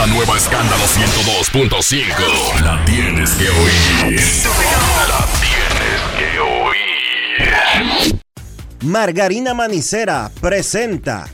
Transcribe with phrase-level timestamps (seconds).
[0.00, 2.60] la nueva Escándalo 102.5.
[2.62, 4.20] La tienes que oír.
[5.08, 8.16] La tienes que oír.
[8.82, 11.28] Margarina Manicera presenta.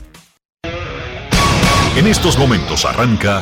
[1.95, 3.41] En estos momentos arranca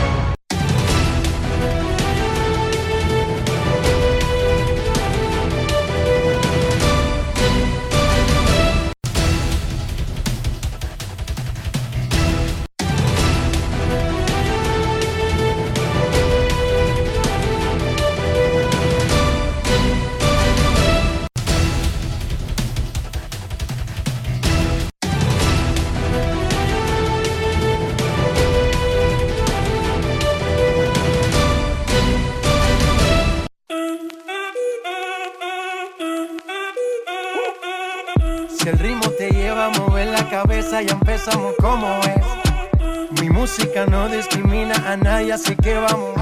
[45.41, 46.19] Así que vamos.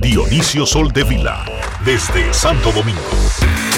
[0.00, 1.44] Dionisio Soldevila
[1.84, 3.00] desde Santo Domingo.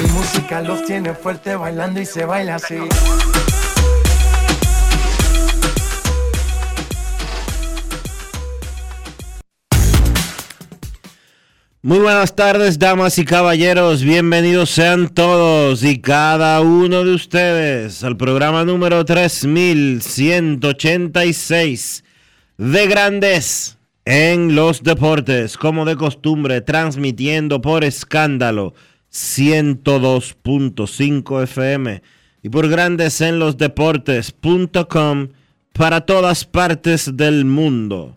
[0.03, 2.79] Mi música los tiene fuerte bailando y se baila así.
[11.85, 14.03] Muy buenas tardes, damas y caballeros.
[14.03, 22.05] Bienvenidos sean todos y cada uno de ustedes al programa número 3186
[22.57, 28.75] de Grandes en los Deportes, como de costumbre, transmitiendo por escándalo
[29.13, 32.03] 102.5 FM
[32.43, 35.29] y por Grandes en los Deportes.com
[35.73, 38.17] para todas partes del mundo.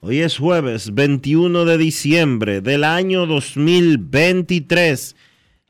[0.00, 5.16] Hoy es jueves 21 de diciembre del año 2023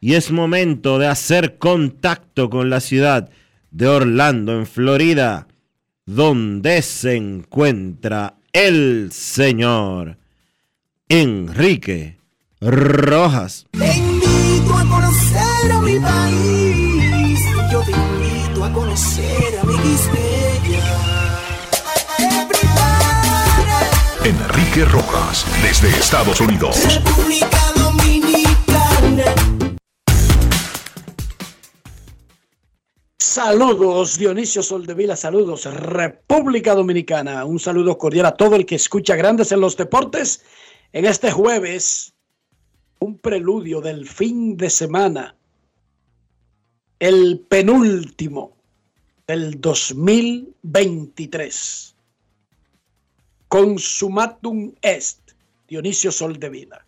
[0.00, 3.28] y es momento de hacer contacto con la ciudad
[3.72, 5.48] de Orlando, en Florida,
[6.06, 10.16] donde se encuentra el señor
[11.08, 12.18] Enrique
[12.60, 13.66] Rojas.
[13.72, 17.40] Te invito a conocer a mi país.
[17.72, 19.80] Yo te invito a conocer a mi.
[24.22, 26.76] Enrique Rojas desde Estados Unidos.
[26.84, 28.39] República Dominicana.
[33.22, 37.44] Saludos, Dionisio Soldevila, saludos, República Dominicana.
[37.44, 40.42] Un saludo cordial a todo el que escucha Grandes en los Deportes.
[40.94, 42.14] En este jueves,
[42.98, 45.36] un preludio del fin de semana,
[46.98, 48.56] el penúltimo
[49.26, 51.94] del 2023.
[53.48, 55.32] Consumatum est,
[55.68, 56.86] Dionisio Soldevila.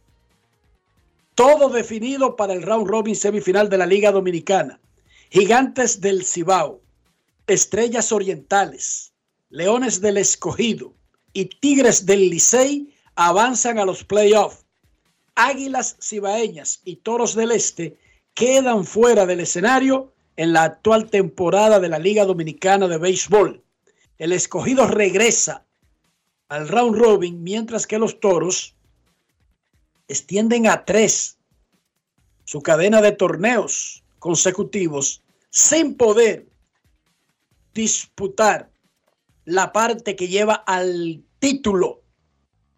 [1.34, 4.80] Todo definido para el round robin semifinal de la Liga Dominicana.
[5.32, 6.82] Gigantes del Cibao,
[7.46, 9.14] Estrellas Orientales,
[9.48, 10.92] Leones del Escogido
[11.32, 14.66] y Tigres del Licey avanzan a los playoffs.
[15.34, 17.96] Águilas Cibaeñas y Toros del Este
[18.34, 23.64] quedan fuera del escenario en la actual temporada de la Liga Dominicana de Béisbol.
[24.18, 25.64] El Escogido regresa
[26.50, 28.74] al round robin mientras que los Toros
[30.08, 31.38] extienden a tres
[32.44, 35.21] su cadena de torneos consecutivos
[35.52, 36.46] sin poder
[37.74, 38.70] disputar
[39.44, 42.00] la parte que lleva al título.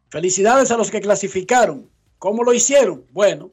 [0.09, 1.89] Felicidades a los que clasificaron.
[2.19, 3.07] ¿Cómo lo hicieron?
[3.12, 3.53] Bueno,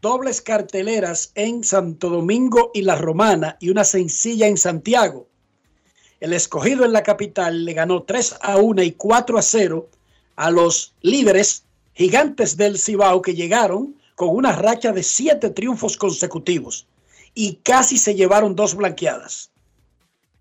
[0.00, 5.28] dobles carteleras en Santo Domingo y La Romana y una sencilla en Santiago.
[6.18, 9.90] El escogido en la capital le ganó 3 a 1 y 4 a 0
[10.36, 16.86] a los líderes gigantes del Cibao que llegaron con una racha de siete triunfos consecutivos
[17.34, 19.50] y casi se llevaron dos blanqueadas.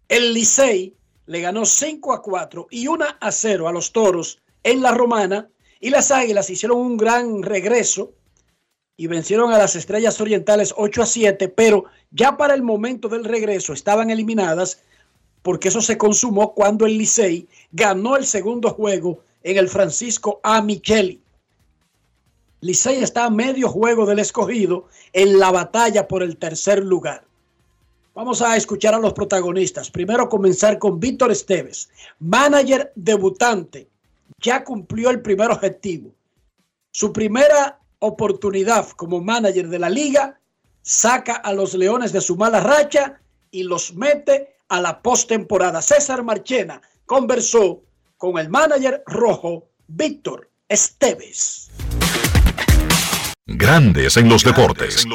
[0.09, 0.93] El Licey
[1.25, 5.49] le ganó 5 a 4 y 1 a 0 a los Toros en la Romana
[5.79, 8.13] y las Águilas hicieron un gran regreso
[8.97, 13.23] y vencieron a las Estrellas Orientales 8 a 7, pero ya para el momento del
[13.23, 14.81] regreso estaban eliminadas
[15.41, 20.61] porque eso se consumó cuando el Licey ganó el segundo juego en el Francisco A.
[20.61, 21.20] Micheli.
[22.61, 27.25] Licey está a medio juego del escogido en la batalla por el tercer lugar.
[28.13, 29.89] Vamos a escuchar a los protagonistas.
[29.89, 33.87] Primero comenzar con Víctor Esteves, manager debutante.
[34.39, 36.11] Ya cumplió el primer objetivo.
[36.91, 40.39] Su primera oportunidad como manager de la liga
[40.83, 43.19] saca a los Leones de su mala racha
[43.49, 45.81] y los mete a la postemporada.
[45.81, 47.81] César Marchena conversó
[48.17, 51.71] con el manager rojo Víctor Esteves.
[53.47, 55.05] Grandes en los deportes.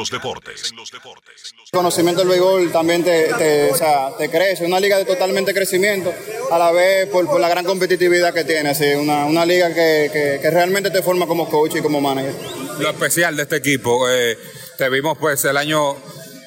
[1.71, 6.13] conocimiento del béisbol también te, te, o sea, te crece, una liga de totalmente crecimiento,
[6.51, 10.09] a la vez por, por la gran competitividad que tiene, así, una, una liga que,
[10.11, 12.33] que, que, realmente te forma como coach y como manager.
[12.79, 14.37] Lo especial de este equipo, eh,
[14.77, 15.95] te vimos pues el año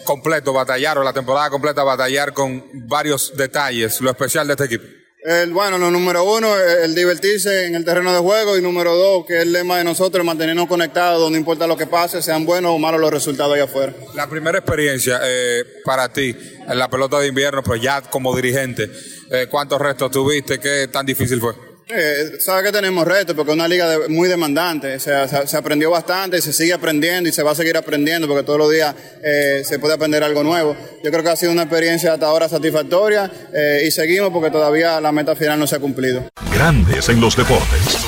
[0.05, 5.00] completo batallar o la temporada completa batallar con varios detalles, lo especial de este equipo.
[5.23, 9.27] El, bueno, lo número uno, el divertirse en el terreno de juego y número dos,
[9.27, 12.73] que es el lema de nosotros, mantenernos conectados, no importa lo que pase, sean buenos
[12.73, 13.93] o malos los resultados allá afuera.
[14.15, 16.35] La primera experiencia eh, para ti
[16.67, 18.91] en la pelota de invierno, pues ya como dirigente,
[19.31, 20.59] eh, ¿cuántos restos tuviste?
[20.59, 21.70] ¿Qué tan difícil fue?
[21.93, 25.47] Eh, sabe que tenemos retos porque es una liga de, muy demandante, o sea, se,
[25.47, 28.71] se, aprendió bastante, se sigue aprendiendo y se va a seguir aprendiendo porque todos los
[28.71, 28.95] días
[29.25, 30.77] eh, se puede aprender algo nuevo.
[31.03, 35.01] Yo creo que ha sido una experiencia hasta ahora satisfactoria eh, y seguimos porque todavía
[35.01, 36.29] la meta final no se ha cumplido.
[36.53, 37.99] Grandes en los deportes.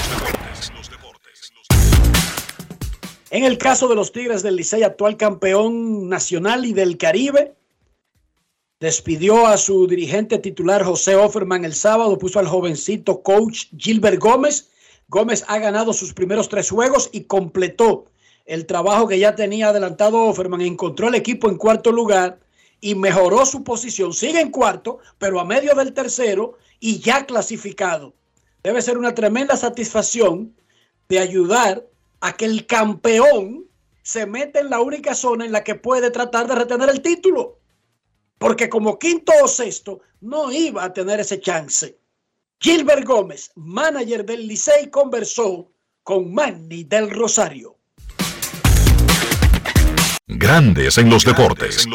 [3.31, 7.55] En el caso de los Tigres del Licey, actual campeón nacional y del Caribe,
[8.83, 14.71] despidió a su dirigente titular José Offerman el sábado, puso al jovencito coach Gilbert Gómez.
[15.07, 18.07] Gómez ha ganado sus primeros tres juegos y completó
[18.45, 20.63] el trabajo que ya tenía adelantado Offerman.
[20.63, 22.41] Encontró el equipo en cuarto lugar
[22.81, 24.13] y mejoró su posición.
[24.13, 28.15] Sigue en cuarto, pero a medio del tercero y ya clasificado.
[28.65, 30.57] Debe ser una tremenda satisfacción
[31.09, 31.87] de ayudar
[32.21, 33.65] a que el campeón
[34.03, 37.62] se meta en la única zona en la que puede tratar de retener el título
[38.43, 41.97] porque como quinto o sexto no iba a tener ese chance.
[42.59, 45.71] Gilbert Gómez, manager del Licey, conversó
[46.03, 47.77] con Manny del Rosario.
[50.27, 51.87] Grandes en los deportes.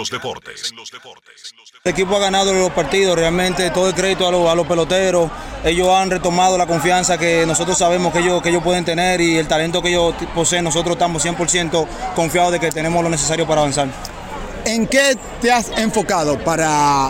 [1.84, 5.30] El equipo ha ganado los partidos, realmente todo el crédito a los, a los, peloteros.
[5.66, 9.38] Ellos han retomado la confianza que nosotros sabemos que ellos, que ellos pueden tener y
[9.38, 10.64] el talento que ellos poseen.
[10.64, 14.17] Nosotros estamos 100% confiados de que tenemos lo necesario para avanzar.
[14.68, 17.10] ¿En qué te has enfocado para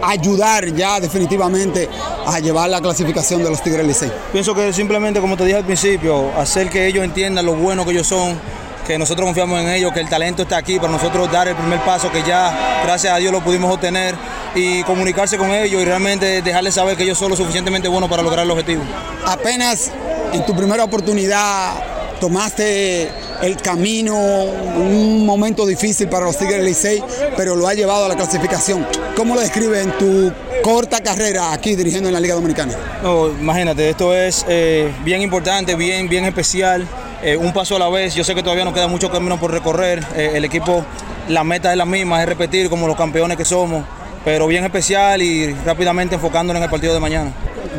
[0.00, 1.88] ayudar ya definitivamente
[2.24, 4.12] a llevar la clasificación de los Tigres Licey?
[4.30, 7.90] Pienso que simplemente, como te dije al principio, hacer que ellos entiendan lo bueno que
[7.90, 8.38] ellos son,
[8.86, 11.80] que nosotros confiamos en ellos, que el talento está aquí para nosotros dar el primer
[11.80, 14.14] paso que ya, gracias a Dios, lo pudimos obtener
[14.54, 18.22] y comunicarse con ellos y realmente dejarles saber que ellos son lo suficientemente buenos para
[18.22, 18.84] lograr el objetivo.
[19.26, 19.90] Apenas
[20.32, 21.82] en tu primera oportunidad
[22.20, 23.10] tomaste
[23.42, 27.02] el camino, un momento difícil para los Tigres Licey,
[27.36, 28.86] pero lo ha llevado a la clasificación.
[29.16, 32.72] ¿Cómo lo describe en tu corta carrera aquí dirigiendo en la Liga Dominicana?
[33.02, 36.86] No, imagínate, esto es eh, bien importante, bien, bien especial,
[37.22, 38.14] eh, un paso a la vez.
[38.14, 40.04] Yo sé que todavía nos queda mucho camino por recorrer.
[40.14, 40.84] Eh, el equipo,
[41.28, 43.84] la meta es la misma, es repetir como los campeones que somos,
[44.24, 47.32] pero bien especial y rápidamente enfocándonos en el partido de mañana.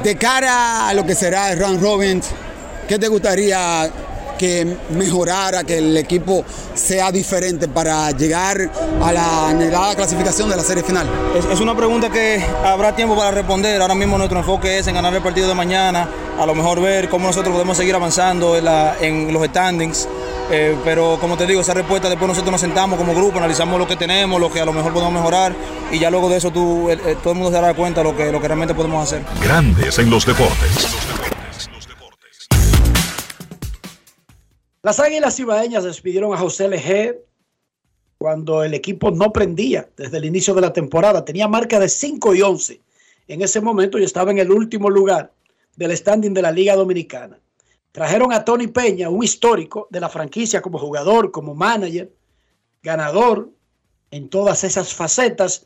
[0.03, 2.21] De cara a lo que será el Round Robin,
[2.89, 3.89] ¿qué te gustaría
[4.43, 6.43] que mejorara, que el equipo
[6.75, 8.69] sea diferente para llegar
[9.01, 11.07] a la anhelada clasificación de la serie final?
[11.33, 13.81] Es, es, una pregunta que habrá tiempo para responder.
[13.81, 17.07] Ahora mismo nuestro enfoque es en ganar el partido de mañana, a lo mejor ver
[17.07, 20.09] cómo nosotros podemos seguir avanzando en, la, en los standings.
[20.51, 23.87] Eh, pero como te digo, esa respuesta después nosotros nos sentamos como grupo, analizamos lo
[23.87, 25.55] que tenemos, lo que a lo mejor podemos mejorar
[25.89, 28.17] y ya luego de eso tú, eh, todo el mundo se dará cuenta de lo
[28.17, 29.23] que, lo que realmente podemos hacer.
[29.41, 31.22] Grandes en los deportes.
[34.83, 37.25] Las Águilas Ibaeñas despidieron a José Leger
[38.17, 41.23] cuando el equipo no prendía desde el inicio de la temporada.
[41.23, 42.81] Tenía marca de 5 y 11
[43.29, 45.31] en ese momento y estaba en el último lugar
[45.77, 47.39] del standing de la Liga Dominicana.
[47.93, 52.11] Trajeron a Tony Peña, un histórico de la franquicia como jugador, como manager,
[52.81, 53.51] ganador
[54.11, 55.65] en todas esas facetas.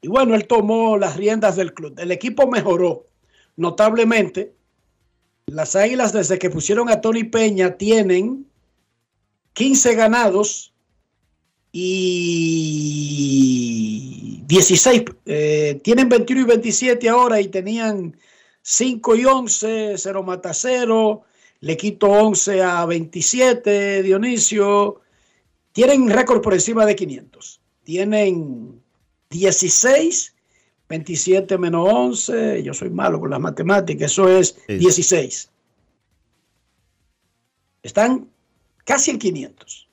[0.00, 1.94] Y bueno, él tomó las riendas del club.
[2.00, 3.04] El equipo mejoró
[3.54, 4.54] notablemente.
[5.46, 8.45] Las Águilas desde que pusieron a Tony Peña tienen
[9.56, 10.72] 15 ganados
[11.72, 12.12] y
[14.46, 18.14] 16, eh, tienen 21 y 27 ahora y tenían
[18.60, 21.22] 5 y 11, 0 mata 0,
[21.60, 25.00] le quito 11 a 27, Dionisio,
[25.72, 28.82] tienen récord por encima de 500, tienen
[29.30, 30.34] 16,
[30.86, 35.50] 27 menos 11, yo soy malo con las matemáticas, eso es 16.
[37.82, 38.28] Están
[38.86, 39.88] casi en 500.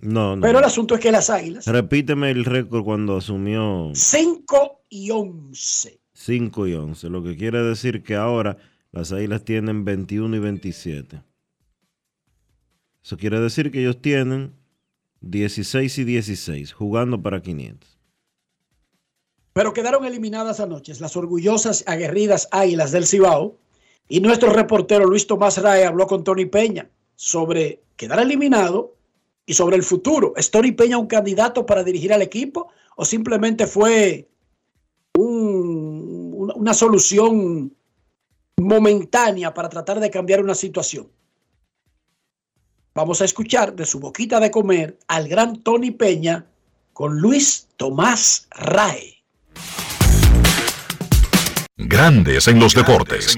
[0.00, 0.42] No, no.
[0.42, 1.66] Pero el asunto es que las águilas.
[1.66, 3.90] Repíteme el récord cuando asumió.
[3.94, 6.00] 5 y 11.
[6.12, 7.08] 5 y 11.
[7.08, 8.58] Lo que quiere decir que ahora
[8.92, 11.22] las águilas tienen 21 y 27.
[13.02, 14.54] Eso quiere decir que ellos tienen
[15.20, 17.98] 16 y 16 jugando para 500.
[19.52, 23.58] Pero quedaron eliminadas anoche las orgullosas, aguerridas águilas del Cibao.
[24.08, 28.94] Y nuestro reportero Luis Tomás Rae habló con Tony Peña sobre quedar eliminado
[29.44, 30.34] y sobre el futuro.
[30.36, 34.28] ¿Es Tony Peña un candidato para dirigir al equipo o simplemente fue
[35.16, 37.74] un, una, solución
[38.56, 41.08] momentánea para tratar de cambiar una situación?
[42.94, 46.46] Vamos a escuchar de su boquita de comer al gran Tony Peña
[46.92, 49.24] con Luis Tomás Rae.
[51.76, 53.36] Grandes en los deportes.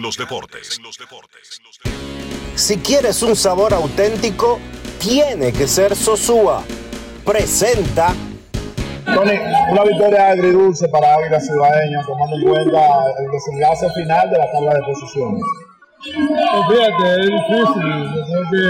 [2.54, 4.58] Si quieres un sabor auténtico,
[4.98, 6.62] tiene que ser Sosúa.
[7.24, 8.14] Presenta.
[9.06, 9.32] Tony,
[9.72, 12.80] una victoria agridulce para Águila Cibaeña, tomando en cuenta
[13.18, 15.42] el desenlace final de la tabla de posiciones.
[16.00, 17.84] Pues fíjate, es difícil.
[18.14, 18.62] Yo creo que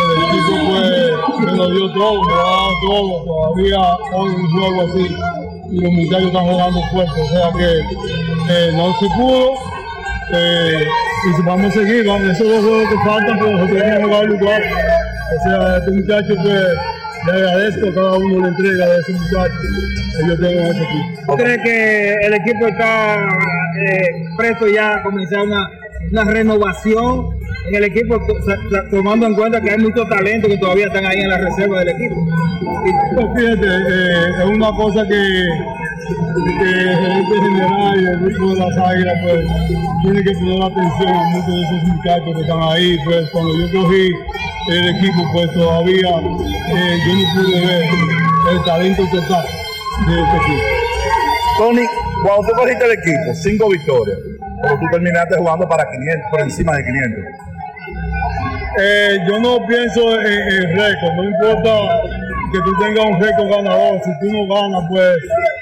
[0.00, 3.24] el equipo pues, me lo dio todo, me lo ha dado todo.
[3.24, 5.16] Todavía hoy un juego así
[5.70, 7.22] y los muchachos están jugando fuerte.
[7.22, 7.78] O sea que
[8.50, 9.79] eh, no se pudo.
[10.32, 10.86] Eh,
[11.28, 14.04] y si vamos a seguir, vamos, esos dos juegos que faltan, pues nosotros tenemos que
[14.04, 14.62] jugar lugar.
[14.62, 16.64] O sea, este muchacho pues
[17.26, 19.54] le agradezco a cada uno la entrega de ese muchacho
[20.16, 21.22] que yo tengo en este equipo.
[21.26, 23.28] ¿Tú crees que el equipo está
[23.86, 25.70] eh, presto ya a comenzar una,
[26.10, 28.20] una renovación en el equipo,
[28.90, 31.88] tomando en cuenta que hay muchos talentos que todavía están ahí en la reserva del
[31.88, 32.26] equipo?
[33.14, 35.44] Pues fíjate, eh, es una cosa que,
[36.58, 39.46] que el gerente general y el grupo de las águilas pues
[40.02, 42.98] tiene que poner atención a muchos de esos muchachos que están ahí.
[43.04, 44.12] Pues cuando yo cogí
[44.70, 47.82] el equipo, pues todavía yo no pude ver
[48.50, 49.44] el talento total
[50.06, 50.62] de este equipo.
[51.58, 51.86] Tony,
[52.22, 54.18] cuando tú cogiste el equipo, cinco victorias,
[54.62, 57.24] pero tú terminaste jugando para 500, por encima de 500.
[58.78, 61.70] Eh, yo no pienso en, en récord, no importa
[62.52, 65.16] que tú tengas un récord ganador, si tú no ganas, pues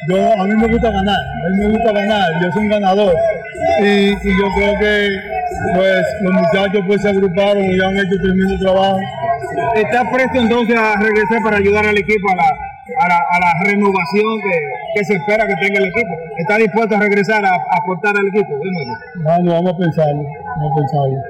[0.08, 3.14] yo, a mí me gusta ganar, a mí me gusta ganar, yo soy un ganador.
[3.82, 5.08] Y, y yo creo que
[5.74, 8.98] pues los muchachos pues se agruparon y han hecho tremendo trabajo.
[9.74, 13.52] ¿Estás presto entonces a regresar para ayudar al equipo a la, a la, a la
[13.70, 14.56] renovación que,
[14.94, 16.08] que, se espera que tenga el equipo?
[16.38, 18.48] ¿Estás dispuesto a regresar a, a aportar al equipo?
[19.22, 21.22] Bueno, vamos a pensarlo, vamos a pensarlo.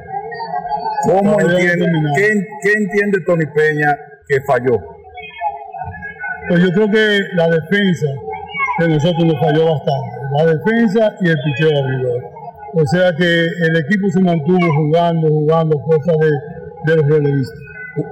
[1.05, 1.87] ¿Cómo entiende,
[2.17, 2.29] ¿qué,
[2.62, 3.97] ¿Qué entiende Tony Peña
[4.29, 4.98] que falló?
[6.49, 8.07] Pues yo creo que la defensa
[8.78, 10.19] de nosotros nos falló bastante.
[10.38, 12.23] La defensa y el picheo abridor.
[12.75, 16.31] O sea que el equipo se mantuvo jugando, jugando cosas de,
[16.90, 17.59] de los relevistas.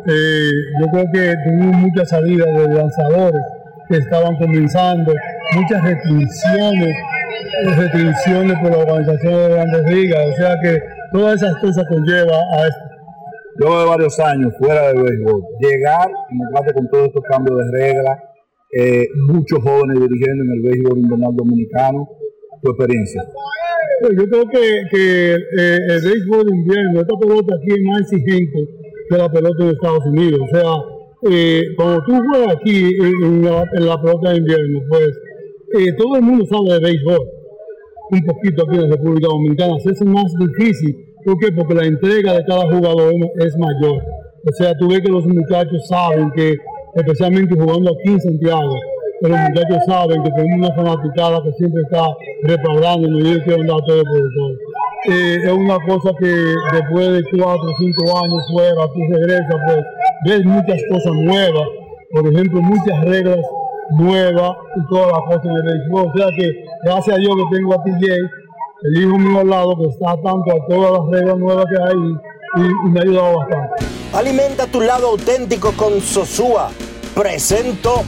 [0.09, 0.51] Eh,
[0.81, 3.43] yo creo que tuvimos muchas salidas de lanzadores
[3.89, 5.13] que estaban comenzando,
[5.55, 6.97] muchas restricciones,
[7.77, 10.27] restricciones por la organización de grandes ligas.
[10.27, 10.79] O sea que
[11.13, 12.86] todas esas cosas conlleva a esto.
[13.59, 17.79] Luego de varios años fuera de béisbol, llegar y encontrarte con todos estos cambios de
[17.79, 18.19] reglas,
[18.79, 22.09] eh, muchos jóvenes dirigiendo en el béisbol invernal dominicano,
[22.63, 23.23] tu experiencia.
[24.03, 28.69] Yo creo que, que eh, el béisbol invierno, esta pelota aquí es más exigente
[29.09, 30.41] que la pelota de Estados Unidos.
[30.41, 32.95] O sea, eh, cuando tú juegas aquí
[33.25, 35.11] en la, en la pelota de invierno, pues
[35.79, 37.27] eh, todo el mundo sabe de béisbol.
[38.11, 41.06] Un poquito aquí en la República Dominicana se hace más difícil.
[41.27, 41.51] ¿Por qué?
[41.51, 43.99] Porque la entrega de cada jugador es mayor.
[43.99, 46.55] O sea, tú ves que los muchachos saben que,
[46.95, 48.75] especialmente jugando aquí en Santiago,
[49.21, 52.07] que los muchachos saben que tenemos una fanaticada que siempre está
[52.45, 54.55] respaldando y ellos quieren dar todo por todo.
[55.11, 56.31] Eh, es una cosa que
[56.73, 59.85] después de cuatro o cinco años fuera, tú regresas, pues
[60.27, 61.69] ves muchas cosas nuevas,
[62.13, 63.41] por ejemplo, muchas reglas
[63.99, 66.07] nuevas y todas las cosas de béisbol.
[66.07, 68.15] O sea que gracias a Dios que tengo a TJ,
[68.87, 72.65] el hijo mío al lado, que está tanto a todas las reglas nuevas que hay
[72.65, 73.85] y, me ha ayudado bastante.
[74.13, 76.71] Alimenta tu lado auténtico con Sosúa.
[77.15, 78.03] Presento.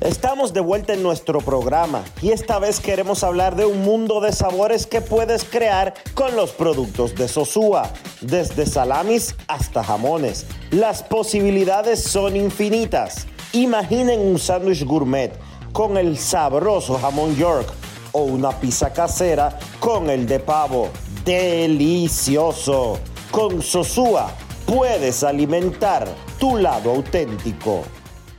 [0.00, 4.32] Estamos de vuelta en nuestro programa y esta vez queremos hablar de un mundo de
[4.32, 7.88] sabores que puedes crear con los productos de Sosúa,
[8.20, 10.46] desde salamis hasta jamones.
[10.72, 13.28] Las posibilidades son infinitas.
[13.52, 15.32] Imaginen un sándwich gourmet
[15.72, 17.72] con el sabroso jamón York
[18.12, 20.90] o una pizza casera con el de pavo.
[21.24, 23.00] Delicioso.
[23.30, 24.34] Con Sosúa
[24.66, 27.84] puedes alimentar tu lado auténtico.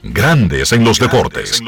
[0.03, 1.61] Grandes en los deportes.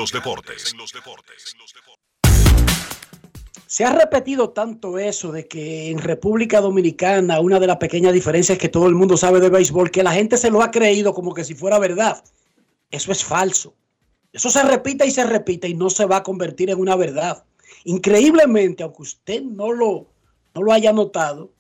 [3.68, 8.56] Se ha repetido tanto eso de que en República Dominicana una de las pequeñas diferencias
[8.56, 11.14] es que todo el mundo sabe de béisbol, que la gente se lo ha creído
[11.14, 12.24] como que si fuera verdad.
[12.90, 13.74] Eso es falso.
[14.32, 17.44] Eso se repite y se repite y no se va a convertir en una verdad.
[17.86, 20.08] Increíblemente, aunque usted no lo,
[20.54, 21.52] no lo haya notado,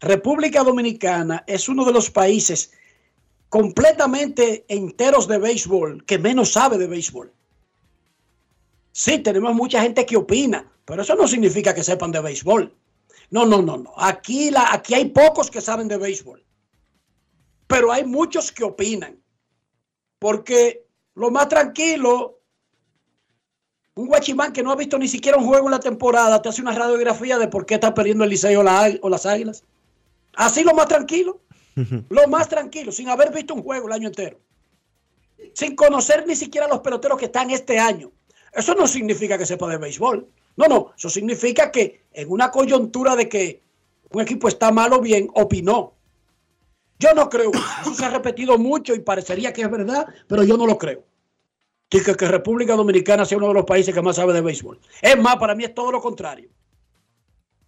[0.00, 2.72] República Dominicana es uno de los países
[3.48, 7.32] completamente enteros de béisbol que menos sabe de béisbol.
[8.92, 12.74] Sí, tenemos mucha gente que opina, pero eso no significa que sepan de béisbol.
[13.30, 13.92] No, no, no, no.
[13.96, 16.42] Aquí, la, aquí hay pocos que saben de béisbol,
[17.66, 19.22] pero hay muchos que opinan.
[20.18, 22.37] Porque lo más tranquilo,
[23.98, 26.62] un guachimán que no ha visto ni siquiera un juego en la temporada, te hace
[26.62, 29.64] una radiografía de por qué está perdiendo el Liceo o, la- o las Águilas.
[30.34, 31.40] Así lo más tranquilo,
[32.08, 34.38] lo más tranquilo, sin haber visto un juego el año entero.
[35.52, 38.10] Sin conocer ni siquiera los peloteros que están este año.
[38.52, 40.28] Eso no significa que sepa de béisbol.
[40.56, 43.62] No, no, eso significa que en una coyuntura de que
[44.12, 45.94] un equipo está mal o bien, opinó.
[47.00, 47.50] Yo no creo.
[47.82, 51.04] Eso se ha repetido mucho y parecería que es verdad, pero yo no lo creo.
[51.88, 54.78] Que, que, que República Dominicana sea uno de los países que más sabe de béisbol.
[55.00, 56.50] Es más, para mí es todo lo contrario.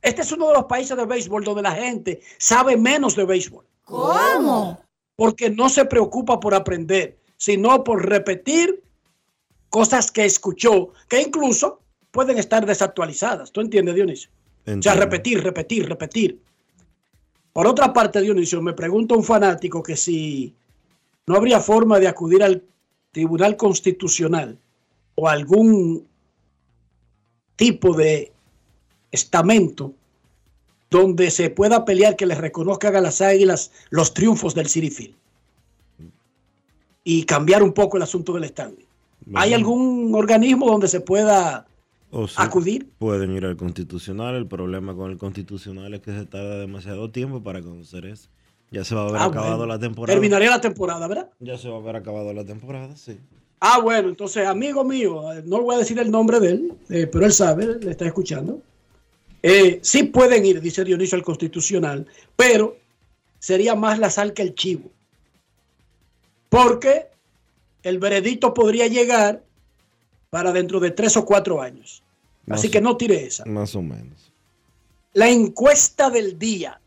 [0.02, 3.66] Este es uno de los países de béisbol donde la gente sabe menos de béisbol.
[3.84, 4.80] ¿Cómo?
[5.16, 8.82] Porque no se preocupa por aprender, sino por repetir
[9.68, 13.52] cosas que escuchó, que incluso pueden estar desactualizadas.
[13.52, 14.30] ¿Tú entiendes, Dionisio?
[14.66, 16.40] O sea, repetir, repetir, repetir.
[17.52, 20.54] Por otra parte, Dionisio, me pregunta un fanático que si
[21.26, 22.62] no habría forma de acudir al
[23.12, 24.58] Tribunal Constitucional
[25.16, 26.06] o algún
[27.56, 28.32] tipo de
[29.10, 29.92] estamento
[30.90, 35.14] donde se pueda pelear que les reconozcan a las águilas los triunfos del City Field
[37.04, 38.86] y cambiar un poco el asunto del estadio.
[39.34, 41.66] ¿Hay algún organismo donde se pueda
[42.10, 42.88] O acudir?
[42.98, 44.34] Pueden ir al constitucional.
[44.34, 48.28] El problema con el constitucional es que se tarda demasiado tiempo para conocer eso.
[48.70, 49.72] Ya se va a haber Ah, acabado bueno.
[49.74, 50.14] la temporada.
[50.14, 51.30] Terminaría la temporada, ¿verdad?
[51.40, 53.18] Ya se va a haber acabado la temporada, sí.
[53.58, 57.06] Ah, bueno, entonces, amigo mío, eh, no voy a decir el nombre de él, eh,
[57.06, 58.62] pero él sabe, le está escuchando.
[59.42, 62.76] Eh, sí pueden ir, dice Dionisio, al constitucional, pero
[63.38, 64.90] sería más la sal que el chivo.
[66.48, 67.08] Porque
[67.82, 69.42] el veredicto podría llegar
[70.30, 72.02] para dentro de tres o cuatro años.
[72.48, 73.44] Así que no tire esa.
[73.44, 74.32] Más o menos.
[75.12, 76.80] La encuesta del día.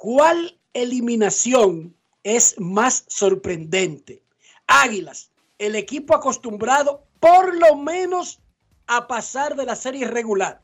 [0.00, 4.22] ¿Cuál eliminación es más sorprendente?
[4.68, 8.38] Águilas, el equipo acostumbrado por lo menos
[8.86, 10.62] a pasar de la serie regular.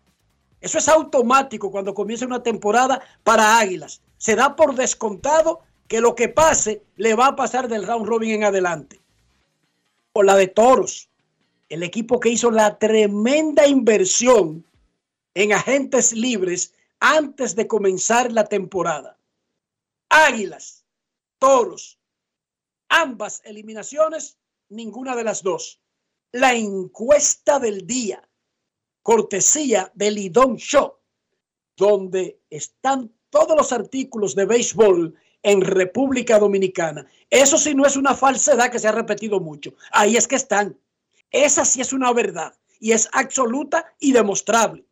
[0.61, 4.03] Eso es automático cuando comienza una temporada para Águilas.
[4.19, 8.31] Se da por descontado que lo que pase le va a pasar del round robin
[8.31, 9.01] en adelante.
[10.13, 11.09] O la de Toros,
[11.71, 14.65] el equipo que hizo la tremenda inversión
[15.35, 19.14] en agentes libres antes de comenzar la temporada.
[20.17, 20.87] Águilas,
[21.41, 21.99] Toros,
[22.89, 25.81] ambas eliminaciones, ninguna de las dos.
[26.31, 28.23] La encuesta del día,
[29.03, 30.95] cortesía del Lidón Show,
[31.77, 37.05] donde están todos los artículos de béisbol en República Dominicana.
[37.29, 39.75] Eso sí no es una falsedad que se ha repetido mucho.
[39.91, 40.79] Ahí es que están.
[41.33, 44.85] Esa sí es una verdad y es absoluta y demostrable.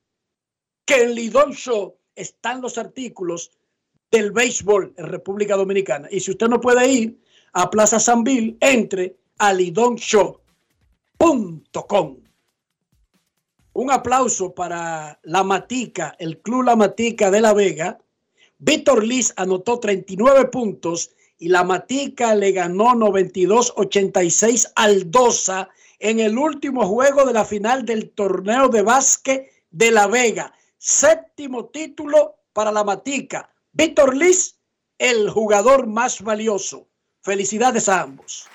[0.84, 3.52] Que en Lidón Show están los artículos
[4.12, 6.06] del béisbol en República Dominicana.
[6.10, 7.18] Y si usted no puede ir
[7.54, 12.16] a Plaza San Bill, entre a lidonshow.com.
[13.74, 17.98] Un aplauso para La Matica, el Club La Matica de La Vega.
[18.58, 26.36] Víctor Liz anotó 39 puntos y La Matica le ganó 92-86 al Dosa en el
[26.36, 30.52] último juego de la final del torneo de básquet de La Vega.
[30.76, 33.51] Séptimo título para La Matica.
[33.74, 34.58] Víctor Liz,
[34.98, 36.88] el jugador más valioso.
[37.22, 38.46] Felicidades a ambos.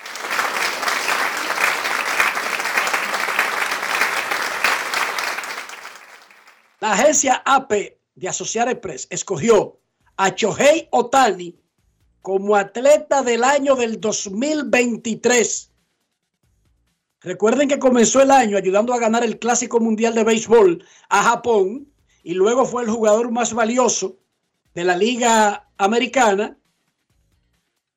[6.78, 9.80] La agencia AP de Associated Press escogió
[10.16, 11.58] a Chohei Otani
[12.22, 15.72] como atleta del año del 2023.
[17.22, 21.92] Recuerden que comenzó el año ayudando a ganar el Clásico Mundial de Béisbol a Japón
[22.22, 24.16] y luego fue el jugador más valioso
[24.78, 26.56] de la Liga Americana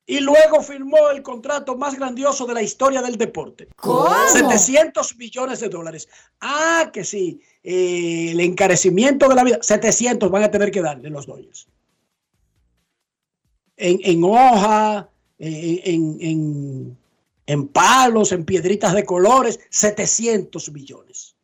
[0.07, 3.67] y luego firmó el contrato más grandioso de la historia del deporte.
[3.75, 4.09] ¿Cómo?
[4.33, 6.09] 700 millones de dólares.
[6.39, 11.11] Ah, que sí, eh, el encarecimiento de la vida, 700 van a tener que darle
[11.11, 11.67] los Dodgers.
[13.77, 16.97] En, en hoja, en, en,
[17.45, 21.35] en palos, en piedritas de colores, 700 millones.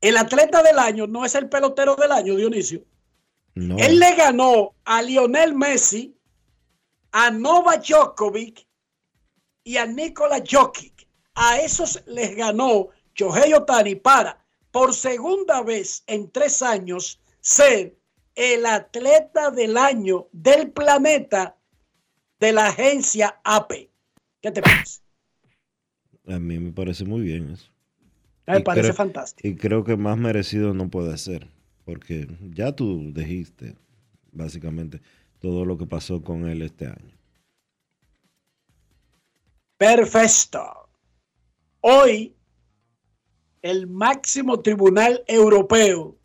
[0.00, 2.82] El atleta del año no es el pelotero del año, Dionisio.
[3.56, 3.76] No.
[3.78, 6.14] Él le ganó a Lionel Messi,
[7.12, 8.66] a Novak Djokovic
[9.64, 11.08] y a Nikola Jokic.
[11.34, 17.96] A esos les ganó Shohei Otani para, por segunda vez en tres años, ser
[18.34, 21.56] el atleta del año del planeta
[22.38, 23.88] de la agencia AP.
[24.42, 25.00] ¿Qué te parece?
[26.28, 27.70] A mí me parece muy bien eso.
[28.46, 29.48] Me parece creo- fantástico.
[29.48, 31.48] Y creo que más merecido no puede ser,
[31.86, 33.76] porque ya tú dijiste
[34.32, 35.00] básicamente
[35.40, 37.16] todo lo que pasó con él este año.
[39.78, 40.88] Perfecto.
[41.80, 42.34] Hoy,
[43.62, 46.16] el máximo tribunal europeo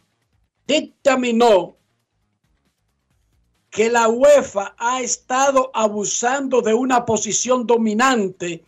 [0.66, 1.78] dictaminó
[3.70, 8.64] que la UEFA ha estado abusando de una posición dominante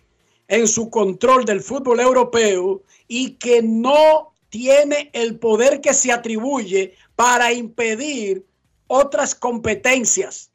[0.48, 6.94] en su control del fútbol europeo y que no tiene el poder que se atribuye
[7.16, 8.46] para impedir
[8.86, 10.52] otras competencias.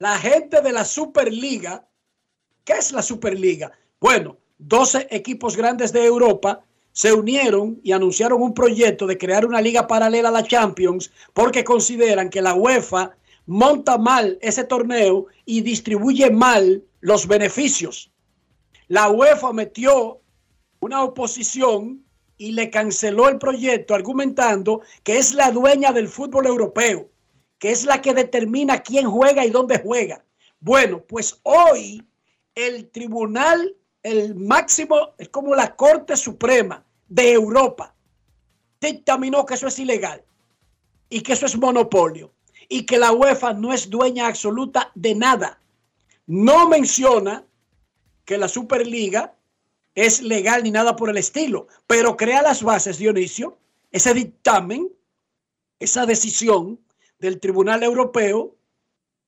[0.00, 1.86] La gente de la Superliga
[2.64, 3.70] ¿Qué es la Superliga?
[4.00, 9.60] Bueno, 12 equipos grandes de Europa se unieron y anunciaron un proyecto de crear una
[9.60, 13.16] liga paralela a la Champions porque consideran que la UEFA
[13.46, 18.10] monta mal ese torneo y distribuye mal los beneficios.
[18.88, 20.20] La UEFA metió
[20.80, 22.04] una oposición
[22.38, 27.08] y le canceló el proyecto argumentando que es la dueña del fútbol europeo,
[27.58, 30.24] que es la que determina quién juega y dónde juega.
[30.60, 32.06] Bueno, pues hoy
[32.54, 37.94] el tribunal, el máximo, es como la Corte Suprema de Europa,
[38.80, 40.24] dictaminó que eso es ilegal
[41.08, 42.32] y que eso es monopolio
[42.68, 45.60] y que la UEFA no es dueña absoluta de nada.
[46.26, 47.44] No menciona
[48.24, 49.35] que la Superliga
[49.96, 53.58] es legal ni nada por el estilo, pero crea las bases, Dionisio,
[53.90, 54.92] ese dictamen,
[55.80, 56.78] esa decisión
[57.18, 58.54] del Tribunal Europeo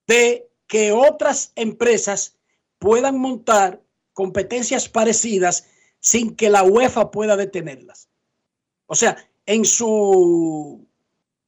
[0.06, 2.36] de que otras empresas
[2.78, 5.66] puedan montar competencias parecidas
[6.00, 8.08] sin que la UEFA pueda detenerlas.
[8.86, 10.86] O sea, en su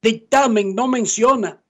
[0.01, 1.63] dictamen no menciona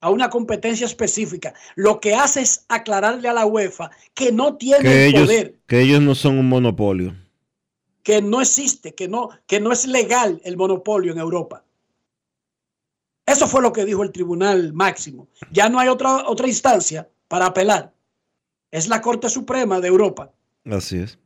[0.00, 1.54] a una competencia específica.
[1.74, 5.58] Lo que hace es aclararle a la UEFA que no tiene Que el ellos, poder,
[5.66, 7.14] que ellos no son un monopolio.
[8.02, 11.64] que no existe, que no, que no es legal el monopolio en Europa.
[13.26, 15.28] Eso fue lo que dijo el Tribunal Máximo.
[15.50, 17.92] Ya no hay otra, otra instancia para apelar.
[18.70, 20.32] Es la Corte Suprema de Europa.
[20.64, 21.18] Así es.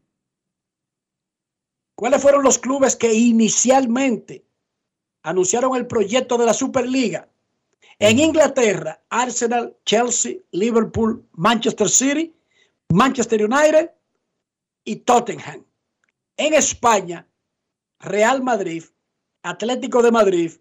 [1.94, 4.44] ¿Cuáles fueron los clubes que inicialmente
[5.22, 7.28] anunciaron el proyecto de la Superliga?
[7.98, 12.34] En Inglaterra, Arsenal, Chelsea, Liverpool, Manchester City,
[12.88, 13.90] Manchester United
[14.84, 15.64] y Tottenham.
[16.36, 17.26] En España,
[18.00, 18.84] Real Madrid,
[19.42, 20.52] Atlético de Madrid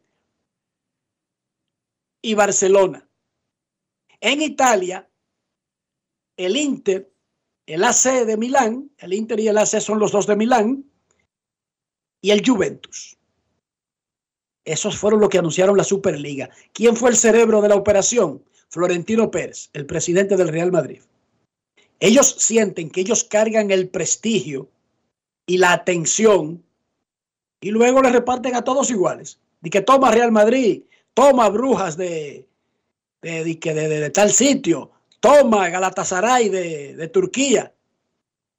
[2.21, 3.07] y Barcelona.
[4.19, 5.09] En Italia,
[6.37, 7.11] el Inter,
[7.65, 10.91] el AC de Milán, el Inter y el AC son los dos de Milán,
[12.21, 13.17] y el Juventus.
[14.65, 16.49] Esos fueron los que anunciaron la Superliga.
[16.73, 18.43] ¿Quién fue el cerebro de la operación?
[18.69, 21.01] Florentino Pérez, el presidente del Real Madrid.
[21.99, 24.69] Ellos sienten que ellos cargan el prestigio
[25.45, 26.63] y la atención
[27.59, 29.39] y luego le reparten a todos iguales.
[29.61, 32.47] De que toma Real Madrid, toma Brujas de,
[33.21, 37.73] de, de, de- tal sitio, toma Galatasaray de Turquía.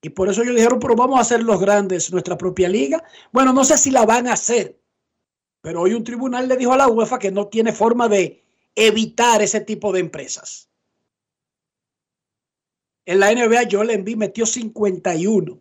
[0.02, 3.02] Y por eso ellos dijeron, pero vamos a hacer los grandes nuestra propia liga.
[3.32, 4.76] Bueno, no sé si la van a hacer,
[5.62, 8.42] pero hoy un tribunal le dijo a la UEFA que no tiene forma de
[8.74, 10.68] evitar ese tipo de empresas.
[13.06, 15.58] En la NBA, Joel Embiid metió 51.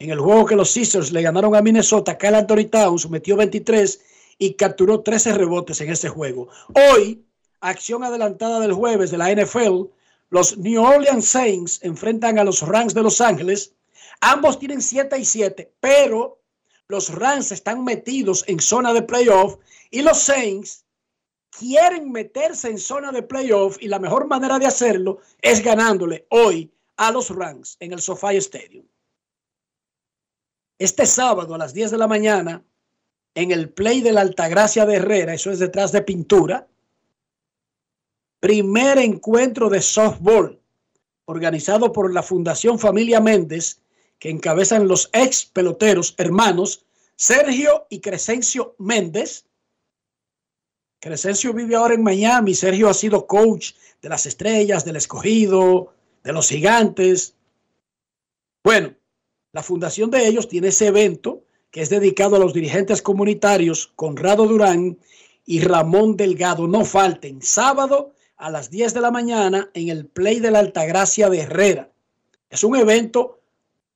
[0.00, 4.00] En el juego que los Sixers le ganaron a Minnesota, Kyle Anthony Towns metió 23
[4.38, 6.48] y capturó 13 rebotes en ese juego.
[6.74, 7.24] Hoy,
[7.60, 9.86] acción adelantada del jueves de la NFL,
[10.30, 13.74] los New Orleans Saints enfrentan a los Rams de Los Ángeles.
[14.20, 16.40] Ambos tienen 7 y 7, pero
[16.88, 19.58] los Rams están metidos en zona de playoff
[19.90, 20.86] y los Saints
[21.50, 26.72] quieren meterse en zona de playoff y la mejor manera de hacerlo es ganándole hoy
[26.96, 28.86] a los Rams en el SoFi Stadium.
[30.78, 32.64] Este sábado a las 10 de la mañana,
[33.34, 36.66] en el play de la Altagracia de Herrera, eso es detrás de pintura,
[38.40, 40.58] primer encuentro de softball
[41.26, 43.82] organizado por la Fundación Familia Méndez,
[44.18, 46.84] que encabezan los ex peloteros hermanos
[47.16, 49.44] Sergio y Crescencio Méndez.
[51.00, 56.32] Crescencio vive ahora en Miami, Sergio ha sido coach de las estrellas, del escogido, de
[56.32, 57.34] los gigantes.
[58.62, 58.94] Bueno,
[59.52, 64.46] la fundación de ellos tiene ese evento que es dedicado a los dirigentes comunitarios Conrado
[64.46, 64.98] Durán
[65.44, 66.68] y Ramón Delgado.
[66.68, 71.28] No falten, sábado a las 10 de la mañana en el Play de la Altagracia
[71.28, 71.90] de Herrera.
[72.48, 73.37] Es un evento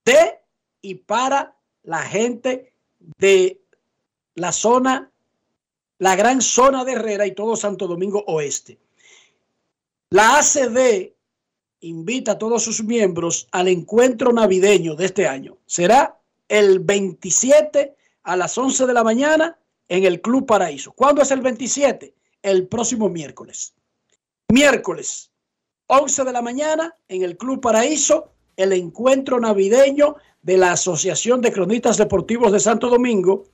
[0.04, 0.40] de
[0.80, 2.72] y para la gente
[3.18, 3.60] de
[4.34, 5.10] la zona,
[5.98, 8.78] la gran zona de Herrera y todo Santo Domingo Oeste.
[10.10, 11.12] La ACD
[11.80, 15.58] invita a todos sus miembros al encuentro navideño de este año.
[15.66, 20.92] Será el 27 a las 11 de la mañana en el Club Paraíso.
[20.92, 22.14] ¿Cuándo es el 27?
[22.42, 23.74] El próximo miércoles.
[24.48, 25.30] Miércoles,
[25.86, 31.52] 11 de la mañana en el Club Paraíso, el encuentro navideño de la Asociación de
[31.52, 33.44] Cronistas Deportivos de Santo Domingo.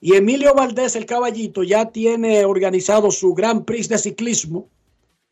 [0.00, 4.68] Y Emilio Valdés, el caballito, ya tiene organizado su Gran Prix de ciclismo.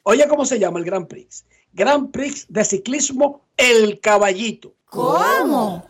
[0.03, 1.45] Oye, ¿cómo se llama el Gran Prix?
[1.73, 4.75] Gran Prix de ciclismo El Caballito.
[4.87, 5.87] ¿Cómo?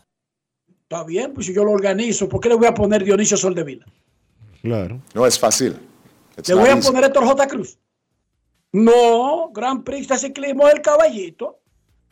[0.82, 3.86] Está bien, pues si yo lo organizo, ¿por qué le voy a poner Dionisio Soldevila?
[4.62, 5.00] Claro.
[5.14, 5.78] No es fácil.
[6.36, 7.46] It's ¿Le voy a poner Héctor J.
[7.48, 7.78] Cruz?
[8.72, 11.60] No, Gran Prix de ciclismo El Caballito,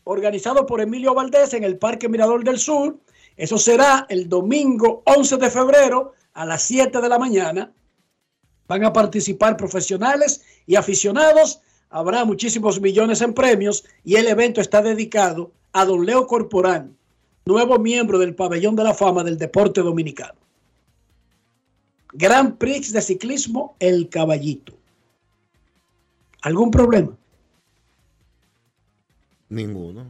[0.04, 2.98] organizado por Emilio Valdés en el Parque Mirador del Sur.
[3.36, 7.72] Eso será el domingo 11 de febrero a las 7 de la mañana.
[8.68, 11.60] Van a participar profesionales y aficionados.
[11.90, 16.96] Habrá muchísimos millones en premios y el evento está dedicado a don Leo Corporán,
[17.44, 20.38] nuevo miembro del Pabellón de la Fama del Deporte Dominicano.
[22.12, 24.74] Gran Prix de ciclismo El Caballito.
[26.42, 27.16] ¿Algún problema?
[29.52, 30.08] Ninguno.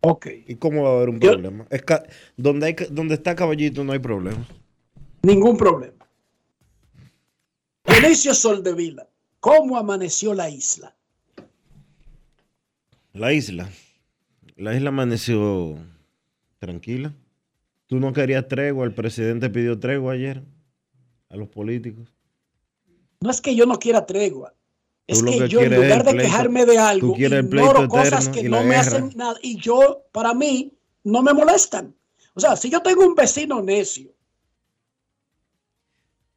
[0.00, 0.26] Ok.
[0.48, 1.66] ¿Y cómo va a haber un Yo- problema?
[1.70, 2.02] Es ca-
[2.36, 4.44] donde, hay, donde está caballito no hay problema.
[5.22, 5.94] Ningún problema.
[7.86, 9.08] Dionisio Soldevila,
[9.40, 10.94] ¿cómo amaneció la isla?
[13.12, 13.70] La isla.
[14.56, 15.76] La isla amaneció
[16.58, 17.14] tranquila.
[17.86, 18.84] ¿Tú no querías tregua?
[18.84, 20.42] El presidente pidió tregua ayer
[21.30, 22.12] a los políticos.
[23.20, 24.54] No es que yo no quiera tregua.
[25.06, 28.58] Es que, que yo en lugar de pleito- quejarme de algo, ignoro cosas que no
[28.62, 28.80] me guerra.
[28.80, 29.38] hacen nada.
[29.42, 30.72] Y yo, para mí,
[31.04, 31.94] no me molestan.
[32.34, 34.12] O sea, si yo tengo un vecino necio,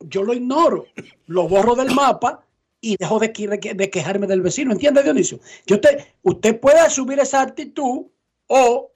[0.01, 0.85] yo lo ignoro,
[1.27, 2.45] lo borro del mapa
[2.79, 4.71] y dejo de, que- de quejarme del vecino.
[4.71, 5.39] ¿Entiende, Dionisio?
[5.65, 8.05] Yo te, usted puede asumir esa actitud
[8.47, 8.91] o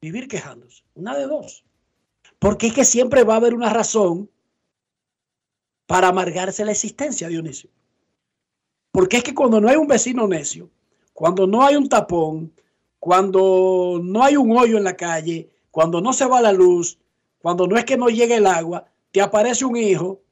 [0.00, 0.82] vivir quejándose.
[0.94, 1.64] Una de dos.
[2.38, 4.28] Porque es que siempre va a haber una razón
[5.86, 7.70] para amargarse la existencia, Dionisio.
[8.94, 10.70] Porque es que cuando no hay un vecino necio,
[11.12, 12.52] cuando no hay un tapón,
[13.00, 16.96] cuando no hay un hoyo en la calle, cuando no se va la luz,
[17.38, 20.22] cuando no es que no llegue el agua, te aparece un hijo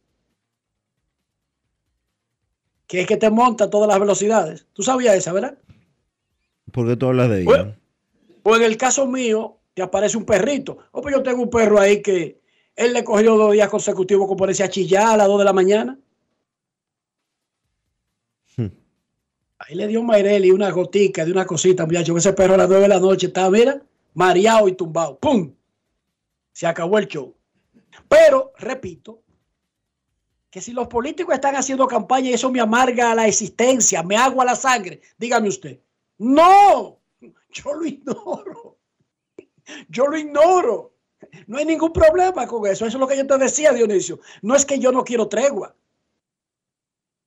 [2.86, 4.64] que es que te monta a todas las velocidades.
[4.72, 5.58] Tú sabías esa, ¿verdad?
[6.70, 7.44] ¿Por qué tú hablas de ella?
[7.46, 7.76] Bueno.
[8.44, 10.78] O en el caso mío, te aparece un perrito.
[10.92, 12.40] O pues yo tengo un perro ahí que
[12.76, 15.52] él le cogió dos días consecutivos con ponerse a chillar a las 2 de la
[15.52, 15.98] mañana.
[19.64, 22.16] Ahí le dio Mayreli una gotica de una cosita, muchacho.
[22.16, 23.80] Ese perro a las 9 de la noche estaba, mira,
[24.14, 25.18] mareado y tumbado.
[25.18, 25.54] ¡Pum!
[26.52, 27.34] Se acabó el show.
[28.08, 29.22] Pero, repito,
[30.50, 34.44] que si los políticos están haciendo campaña y eso me amarga la existencia, me agua
[34.44, 35.78] la sangre, dígame usted.
[36.18, 38.78] No, yo lo ignoro.
[39.88, 40.92] Yo lo ignoro.
[41.46, 42.84] No hay ningún problema con eso.
[42.84, 44.18] Eso es lo que yo te decía, Dionisio.
[44.42, 45.74] No es que yo no quiero tregua.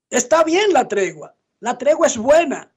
[0.10, 1.34] Está bien la tregua.
[1.65, 2.71] La tregua es buena.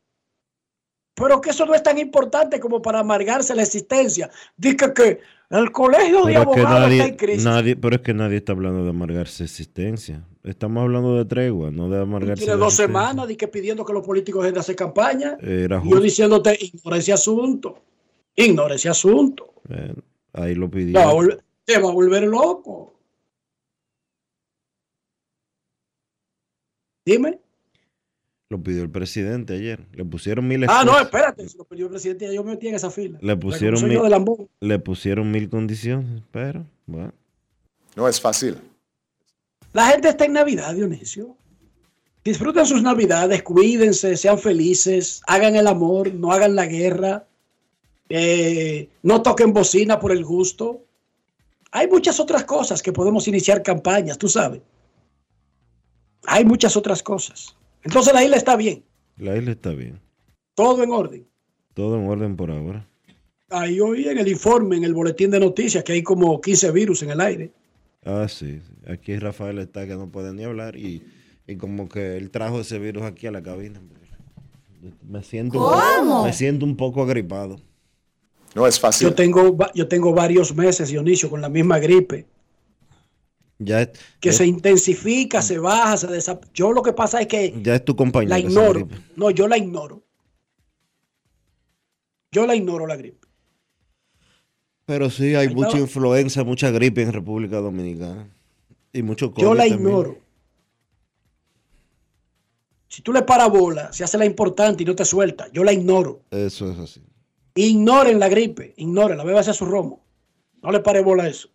[1.14, 4.30] Pero que eso no es tan importante como para amargarse la existencia.
[4.56, 5.20] Dice que
[5.50, 7.44] el colegio de Pero abogados está en crisis.
[7.44, 10.24] nadie- pero es que nadie está hablando de amargarse existencia.
[10.42, 14.06] Estamos hablando de tregua, no de amargarse Tiene dos semanas de que pidiendo que los
[14.06, 15.36] políticos dejen de hacer campaña.
[15.42, 17.82] Era Y yo diciéndote, ignora ese asunto.
[18.34, 19.52] Ignora ese asunto.
[20.32, 20.98] Ahí lo pidió.
[20.98, 22.94] Te va a volver- te va a volver loco.
[27.04, 27.38] Dime.
[28.50, 29.86] Lo pidió el presidente ayer.
[29.92, 31.46] Le pusieron mil Ah, no, espérate.
[31.46, 33.18] Si lo pidió el presidente, yo me metí en esa fila.
[33.20, 34.00] Le pusieron, mil,
[34.60, 37.12] le pusieron mil condiciones, pero bueno.
[37.94, 38.56] No es fácil.
[39.74, 41.36] La gente está en Navidad, Dionisio.
[42.24, 47.26] Disfruten sus Navidades, cuídense, sean felices, hagan el amor, no hagan la guerra,
[48.08, 50.82] eh, no toquen bocina por el gusto.
[51.70, 54.62] Hay muchas otras cosas que podemos iniciar campañas, tú sabes.
[56.26, 57.54] Hay muchas otras cosas.
[57.82, 58.84] Entonces la isla está bien,
[59.16, 60.00] La isla está bien.
[60.54, 61.26] todo en orden.
[61.74, 62.86] Todo en orden por ahora.
[63.50, 67.02] Ahí oí en el informe, en el boletín de noticias, que hay como 15 virus
[67.02, 67.50] en el aire.
[68.04, 68.60] Ah, sí.
[68.86, 71.02] Aquí Rafael está que no puede ni hablar y,
[71.46, 73.80] y como que él trajo ese virus aquí a la cabina.
[75.08, 76.10] Me siento, un ¿Cómo?
[76.10, 77.60] poco- me siento un poco agripado.
[78.54, 79.08] No es fácil.
[79.08, 82.26] Yo tengo, yo tengo varios meses, Dionisio, con la misma gripe.
[83.58, 83.90] Ya, es-
[84.20, 86.52] que se intensifica, se baja, se desaparece.
[86.54, 88.30] Yo lo que pasa es que ya es tu compañero.
[88.30, 88.88] la ignoro.
[89.16, 90.02] No, yo la ignoro.
[92.30, 93.26] Yo la ignoro la gripe.
[94.84, 98.28] Pero sí, hay mucha influenza, mucha gripe en República Dominicana.
[98.92, 99.80] Y mucho COVID Yo la también.
[99.80, 100.18] ignoro.
[102.88, 105.48] Si tú le paras bola, se hace la importante y no te suelta.
[105.52, 106.22] Yo la ignoro.
[106.30, 107.02] Eso es así.
[107.54, 110.04] Ignoren la gripe, ignoren, bébase a su romo.
[110.62, 111.50] No le pare bola a eso.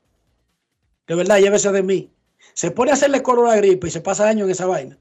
[1.07, 2.11] De verdad, llévese de mí.
[2.53, 4.97] Se pone a hacerle coro a la gripe y se pasa años en esa vaina.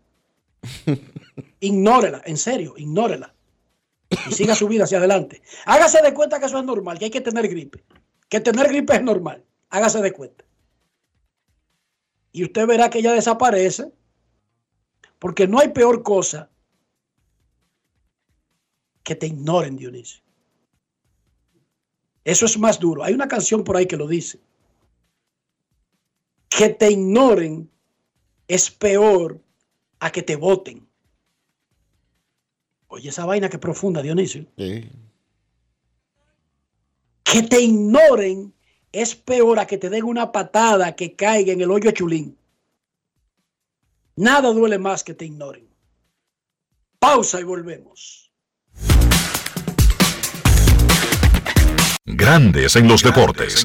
[1.60, 3.34] Ignórela, en serio, ignórela.
[4.28, 5.42] Y siga su vida hacia adelante.
[5.64, 7.84] Hágase de cuenta que eso es normal, que hay que tener gripe.
[8.28, 9.44] Que tener gripe es normal.
[9.70, 10.44] Hágase de cuenta.
[12.32, 13.92] Y usted verá que ella desaparece.
[15.18, 16.50] Porque no hay peor cosa
[19.02, 20.22] que te ignoren, Dionisio.
[22.24, 23.02] Eso es más duro.
[23.02, 24.40] Hay una canción por ahí que lo dice.
[26.56, 27.70] Que te ignoren
[28.46, 29.40] es peor
[30.00, 30.86] a que te voten.
[32.88, 34.46] Oye, esa vaina que profunda, Dionisio.
[34.56, 34.90] Que
[37.48, 38.52] te ignoren
[38.92, 42.36] es peor a que te den una patada que caiga en el hoyo chulín.
[44.16, 45.66] Nada duele más que te ignoren.
[46.98, 48.30] Pausa y volvemos.
[52.04, 53.64] Grandes en los deportes.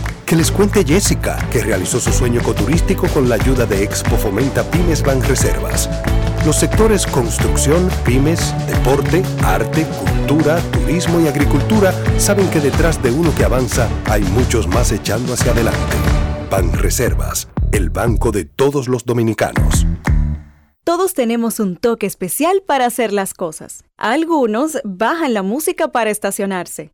[0.31, 4.63] Que les cuente Jessica, que realizó su sueño ecoturístico con la ayuda de Expo Fomenta
[4.63, 5.89] Pymes Banreservas.
[6.45, 13.35] Los sectores construcción, pymes, deporte, arte, cultura, turismo y agricultura saben que detrás de uno
[13.35, 15.97] que avanza hay muchos más echando hacia adelante.
[16.49, 19.85] Banreservas, el banco de todos los dominicanos.
[20.85, 23.83] Todos tenemos un toque especial para hacer las cosas.
[23.97, 26.93] Algunos bajan la música para estacionarse.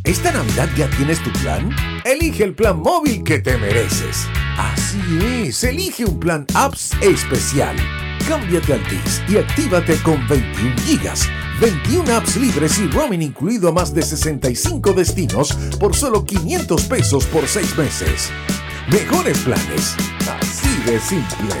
[0.11, 1.73] ¿Esta Navidad ya tienes tu plan?
[2.03, 4.27] Elige el plan móvil que te mereces.
[4.57, 4.99] Así
[5.45, 7.77] es, elige un plan apps especial.
[8.27, 11.29] Cámbiate a Altis y actívate con 21 gigas,
[11.61, 17.25] 21 apps libres y roaming incluido a más de 65 destinos por solo 500 pesos
[17.27, 18.29] por 6 meses.
[18.91, 19.95] Mejores planes,
[20.27, 21.55] así de simple.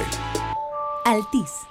[1.05, 1.70] Altis.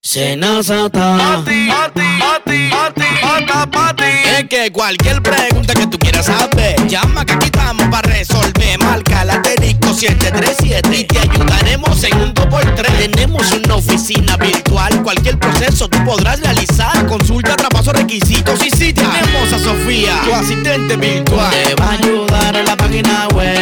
[0.00, 1.18] Senazata.
[1.18, 4.04] Pati, pati, pati, pati, pati,
[4.38, 8.78] Es que cualquier pregunta que tú quieras saber, llama que aquí estamos para resolver.
[8.78, 13.10] Marca la asterisco 737 y te ayudaremos en un 2x3.
[13.10, 17.04] Tenemos una oficina virtual, cualquier proceso tú podrás realizar.
[17.06, 21.50] Consulta, traspaso, requisitos y si tenemos a Sofía, tu asistente virtual.
[21.50, 23.57] Te va a ayudar en la página web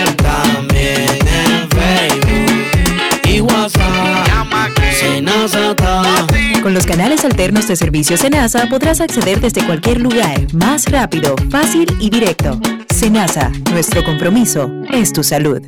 [6.76, 12.10] los canales alternos de servicio Senasa podrás acceder desde cualquier lugar, más rápido, fácil y
[12.10, 12.60] directo.
[12.94, 15.62] Senasa, nuestro compromiso es tu salud.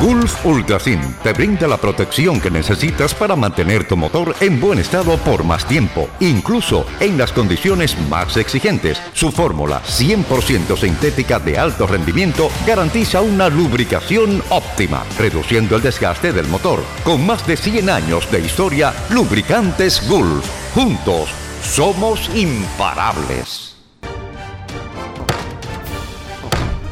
[0.00, 5.16] Gulf Ultrasin te brinda la protección que necesitas para mantener tu motor en buen estado
[5.18, 9.02] por más tiempo, incluso en las condiciones más exigentes.
[9.12, 16.46] Su fórmula 100% sintética de alto rendimiento garantiza una lubricación óptima, reduciendo el desgaste del
[16.46, 16.80] motor.
[17.02, 20.46] Con más de 100 años de historia, lubricantes Gulf.
[20.74, 21.28] Juntos
[21.62, 23.67] somos imparables.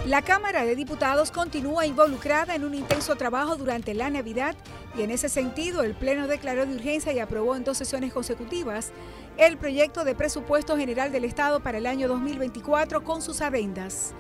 [0.07, 4.54] La Cámara de Diputados continúa involucrada en un intenso trabajo durante la Navidad
[4.96, 8.92] y en ese sentido el Pleno declaró de urgencia y aprobó en dos sesiones consecutivas
[9.36, 14.14] el proyecto de presupuesto general del Estado para el año 2024 con sus adendas.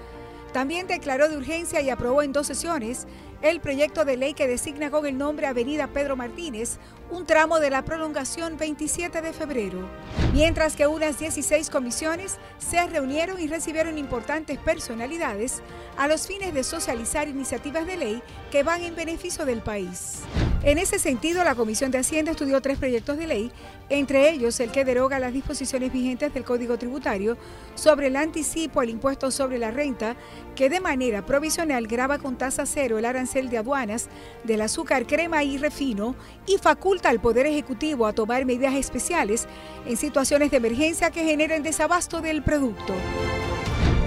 [0.52, 3.06] También declaró de urgencia y aprobó en dos sesiones
[3.40, 6.78] el proyecto de ley que designa con el nombre Avenida Pedro Martínez
[7.10, 9.88] un tramo de la prolongación 27 de febrero,
[10.32, 15.62] mientras que unas 16 comisiones se reunieron y recibieron importantes personalidades
[15.96, 20.20] a los fines de socializar iniciativas de ley que van en beneficio del país.
[20.62, 23.52] En ese sentido, la Comisión de Hacienda estudió tres proyectos de ley,
[23.88, 27.36] entre ellos el que deroga las disposiciones vigentes del Código Tributario
[27.76, 30.16] sobre el anticipo al impuesto sobre la renta,
[30.56, 34.08] que de manera provisional graba con tasa cero el arancel de aduanas
[34.42, 39.46] del azúcar, crema y refino y faculta al Poder Ejecutivo a tomar medidas especiales
[39.86, 42.94] en situaciones de emergencia que generen desabasto del producto.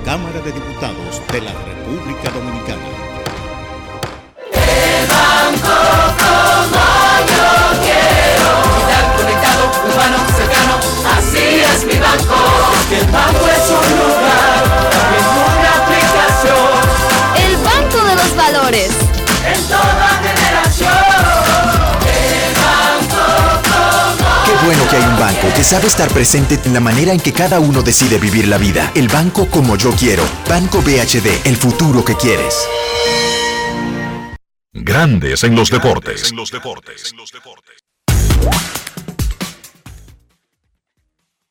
[0.04, 2.82] Cámara de Diputados de la República Dominicana.
[7.28, 7.50] yo
[7.86, 10.76] quiero estar conectado, humano, cercano,
[11.18, 12.36] así es mi banco.
[12.90, 14.62] Que el banco es un lugar,
[15.16, 16.72] es una aplicación.
[17.46, 18.92] El Banco de los Valores.
[19.46, 19.99] En toda
[24.70, 27.60] bueno que hay un banco que sabe estar presente en la manera en que cada
[27.60, 28.92] uno decide vivir la vida.
[28.94, 30.22] El banco como yo quiero.
[30.48, 32.68] Banco BHD, el futuro que quieres.
[34.72, 36.32] Grandes en los deportes.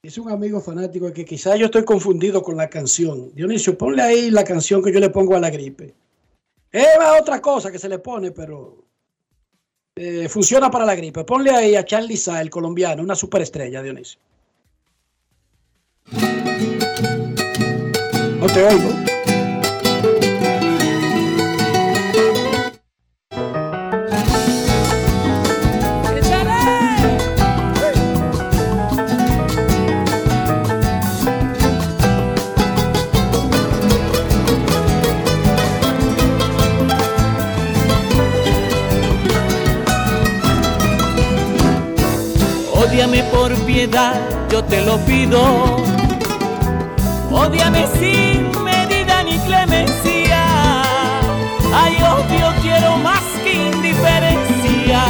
[0.00, 3.34] Dice un amigo fanático que quizás yo estoy confundido con la canción.
[3.34, 5.92] Dionisio, ponle ahí la canción que yo le pongo a la gripe.
[6.70, 6.86] Es
[7.20, 8.87] otra cosa que se le pone, pero
[9.98, 11.24] eh, funciona para la gripe.
[11.24, 14.20] Ponle ahí a Charlie el colombiano, una superestrella, Dionisio.
[18.40, 19.07] No te oigo.
[43.08, 45.40] Ódiame por piedad, yo te lo pido.
[47.30, 50.42] Ódiame sin medida ni clemencia.
[51.72, 55.00] Ay, odio quiero más que indiferencia.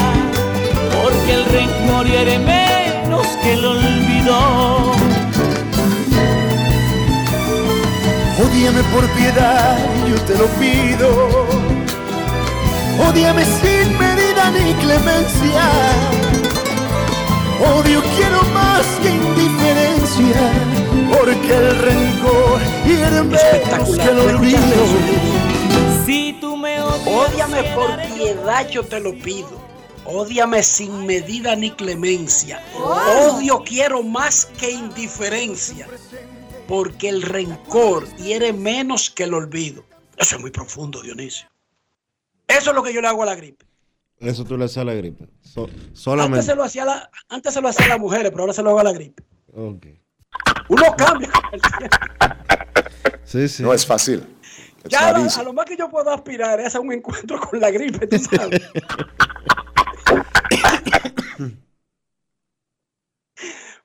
[1.02, 4.92] Porque el rencor hiere menos que el olvido.
[8.44, 9.76] Ódiame por piedad,
[10.08, 11.08] yo te lo pido.
[13.08, 16.37] Ódiame sin medida ni clemencia.
[17.60, 20.52] Odio quiero más que indiferencia,
[21.10, 24.58] porque el rencor hiere menos que el olvido.
[26.06, 29.60] Si tú me Ódiame por piedad, yo te lo pido.
[30.04, 32.62] Ódiame sin medida ni clemencia.
[32.74, 35.86] Odio quiero más que indiferencia.
[36.66, 39.84] Porque el rencor hiere menos que el olvido.
[40.16, 41.48] Eso es muy profundo, Dionisio.
[42.46, 43.67] Eso es lo que yo le hago a la gripe.
[44.20, 45.28] Eso tú le haces a la gripe.
[45.42, 46.46] So- Antes solamente.
[46.46, 48.62] se, lo hacía a la- antes se lo hacía a las mujeres, pero ahora se
[48.62, 49.22] lo hago a la gripe.
[49.54, 49.86] Ok.
[50.68, 51.30] Uno cambia.
[51.30, 51.96] con el tiempo.
[53.24, 53.62] Sí, sí.
[53.62, 54.26] No es fácil.
[54.84, 55.40] It's Ya easy.
[55.40, 58.18] a lo más que yo puedo aspirar es a un encuentro con la gripe, tú
[58.18, 58.60] sabes.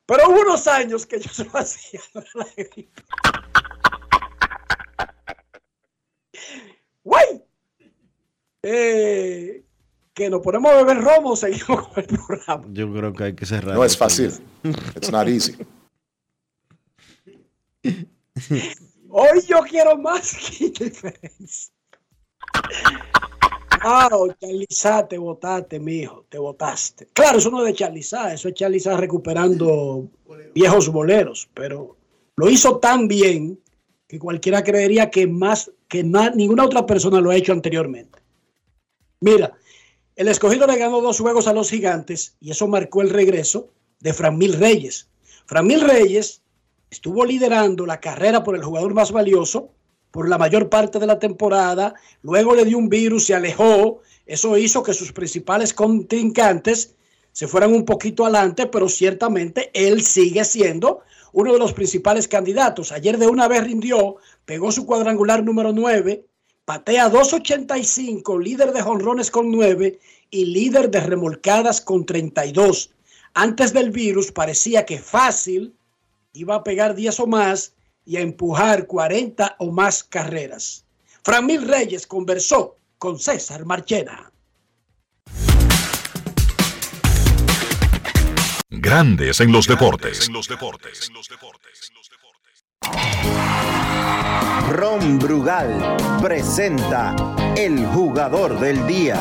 [0.06, 2.92] Pero hubo unos años que yo se lo hacía a la gripe.
[7.04, 7.44] ¡Güey!
[8.64, 9.64] Eh,
[10.14, 12.64] que nos ponemos a beber romo o seguimos con el programa.
[12.72, 13.76] Yo creo que hay que cerrar.
[13.76, 14.32] No es fácil.
[14.96, 15.56] It's not easy.
[19.10, 21.74] Hoy yo quiero más que indiferencia.
[23.84, 27.08] Wow, Charliza, te votaste, mijo, te votaste.
[27.14, 30.08] Claro, eso no es de Charliza, eso es Charliza recuperando
[30.56, 31.98] viejos boleros, pero
[32.38, 33.60] lo hizo tan bien
[34.08, 38.20] que cualquiera creería que más que na- ninguna otra persona lo ha hecho anteriormente.
[39.20, 39.54] Mira,
[40.16, 44.14] el escogido le ganó dos juegos a los gigantes y eso marcó el regreso de
[44.14, 45.10] Framil Reyes.
[45.46, 46.42] Framil Reyes
[46.90, 49.72] estuvo liderando la carrera por el jugador más valioso
[50.14, 54.56] por la mayor parte de la temporada, luego le dio un virus, se alejó, eso
[54.60, 56.94] hizo que sus principales contrincantes
[57.32, 61.00] se fueran un poquito adelante, pero ciertamente él sigue siendo
[61.32, 62.92] uno de los principales candidatos.
[62.92, 66.28] Ayer de una vez rindió, pegó su cuadrangular número 9,
[66.66, 70.00] patea 2.85, líder de jonrones con 9
[70.30, 72.92] y líder de remolcadas con 32.
[73.34, 75.76] Antes del virus parecía que fácil
[76.34, 77.74] iba a pegar 10 o más
[78.06, 80.86] y a empujar 40 o más carreras.
[81.24, 84.32] Framil Reyes conversó con César Marchena.
[88.70, 90.30] Grandes en los deportes.
[94.72, 97.16] Ron Brugal presenta
[97.56, 99.20] el jugador del día.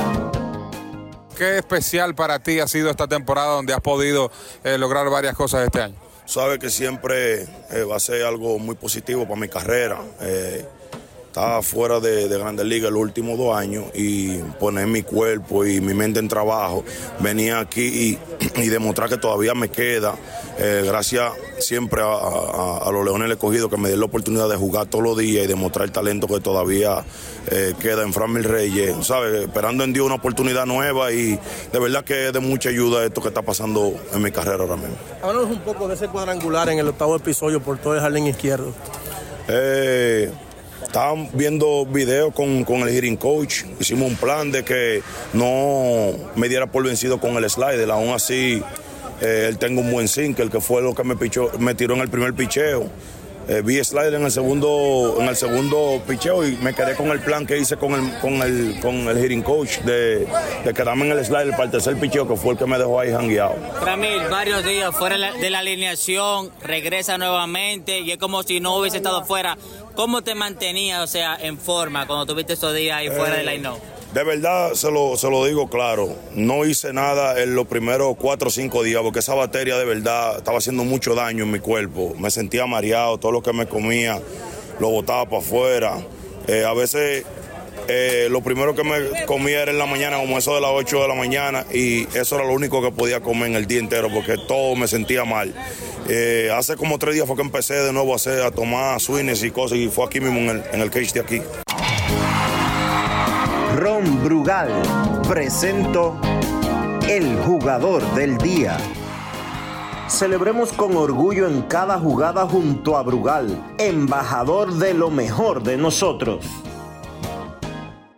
[1.36, 4.30] ¿Qué especial para ti ha sido esta temporada donde has podido
[4.64, 5.96] eh, lograr varias cosas este año?
[6.24, 10.00] Sabe que siempre eh, va a ser algo muy positivo para mi carrera.
[10.20, 10.66] Eh,
[11.32, 15.80] estaba fuera de, de Grandes Ligas los últimos dos años y poner mi cuerpo y
[15.80, 16.84] mi mente en trabajo,
[17.20, 18.18] venir aquí
[18.56, 20.14] y, y demostrar que todavía me queda,
[20.58, 24.46] eh, gracias siempre a, a- a los Leones del Escogido que me den la oportunidad
[24.50, 27.02] de jugar todos los días y demostrar el talento que todavía
[27.50, 29.42] eh, queda en Fran Mil Reyes, ¿sabes?
[29.42, 31.38] Esperando en Dios una oportunidad nueva y
[31.72, 34.76] de verdad que es de mucha ayuda esto que está pasando en mi carrera ahora
[34.76, 34.96] mismo.
[35.22, 38.74] Háblanos un poco de ese cuadrangular en el octavo episodio por todo el jardín izquierdo.
[39.48, 40.30] Eh,
[40.92, 43.62] estaban viendo videos con, con el hitting coach.
[43.80, 47.90] Hicimos un plan de que no me diera por vencido con el slider.
[47.90, 48.62] Aún así,
[49.22, 52.02] eh, él tengo un buen sinker, que fue lo que me, pichó, me tiró en
[52.02, 52.90] el primer picheo.
[53.48, 57.18] Eh, vi slider en el segundo en el segundo picheo y me quedé con el
[57.20, 60.26] plan que hice con el con el con el hitting coach de,
[60.64, 63.00] de quedarme en el slider para el tercer picheo que fue el que me dejó
[63.00, 63.56] ahí jangueado.
[63.84, 68.76] Ramil, varios días fuera la- de la alineación, regresa nuevamente y es como si no
[68.76, 69.58] hubiese estado fuera.
[69.96, 73.56] ¿Cómo te mantenías, o sea, en forma cuando tuviste esos días ahí fuera del Eh,
[73.58, 73.78] line-up?
[74.14, 78.48] De verdad, se lo, se lo digo claro, no hice nada en los primeros cuatro
[78.48, 82.14] o cinco días porque esa batería de verdad estaba haciendo mucho daño en mi cuerpo.
[82.18, 84.20] Me sentía mareado, todo lo que me comía
[84.80, 85.96] lo botaba para afuera.
[86.46, 87.24] Eh, a veces
[87.88, 91.02] eh, lo primero que me comía era en la mañana, como eso de las 8
[91.02, 94.08] de la mañana, y eso era lo único que podía comer en el día entero
[94.12, 95.54] porque todo me sentía mal.
[96.10, 99.42] Eh, hace como tres días fue que empecé de nuevo a, hacer, a tomar swings
[99.42, 101.40] y cosas, y fue aquí mismo en el, en el cage de aquí.
[104.04, 104.70] Brugal
[105.28, 106.20] presento
[107.08, 108.76] el jugador del día.
[110.08, 116.44] Celebremos con orgullo en cada jugada junto a Brugal, embajador de lo mejor de nosotros.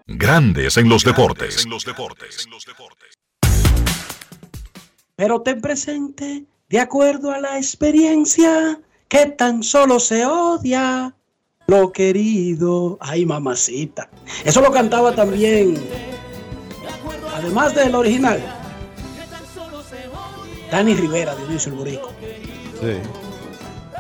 [0.06, 1.66] Grandes en los deportes.
[5.16, 11.14] Pero ten presente, de acuerdo a la experiencia, que tan solo se odia
[11.66, 12.98] lo querido.
[13.00, 14.08] Ay, mamacita.
[14.44, 15.76] Eso lo cantaba también,
[17.34, 18.42] además del original,
[20.70, 22.12] Dani Rivera, Dionisio el Borico.
[22.80, 22.96] Sí.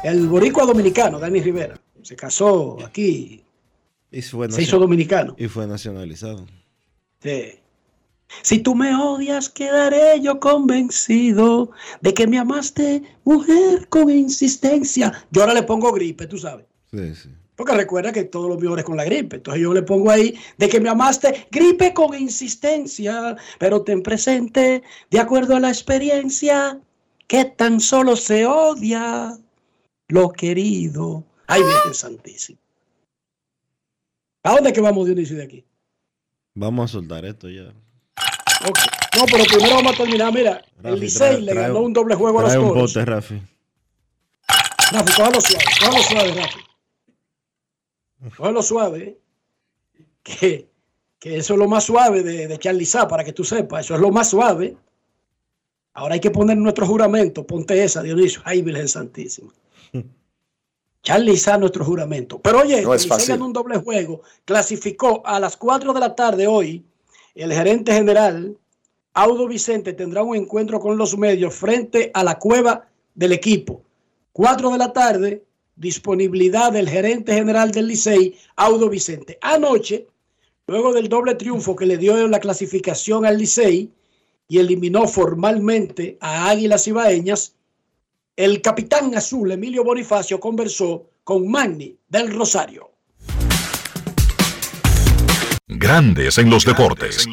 [0.02, 1.80] El boricua dominicano, Dani Rivera.
[2.02, 3.44] Se casó aquí.
[4.10, 5.34] Y fue Se hizo dominicano.
[5.38, 6.46] Y fue nacionalizado.
[7.20, 7.60] Sí.
[8.42, 15.12] Si tú me odias, quedaré yo convencido de que me amaste, mujer, con insistencia.
[15.30, 16.66] Yo ahora le pongo gripe, tú sabes.
[16.90, 17.30] Sí, sí.
[17.56, 19.36] Porque recuerda que todo lo mejor es con la gripe.
[19.36, 24.82] Entonces yo le pongo ahí de que me amaste, gripe con insistencia, pero ten presente,
[25.10, 26.80] de acuerdo a la experiencia,
[27.28, 29.38] que tan solo se odia
[30.08, 31.24] lo querido.
[31.46, 32.58] Ay, Virgen Santísima.
[34.42, 35.64] ¿A dónde es que vamos, Dionisio, de aquí?
[36.54, 37.72] Vamos a soltar esto ya.
[38.68, 38.78] Ok.
[39.16, 40.32] No, pero primero vamos a terminar.
[40.32, 43.04] Mira, el Rafi, Licey trae- le ganó un- doble juego a los Trae un bote,
[43.04, 43.40] Rafi.
[44.92, 46.58] Rafi, cógelo suave, cógelo suave, Rafi.
[48.36, 49.02] Cógelo suave.
[49.02, 49.18] ¿eh?
[50.22, 50.68] Que,
[51.18, 53.84] que eso es lo más suave de, de Charlie Sá, para que tú sepas.
[53.84, 54.76] Eso es lo más suave.
[55.94, 57.46] Ahora hay que poner nuestro juramento.
[57.46, 58.42] Ponte esa, Dionisio.
[58.44, 59.52] Ay, Virgen Santísima.
[61.02, 62.40] Charlie Sá, nuestro juramento.
[62.40, 63.40] Pero oye, No es fácil.
[63.42, 64.22] un doble juego.
[64.44, 66.84] Clasificó a las 4 de la tarde hoy.
[67.34, 68.56] El gerente general,
[69.12, 73.82] Audo Vicente, tendrá un encuentro con los medios frente a la cueva del equipo.
[74.32, 75.44] 4 de la tarde,
[75.76, 79.38] disponibilidad del gerente general del Licey, Audo Vicente.
[79.40, 80.06] Anoche,
[80.66, 83.92] luego del doble triunfo que le dio la clasificación al Licey
[84.48, 87.56] y eliminó formalmente a Águilas Ibaeñas,
[88.36, 92.93] el capitán azul Emilio Bonifacio conversó con Magni del Rosario.
[95.84, 97.28] Grandes en los deportes.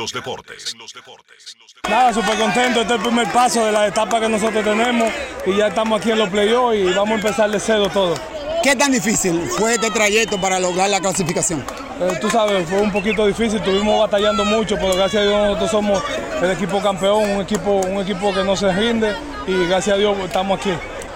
[1.90, 2.82] Nada, súper contento.
[2.82, 5.10] Este es el primer paso de la etapa que nosotros tenemos
[5.46, 8.14] y ya estamos aquí en los playoffs y vamos a empezar de cero todo.
[8.62, 11.64] ¿Qué tan difícil fue este trayecto para lograr la clasificación?
[12.02, 15.72] Eh, tú sabes, fue un poquito difícil, estuvimos batallando mucho, pero gracias a Dios nosotros
[15.72, 16.04] somos
[16.42, 19.16] el equipo campeón, un equipo, un equipo que no se rinde
[19.48, 20.72] y gracias a Dios estamos aquí.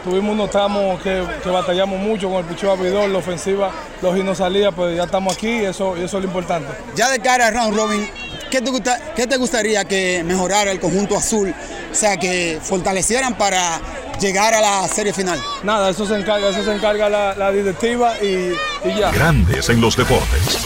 [0.05, 3.71] Tuvimos unos tramos que, que batallamos mucho con el picheo abridor, la ofensiva,
[4.03, 6.67] los y no salía, pero ya estamos aquí y eso, y eso es lo importante.
[6.95, 8.07] Ya de cara a round robin,
[8.51, 11.53] ¿qué te, gusta- qué te gustaría que mejorara el conjunto azul?
[11.91, 13.81] O sea, que fortalecieran para
[14.21, 15.39] llegar a la serie final.
[15.63, 18.53] Nada, eso se encarga, eso se encarga la, la directiva y,
[18.87, 19.09] y ya.
[19.11, 20.59] Grandes en los deportes.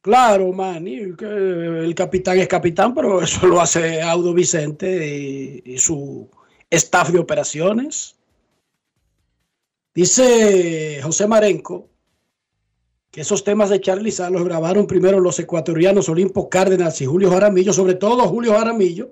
[0.00, 6.28] Claro, Manny, el capitán es capitán, pero eso lo hace Audo Vicente y, su
[6.70, 8.16] staff de operaciones.
[9.94, 11.88] Dice José Marenco
[13.10, 17.30] que esos temas de Charlie Sá los grabaron primero los ecuatorianos Olimpo Cárdenas y Julio
[17.30, 19.10] Jaramillo, sobre todo Julio Jaramillo,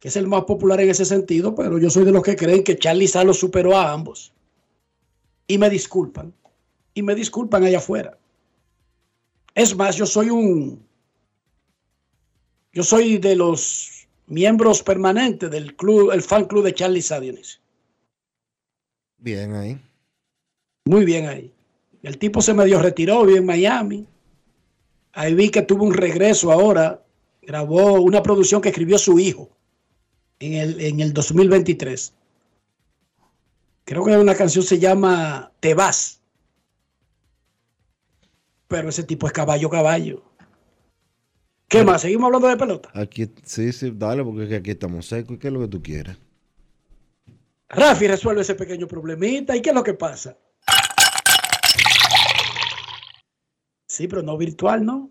[0.00, 2.64] que es el más popular en ese sentido, pero yo soy de los que creen
[2.64, 4.32] que Charlie Sá superó a ambos.
[5.46, 6.34] Y me disculpan,
[6.92, 8.18] y me disculpan allá afuera.
[9.54, 10.84] Es más, yo soy un.
[12.72, 17.60] Yo soy de los miembros permanentes del club, el fan club de Charlie Sá, Dionisio.
[19.18, 19.80] Bien ahí.
[20.86, 21.52] Muy bien ahí.
[22.02, 24.06] El tipo se medio retiró, vive en Miami.
[25.12, 27.00] Ahí vi que tuvo un regreso ahora.
[27.40, 29.50] Grabó una producción que escribió su hijo
[30.40, 32.12] en el, en el 2023.
[33.84, 36.20] Creo que una canción se llama Te vas.
[38.68, 40.22] Pero ese tipo es caballo, caballo.
[41.68, 42.02] ¿Qué más?
[42.02, 42.90] ¿Seguimos hablando de pelota?
[42.94, 45.38] Aquí, sí, sí, dale, porque aquí estamos secos.
[45.38, 46.16] ¿Qué es lo que tú quieres?
[47.68, 49.56] Rafi resuelve ese pequeño problemita.
[49.56, 50.36] ¿Y qué es lo que pasa?
[53.86, 55.10] Sí, pero no virtual, ¿no?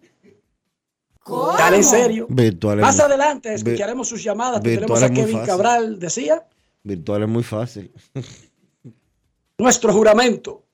[1.19, 1.53] ¿Cómo?
[1.57, 2.27] Dale en serio.
[2.29, 4.61] Virtual es Más muy- adelante escucharemos sus llamadas.
[4.61, 5.47] Tendremos a Kevin fácil.
[5.47, 6.45] Cabral, decía.
[6.83, 7.91] Virtual es muy fácil.
[9.57, 10.65] Nuestro juramento.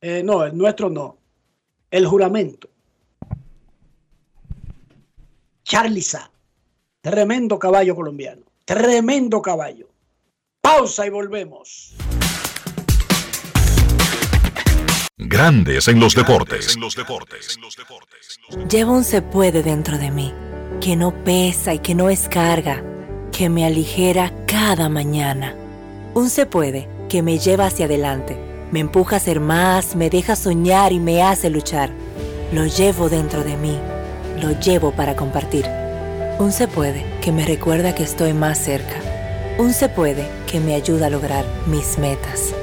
[0.00, 1.18] Eh, no, el nuestro no.
[1.90, 2.68] El juramento.
[5.64, 6.30] Charlie Sá.
[7.00, 8.42] Tremendo caballo colombiano.
[8.64, 9.88] Tremendo caballo.
[10.60, 11.96] Pausa y volvemos.
[15.16, 16.76] Grandes en los deportes.
[18.70, 20.32] Llevo un se puede dentro de mí,
[20.80, 22.84] que no pesa y que no es carga,
[23.32, 25.54] que me aligera cada mañana.
[26.14, 28.38] Un se puede que me lleva hacia adelante,
[28.70, 31.90] me empuja a ser más, me deja soñar y me hace luchar.
[32.52, 33.78] Lo llevo dentro de mí,
[34.40, 35.66] lo llevo para compartir.
[36.38, 38.96] Un se puede que me recuerda que estoy más cerca.
[39.58, 42.54] Un se puede que me ayuda a lograr mis metas.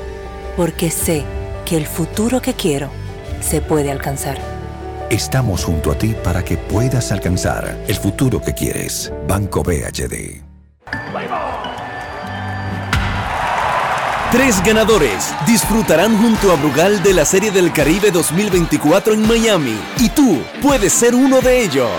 [0.55, 1.23] Porque sé
[1.65, 2.89] que el futuro que quiero
[3.39, 4.37] se puede alcanzar.
[5.09, 9.13] Estamos junto a ti para que puedas alcanzar el futuro que quieres.
[9.27, 10.46] Banco BHD.
[14.31, 20.09] Tres ganadores disfrutarán junto a Brugal de la Serie del Caribe 2024 en Miami y
[20.09, 21.89] tú puedes ser uno de ellos.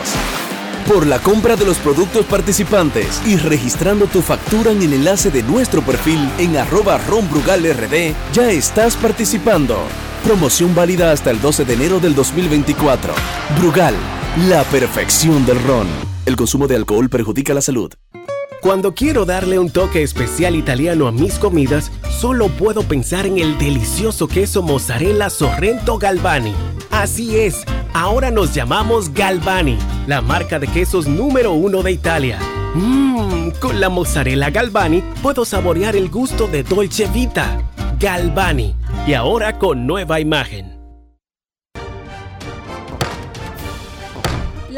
[0.87, 5.43] Por la compra de los productos participantes y registrando tu factura en el enlace de
[5.43, 9.79] nuestro perfil en arroba ronbrugalrd, ya estás participando.
[10.22, 13.14] Promoción válida hasta el 12 de enero del 2024.
[13.59, 13.95] Brugal,
[14.49, 15.87] la perfección del ron.
[16.26, 17.95] El consumo de alcohol perjudica la salud.
[18.61, 23.57] Cuando quiero darle un toque especial italiano a mis comidas, solo puedo pensar en el
[23.57, 26.55] delicioso queso mozzarella Sorrento Galvani.
[26.91, 27.63] Así es,
[27.95, 29.79] ahora nos llamamos Galvani,
[30.09, 32.41] la marca de quesos número uno de Italia.
[32.75, 37.63] Mmm, con la mozzarella Galvani puedo saborear el gusto de Dolce Vita.
[38.01, 38.75] Galvani,
[39.07, 40.78] y ahora con nueva imagen.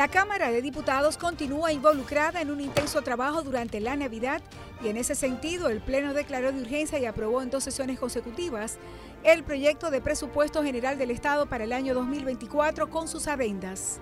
[0.01, 4.40] La Cámara de Diputados continúa involucrada en un intenso trabajo durante la Navidad
[4.82, 8.78] y en ese sentido el Pleno declaró de urgencia y aprobó en dos sesiones consecutivas
[9.24, 14.01] el proyecto de presupuesto general del Estado para el año 2024 con sus adendas.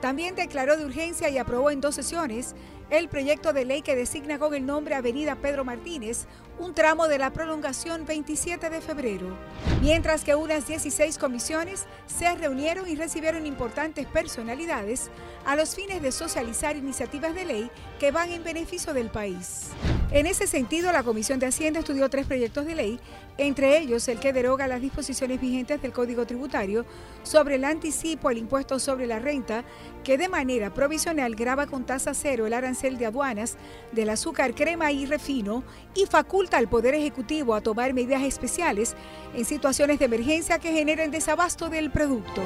[0.00, 2.54] También declaró de urgencia y aprobó en dos sesiones
[2.90, 6.26] el proyecto de ley que designa con el nombre Avenida Pedro Martínez
[6.58, 9.36] un tramo de la prolongación 27 de febrero.
[9.80, 15.10] Mientras que unas 16 comisiones se reunieron y recibieron importantes personalidades
[15.44, 19.70] a los fines de socializar iniciativas de ley que van en beneficio del país.
[20.10, 23.00] En ese sentido, la Comisión de Hacienda estudió tres proyectos de ley,
[23.38, 26.84] entre ellos el que deroga las disposiciones vigentes del Código Tributario
[27.22, 29.64] sobre el anticipo al impuesto sobre la renta,
[30.04, 33.56] que de manera provisional graba con tasa cero el arancel de aduanas
[33.92, 38.94] del azúcar, crema y refino y faculta al Poder Ejecutivo a tomar medidas especiales
[39.34, 42.42] en situaciones de emergencia que generen desabasto del producto.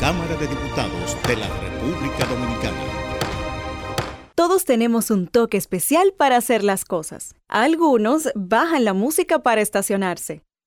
[0.00, 2.76] Cámara de Diputados de la República Dominicana.
[4.34, 7.34] Todos tenemos un toque especial para hacer las cosas.
[7.48, 10.42] Algunos bajan la música para estacionarse.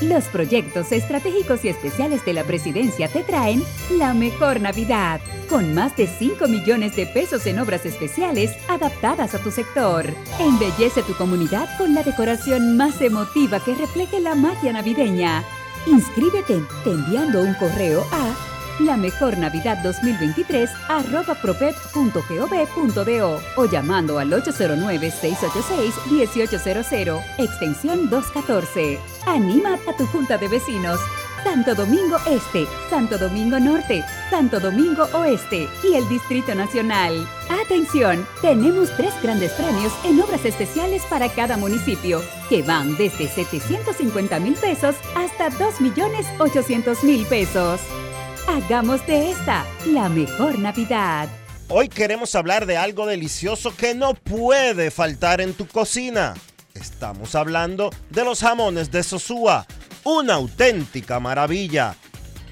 [0.00, 5.96] Los proyectos estratégicos y especiales de la presidencia te traen la mejor Navidad, con más
[5.96, 10.06] de 5 millones de pesos en obras especiales adaptadas a tu sector.
[10.38, 15.44] Embellece tu comunidad con la decoración más emotiva que refleje la magia navideña.
[15.86, 18.51] Inscríbete enviando un correo a
[18.86, 28.98] la mejor Navidad 2023 arroba propep.gov.do o llamando al 809-686-1800, extensión 214.
[29.26, 30.98] Anima a tu junta de vecinos.
[31.44, 37.26] Santo Domingo Este, Santo Domingo Norte, Santo Domingo Oeste y el Distrito Nacional.
[37.64, 44.38] Atención, tenemos tres grandes premios en obras especiales para cada municipio, que van desde 750
[44.38, 47.80] mil pesos hasta 2 millones 800 mil pesos.
[48.48, 51.28] Hagamos de esta la mejor Navidad.
[51.68, 56.34] Hoy queremos hablar de algo delicioso que no puede faltar en tu cocina.
[56.74, 59.66] Estamos hablando de los jamones de Sosúa,
[60.02, 61.94] una auténtica maravilla.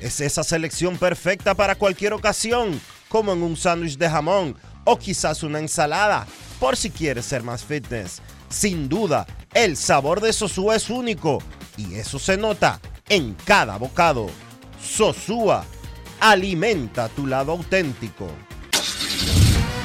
[0.00, 5.42] Es esa selección perfecta para cualquier ocasión, como en un sándwich de jamón o quizás
[5.42, 6.26] una ensalada,
[6.60, 8.22] por si quieres ser más fitness.
[8.48, 11.42] Sin duda, el sabor de Sosúa es único
[11.76, 14.28] y eso se nota en cada bocado.
[14.82, 15.64] Sosúa,
[16.20, 18.28] alimenta tu lado auténtico.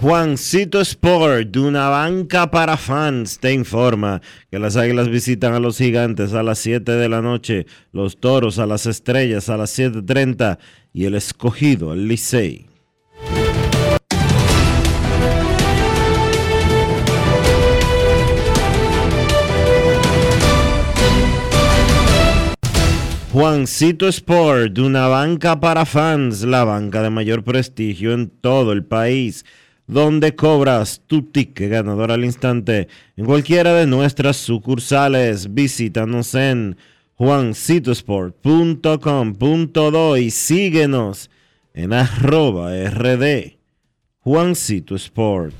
[0.00, 5.76] Juancito Sport, de una banca para fans, te informa que las águilas visitan a los
[5.76, 10.58] gigantes a las 7 de la noche, los toros a las estrellas a las 7.30
[10.94, 12.66] y el escogido, el Licey.
[23.34, 28.82] Juancito Sport, de una banca para fans, la banca de mayor prestigio en todo el
[28.86, 29.44] país
[29.90, 32.86] donde cobras tu ticket ganador al instante
[33.16, 35.52] en cualquiera de nuestras sucursales.
[35.52, 36.76] Visítanos en
[37.16, 41.28] juancitosport.com.do y síguenos
[41.74, 43.56] en arroba rd
[44.20, 45.56] Juancito Sport.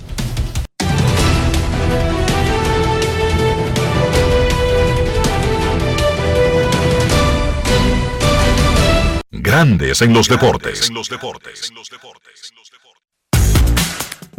[9.33, 10.91] Grandes en los deportes.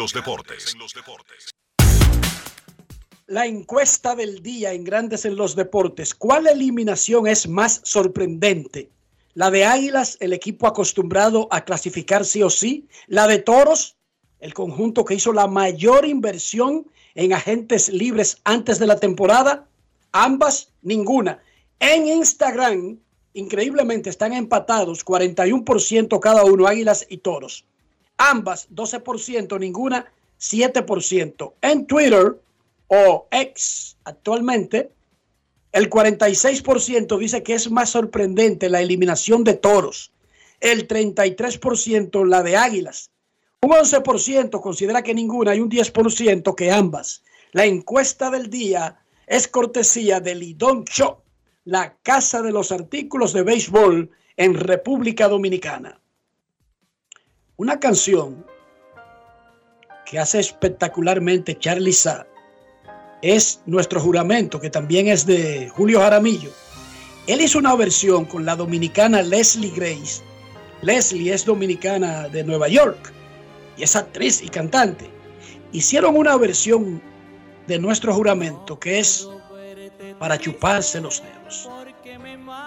[3.25, 6.13] La encuesta del día en Grandes en los deportes.
[6.13, 8.91] ¿Cuál eliminación es más sorprendente?
[9.33, 12.88] ¿La de Águilas, el equipo acostumbrado a clasificar sí o sí?
[13.07, 13.95] ¿La de Toros,
[14.39, 19.67] el conjunto que hizo la mayor inversión en agentes libres antes de la temporada?
[20.11, 21.41] Ambas, ninguna.
[21.80, 22.99] En Instagram,
[23.34, 27.65] increíblemente, están empatados 41% cada uno, Águilas y Toros.
[28.17, 30.05] Ambas 12%, ninguna
[30.39, 31.53] 7%.
[31.61, 32.39] En Twitter
[32.88, 34.91] o X, actualmente,
[35.71, 40.13] el 46% dice que es más sorprendente la eliminación de toros,
[40.61, 43.11] el 33% la de águilas,
[43.61, 47.23] un 11% considera que ninguna y un 10% que ambas.
[47.51, 51.17] La encuesta del día es cortesía de Lidón Show,
[51.66, 55.99] la casa de los artículos de béisbol en República Dominicana.
[57.57, 58.45] Una canción
[60.05, 62.28] que hace espectacularmente Charlie Sa
[63.24, 66.51] es Nuestro Juramento, que también es de Julio Jaramillo.
[67.26, 70.22] Él hizo una versión con la dominicana Leslie Grace.
[70.84, 73.11] Leslie es dominicana de Nueva York
[73.76, 75.09] y es actriz y cantante.
[75.72, 77.01] Hicieron una versión
[77.66, 79.28] de Nuestro Juramento que es
[80.19, 81.69] para chuparse los dedos.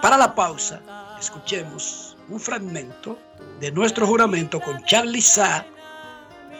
[0.01, 0.81] Para la pausa,
[1.19, 3.17] escuchemos un fragmento
[3.59, 5.65] de Nuestro Juramento con Charlie Sa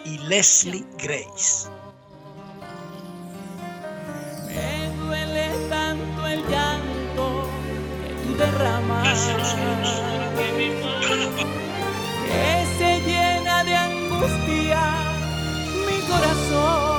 [0.06, 1.70] y Leslie Grace.
[4.48, 7.48] Me duele tanto el llanto
[8.04, 9.30] que tú derramas.
[12.26, 14.82] Que se llena de angustia
[15.86, 16.99] mi corazón.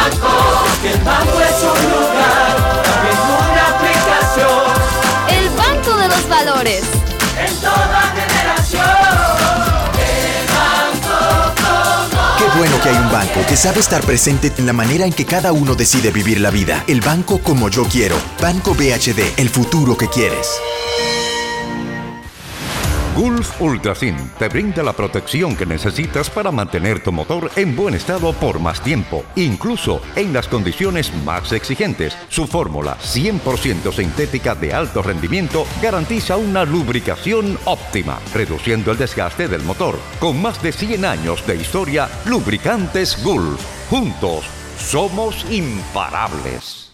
[0.00, 0.28] Banco.
[0.82, 3.18] Que el banco es un lugar, también
[3.50, 4.70] una aplicación.
[5.28, 6.82] El Banco de los Valores.
[7.38, 8.82] En toda generación.
[9.98, 14.72] El banco como Qué bueno que hay un banco que sabe estar presente en la
[14.72, 16.84] manera en que cada uno decide vivir la vida.
[16.86, 18.16] El banco como yo quiero.
[18.40, 20.48] Banco BHD, el futuro que quieres.
[23.20, 28.32] Gulf Ultrasin te brinda la protección que necesitas para mantener tu motor en buen estado
[28.32, 32.16] por más tiempo, incluso en las condiciones más exigentes.
[32.30, 39.64] Su fórmula 100% sintética de alto rendimiento garantiza una lubricación óptima, reduciendo el desgaste del
[39.64, 39.98] motor.
[40.18, 43.62] Con más de 100 años de historia, Lubricantes Gulf.
[43.90, 44.46] Juntos,
[44.78, 46.90] somos imparables.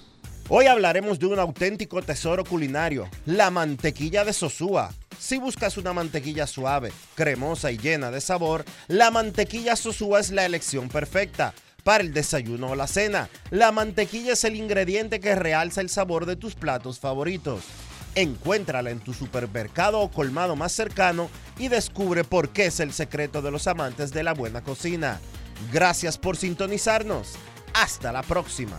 [0.49, 4.91] Hoy hablaremos de un auténtico tesoro culinario, la mantequilla de Sosúa.
[5.19, 10.45] Si buscas una mantequilla suave, cremosa y llena de sabor, la mantequilla Sosúa es la
[10.45, 11.55] elección perfecta.
[11.85, 16.27] Para el desayuno o la cena, la mantequilla es el ingrediente que realza el sabor
[16.27, 17.63] de tus platos favoritos.
[18.17, 23.43] Encuéntrala en tu supermercado o colmado más cercano y descubre por qué es el secreto
[23.43, 25.21] de los amantes de la buena cocina.
[25.73, 27.35] Gracias por sintonizarnos.
[27.73, 28.79] Hasta la próxima.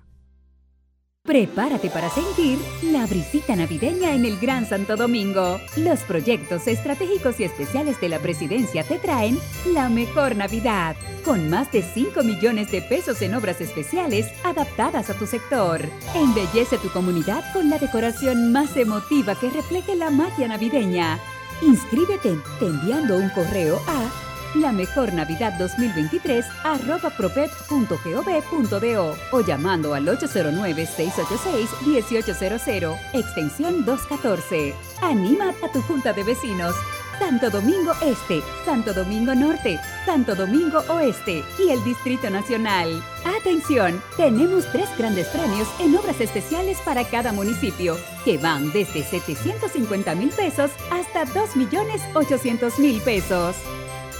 [1.23, 5.61] Prepárate para sentir la brisita navideña en el Gran Santo Domingo.
[5.77, 9.37] Los proyectos estratégicos y especiales de la presidencia te traen
[9.71, 15.13] la mejor Navidad, con más de 5 millones de pesos en obras especiales adaptadas a
[15.13, 15.79] tu sector.
[16.15, 21.19] Embellece tu comunidad con la decoración más emotiva que refleje la magia navideña.
[21.61, 32.97] Inscríbete enviando un correo a la mejor Navidad 2023 arroba propep.gov.do o llamando al 809-686-1800,
[33.13, 34.73] extensión 214.
[35.01, 36.75] Anima a tu junta de vecinos.
[37.19, 43.03] Santo Domingo Este, Santo Domingo Norte, Santo Domingo Oeste y el Distrito Nacional.
[43.37, 47.95] Atención, tenemos tres grandes premios en obras especiales para cada municipio,
[48.25, 53.55] que van desde 750 mil pesos hasta 2 millones 800 mil pesos.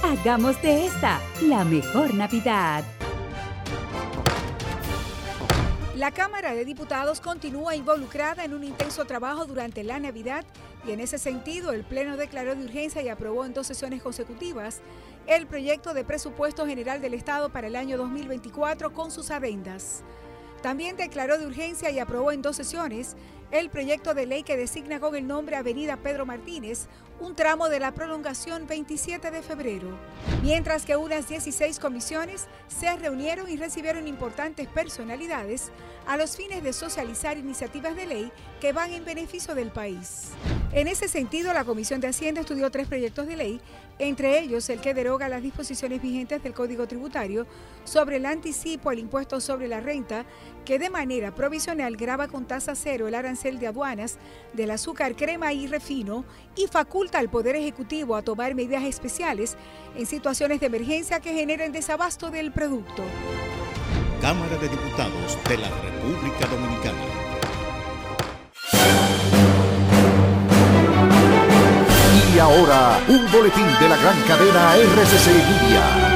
[0.04, 2.84] Hagamos de esta la mejor Navidad.
[5.96, 10.44] La Cámara de Diputados continúa involucrada en un intenso trabajo durante la Navidad
[10.88, 14.82] y en ese sentido el Pleno declaró de urgencia y aprobó en dos sesiones consecutivas
[15.28, 20.04] el proyecto de presupuesto general del Estado para el año 2024 con sus adendas.
[20.64, 23.16] También declaró de urgencia y aprobó en dos sesiones
[23.52, 26.88] el proyecto de ley que designa con el nombre Avenida Pedro Martínez
[27.22, 29.90] un tramo de la prolongación 27 de febrero,
[30.42, 35.72] mientras que unas 16 comisiones se reunieron y recibieron importantes personalidades
[36.08, 40.30] a los fines de socializar iniciativas de ley que van en beneficio del país.
[40.74, 43.62] En ese sentido, la Comisión de Hacienda estudió tres proyectos de ley,
[44.00, 47.46] entre ellos el que deroga las disposiciones vigentes del Código Tributario
[47.84, 50.26] sobre el anticipo al impuesto sobre la renta,
[50.66, 54.18] que de manera provisional graba con tasa cero el arancel de aduanas
[54.54, 59.58] del azúcar, crema y refino y faculta al Poder Ejecutivo a tomar medidas especiales
[59.96, 63.04] en situaciones de emergencia que generen desabasto del producto.
[64.22, 67.22] Cámara de Diputados de la República Dominicana.
[72.34, 76.11] Y ahora, un boletín de la gran cadena RCC Media.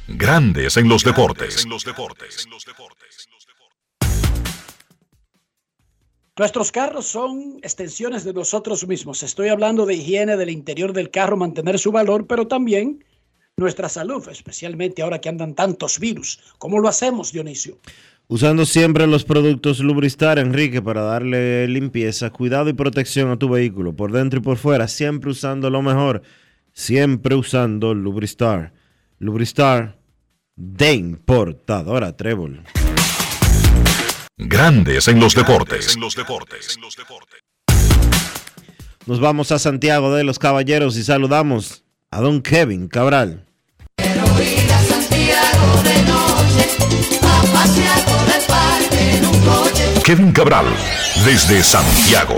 [0.08, 1.66] Grandes en los deportes.
[6.38, 9.22] Nuestros carros son extensiones de nosotros mismos.
[9.22, 13.02] Estoy hablando de higiene del interior del carro, mantener su valor, pero también
[13.56, 16.40] nuestra salud, especialmente ahora que andan tantos virus.
[16.58, 17.78] ¿Cómo lo hacemos, Dionisio?
[18.28, 23.94] Usando siempre los productos Lubristar, Enrique, para darle limpieza, cuidado y protección a tu vehículo,
[23.94, 26.22] por dentro y por fuera, siempre usando lo mejor.
[26.72, 28.72] siempre usando Lubristar.
[29.18, 29.98] Lubristar
[30.56, 32.64] de importadora Trébol.
[34.38, 35.96] Grandes en los deportes.
[39.06, 43.46] Nos vamos a Santiago de los Caballeros y saludamos a don Kevin Cabral.
[50.04, 50.66] Kevin Cabral,
[51.24, 52.34] desde Santiago.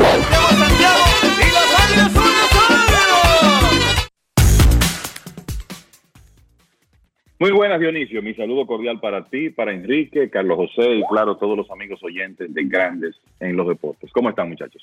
[7.39, 8.23] Muy buenas, Dionisio.
[8.23, 12.53] Mi saludo cordial para ti, para Enrique, Carlos José y, claro, todos los amigos oyentes
[12.55, 14.11] de Grandes en los Deportes.
[14.13, 14.83] ¿Cómo están, muchachos?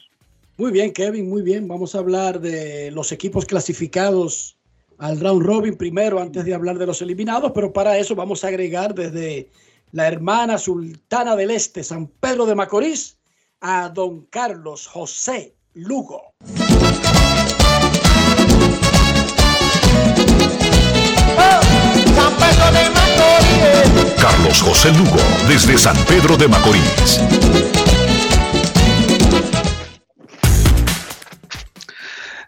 [0.57, 1.67] Muy bien, Kevin, muy bien.
[1.67, 4.57] Vamos a hablar de los equipos clasificados
[5.01, 8.49] al round robin primero antes de hablar de los eliminados, pero para eso vamos a
[8.49, 9.49] agregar desde
[9.91, 13.17] la hermana sultana del este, San Pedro de Macorís,
[13.61, 16.21] a don Carlos José Lugo.
[24.21, 27.90] Carlos José Lugo, desde San Pedro de Macorís.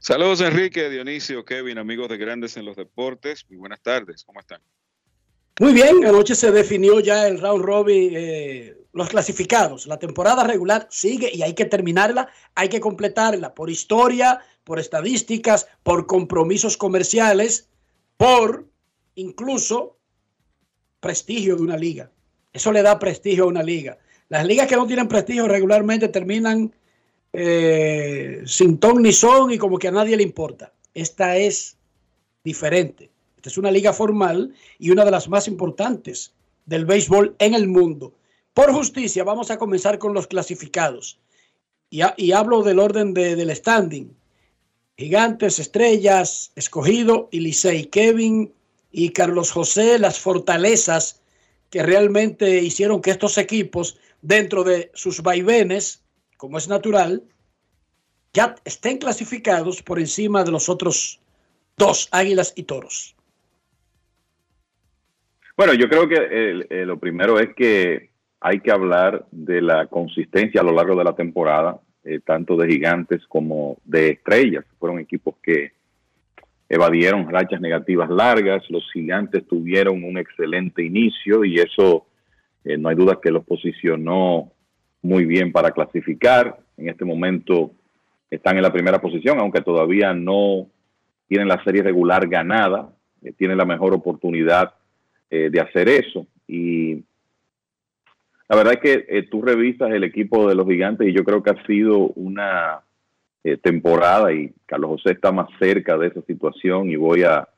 [0.06, 3.46] Saludos Enrique, Dionisio, Kevin, amigos de Grandes en los Deportes.
[3.48, 4.62] Muy buenas tardes, ¿cómo están?
[5.62, 9.88] Muy bien, anoche se definió ya el round robin, eh, los clasificados.
[9.88, 15.70] La temporada regular sigue y hay que terminarla, hay que completarla por historia, por estadísticas,
[15.84, 17.70] por compromisos comerciales,
[18.18, 18.68] por
[19.16, 19.96] incluso
[21.00, 22.12] prestigio de una liga.
[22.52, 24.00] Eso le da prestigio a una liga.
[24.28, 26.74] Las ligas que no tienen prestigio regularmente terminan
[27.34, 30.72] eh, sin ton ni son y como que a nadie le importa.
[30.94, 31.78] Esta es
[32.44, 33.10] diferente.
[33.38, 36.34] Esta es una liga formal y una de las más importantes
[36.66, 38.14] del béisbol en el mundo.
[38.54, 41.20] Por justicia, vamos a comenzar con los clasificados.
[41.90, 44.16] Y, ha- y hablo del orden de- del standing.
[44.98, 47.52] Gigantes, Estrellas, Escogido y.
[47.86, 48.54] Kevin
[48.92, 51.22] y Carlos José, las fortalezas
[51.72, 56.03] que realmente hicieron que estos equipos, dentro de sus vaivenes,
[56.44, 57.24] como es natural,
[58.34, 61.22] ya estén clasificados por encima de los otros
[61.78, 63.16] dos, Águilas y Toros.
[65.56, 66.18] Bueno, yo creo que
[66.70, 68.10] eh, lo primero es que
[68.42, 72.68] hay que hablar de la consistencia a lo largo de la temporada, eh, tanto de
[72.68, 74.66] gigantes como de estrellas.
[74.80, 75.72] Fueron equipos que
[76.68, 82.06] evadieron rachas negativas largas, los gigantes tuvieron un excelente inicio y eso
[82.66, 84.52] eh, no hay duda que los posicionó
[85.04, 86.58] muy bien para clasificar.
[86.78, 87.72] En este momento
[88.32, 90.68] están en la primera posición, aunque todavía no
[91.28, 92.90] tienen la serie regular ganada,
[93.22, 94.74] eh, tienen la mejor oportunidad
[95.30, 96.28] eh, de hacer eso.
[96.48, 97.04] Y
[98.48, 101.42] la verdad es que eh, tú revisas el equipo de los gigantes y yo creo
[101.42, 102.82] que ha sido una
[103.44, 107.50] eh, temporada y Carlos José está más cerca de esa situación y voy a,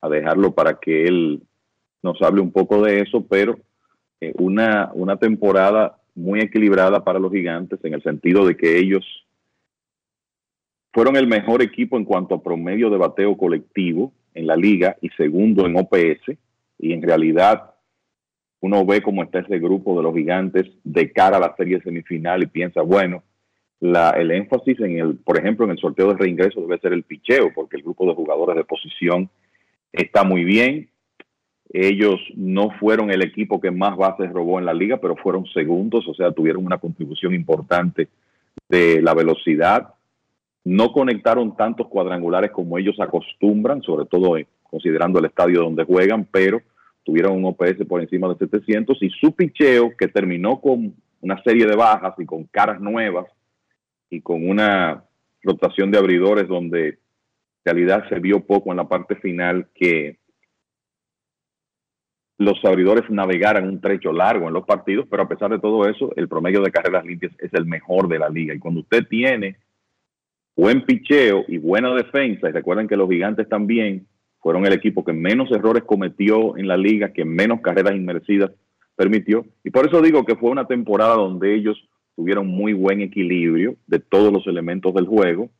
[0.00, 1.40] a dejarlo para que él
[2.02, 3.58] nos hable un poco de eso, pero
[4.34, 9.04] una, una temporada muy equilibrada para los gigantes en el sentido de que ellos
[10.92, 15.08] fueron el mejor equipo en cuanto a promedio de bateo colectivo en la liga y
[15.10, 16.38] segundo en OPS
[16.78, 17.74] y en realidad
[18.60, 22.42] uno ve cómo está ese grupo de los gigantes de cara a la serie semifinal
[22.42, 23.22] y piensa, bueno,
[23.80, 27.02] la, el énfasis en el, por ejemplo, en el sorteo de reingreso debe ser el
[27.02, 29.28] picheo, porque el grupo de jugadores de posición
[29.92, 30.88] está muy bien.
[31.72, 36.06] Ellos no fueron el equipo que más bases robó en la liga, pero fueron segundos,
[36.06, 38.08] o sea, tuvieron una contribución importante
[38.68, 39.94] de la velocidad.
[40.64, 46.60] No conectaron tantos cuadrangulares como ellos acostumbran, sobre todo considerando el estadio donde juegan, pero
[47.02, 51.66] tuvieron un OPS por encima de 700 y su picheo, que terminó con una serie
[51.66, 53.26] de bajas y con caras nuevas
[54.10, 55.04] y con una
[55.42, 56.96] rotación de abridores donde en
[57.64, 60.18] realidad se vio poco en la parte final que
[62.38, 66.12] los abridores navegaran un trecho largo en los partidos, pero a pesar de todo eso,
[66.16, 68.54] el promedio de carreras limpias es el mejor de la liga.
[68.54, 69.56] Y cuando usted tiene
[70.56, 74.06] buen picheo y buena defensa, y recuerden que los gigantes también
[74.40, 78.50] fueron el equipo que menos errores cometió en la liga, que menos carreras inmercidas
[78.96, 79.46] permitió.
[79.62, 84.00] Y por eso digo que fue una temporada donde ellos tuvieron muy buen equilibrio de
[84.00, 85.50] todos los elementos del juego,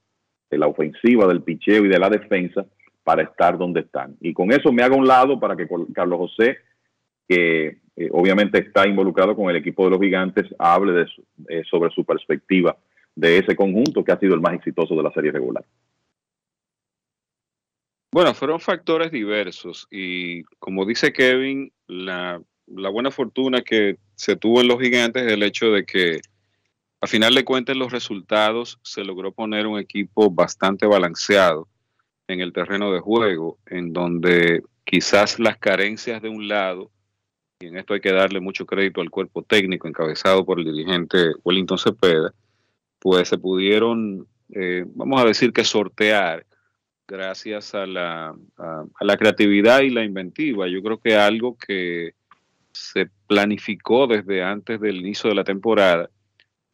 [0.50, 2.66] de la ofensiva, del picheo y de la defensa,
[3.04, 4.16] para estar donde están.
[4.20, 6.58] Y con eso me hago un lado para que Carlos José,
[7.28, 11.06] que eh, obviamente está involucrado con el equipo de los gigantes, hable de
[11.48, 12.76] eh, sobre su perspectiva
[13.14, 15.64] de ese conjunto que ha sido el más exitoso de la serie regular.
[18.10, 24.60] Bueno, fueron factores diversos y como dice Kevin, la, la buena fortuna que se tuvo
[24.60, 26.20] en los gigantes es el hecho de que
[27.00, 31.68] a final de cuentas los resultados se logró poner un equipo bastante balanceado
[32.28, 36.90] en el terreno de juego, en donde quizás las carencias de un lado,
[37.60, 41.32] y en esto hay que darle mucho crédito al cuerpo técnico encabezado por el dirigente
[41.44, 42.32] Wellington Cepeda,
[42.98, 46.46] pues se pudieron, eh, vamos a decir que sortear
[47.06, 50.66] gracias a la, a, a la creatividad y la inventiva.
[50.68, 52.14] Yo creo que algo que
[52.72, 56.10] se planificó desde antes del inicio de la temporada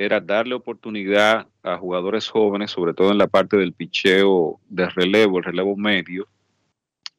[0.00, 5.36] era darle oportunidad a jugadores jóvenes, sobre todo en la parte del picheo de relevo,
[5.38, 6.26] el relevo medio,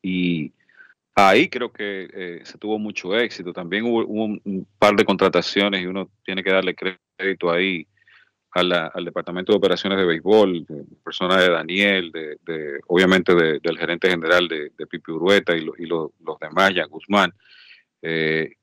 [0.01, 0.51] y
[1.13, 3.53] ahí creo que eh, se tuvo mucho éxito.
[3.53, 7.85] También hubo, un, par de contrataciones y uno tiene que darle crédito ahí
[8.53, 14.09] al Departamento de Operaciones de Béisbol, de persona de Daniel, de, obviamente de- del gerente
[14.09, 17.31] general de, Pipi Urueta y, lo- y lo- los demás, Jan Guzmán.
[18.01, 18.53] Eh,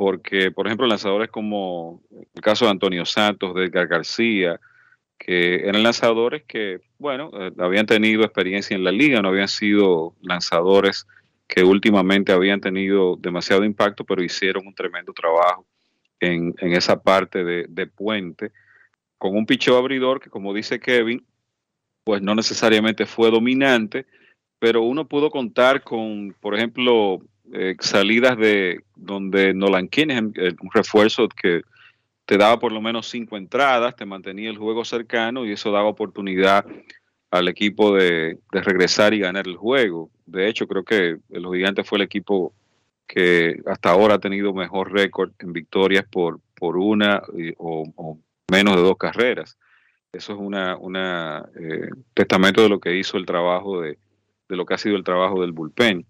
[0.00, 4.58] porque, por ejemplo, lanzadores como el caso de Antonio Santos, de Edgar García,
[5.18, 10.14] que eran lanzadores que, bueno, eh, habían tenido experiencia en la liga, no habían sido
[10.22, 11.06] lanzadores
[11.46, 15.66] que últimamente habían tenido demasiado impacto, pero hicieron un tremendo trabajo
[16.18, 18.52] en, en esa parte de, de puente,
[19.18, 21.26] con un picheo abridor que, como dice Kevin,
[22.04, 24.06] pues no necesariamente fue dominante,
[24.58, 27.20] pero uno pudo contar con, por ejemplo,
[27.52, 31.62] eh, salidas de donde Nolan Kinham, eh, un refuerzo que
[32.24, 35.88] te daba por lo menos cinco entradas, te mantenía el juego cercano y eso daba
[35.88, 36.64] oportunidad
[37.30, 40.10] al equipo de, regresar y ganar el juego.
[40.26, 42.52] De hecho, creo que los Gigantes fue el equipo
[43.06, 48.18] que hasta ahora ha tenido mejor récord en victorias por, por una y- o,
[48.48, 49.58] menos de dos carreras.
[50.12, 53.98] Eso es una, una eh, testamento de lo que hizo el trabajo de,
[54.48, 56.06] de lo que ha sido el trabajo del bullpen.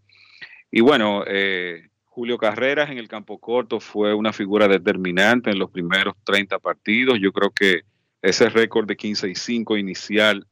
[0.70, 5.70] Y bueno, eh, Julio Carreras en el campo corto fue una figura determinante en los
[5.70, 7.18] primeros 30 partidos.
[7.20, 7.82] Yo creo que
[8.22, 10.46] ese récord de 15 y 5 inicial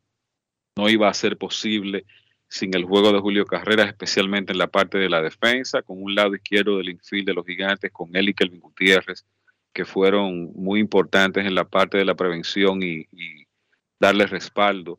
[0.76, 2.04] no iba a ser posible
[2.48, 6.14] sin el juego de Julio Carreras, especialmente en la parte de la defensa, con un
[6.14, 9.26] lado izquierdo del infield de los gigantes, con él y Kelvin Gutiérrez,
[9.72, 13.46] que fueron muy importantes en la parte de la prevención y, y
[14.00, 14.98] darle respaldo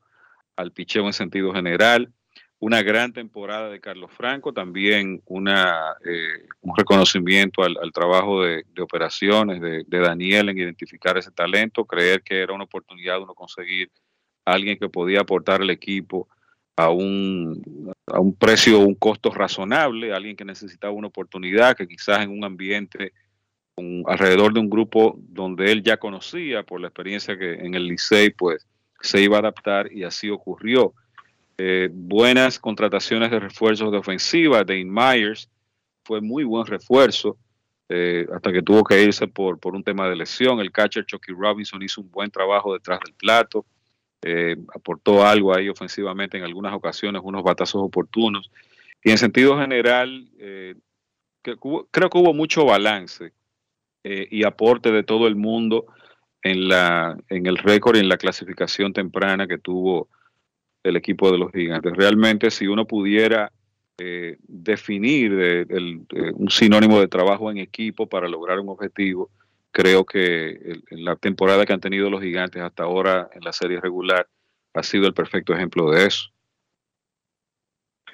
[0.55, 2.13] al picheo en sentido general.
[2.61, 8.65] Una gran temporada de Carlos Franco, también una, eh, un reconocimiento al, al trabajo de,
[8.73, 13.23] de operaciones de, de Daniel en identificar ese talento, creer que era una oportunidad de
[13.23, 13.89] uno conseguir
[14.45, 16.27] a alguien que podía aportar al equipo
[16.75, 22.23] a un, a un precio, un costo razonable, alguien que necesitaba una oportunidad, que quizás
[22.23, 23.13] en un ambiente
[23.73, 27.85] con- alrededor de un grupo donde él ya conocía por la experiencia que en el
[27.87, 28.65] Licey, pues
[29.01, 30.93] se iba a adaptar y así ocurrió.
[31.61, 35.49] Eh, buenas contrataciones de refuerzos de ofensiva, Dane Myers
[36.05, 37.35] fue muy buen refuerzo,
[37.89, 40.61] eh, hasta que tuvo que irse por, por un tema de lesión.
[40.61, 43.65] El catcher Chucky Robinson hizo un buen trabajo detrás del plato,
[44.21, 48.49] eh, aportó algo ahí ofensivamente en algunas ocasiones, unos batazos oportunos.
[49.03, 50.75] Y en sentido general, eh,
[51.43, 53.33] creo que hubo mucho balance
[54.01, 55.87] y aporte de todo el mundo
[56.41, 60.07] en, la, en el récord y en la clasificación temprana que tuvo
[60.83, 61.93] el equipo de los gigantes.
[61.95, 63.51] Realmente, si uno pudiera
[64.01, 69.29] eh, definir de- el- eh, un sinónimo de trabajo en equipo para lograr un objetivo,
[69.71, 73.51] creo que el- en la temporada que han tenido los gigantes hasta ahora en la
[73.51, 74.25] serie regular
[74.73, 76.29] ha sido el perfecto ejemplo de eso.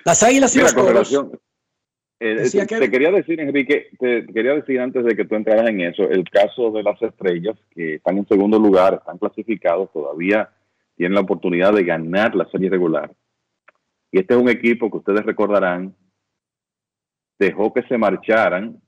[0.03, 1.39] Las águilas y Mira, los relación-
[2.19, 5.67] eh, te, que- te quería decir, Enrique, te quería decir antes de que tú entraras
[5.69, 10.49] en eso, el caso de las estrellas que están en segundo lugar, están clasificados, todavía
[10.95, 13.11] tienen la oportunidad de ganar la serie regular.
[14.11, 15.95] Y este es un equipo que ustedes recordarán,
[17.38, 18.81] dejó que se marcharan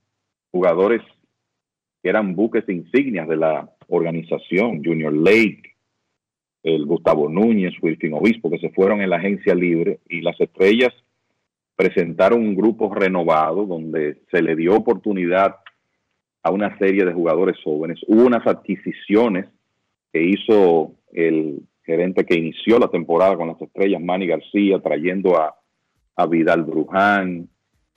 [0.51, 1.01] jugadores
[2.01, 5.75] que eran buques insignias de la organización, Junior Lake,
[6.63, 10.93] el Gustavo Núñez, Wilfin Obispo, que se fueron en la agencia libre y las estrellas
[11.75, 15.57] presentaron un grupo renovado donde se le dio oportunidad
[16.41, 17.99] a una serie de jugadores jóvenes.
[18.07, 19.45] Hubo unas adquisiciones
[20.11, 25.55] que hizo el gerente que inició la temporada con las estrellas, Manny García, trayendo a,
[26.18, 27.47] a Vidal Bruján,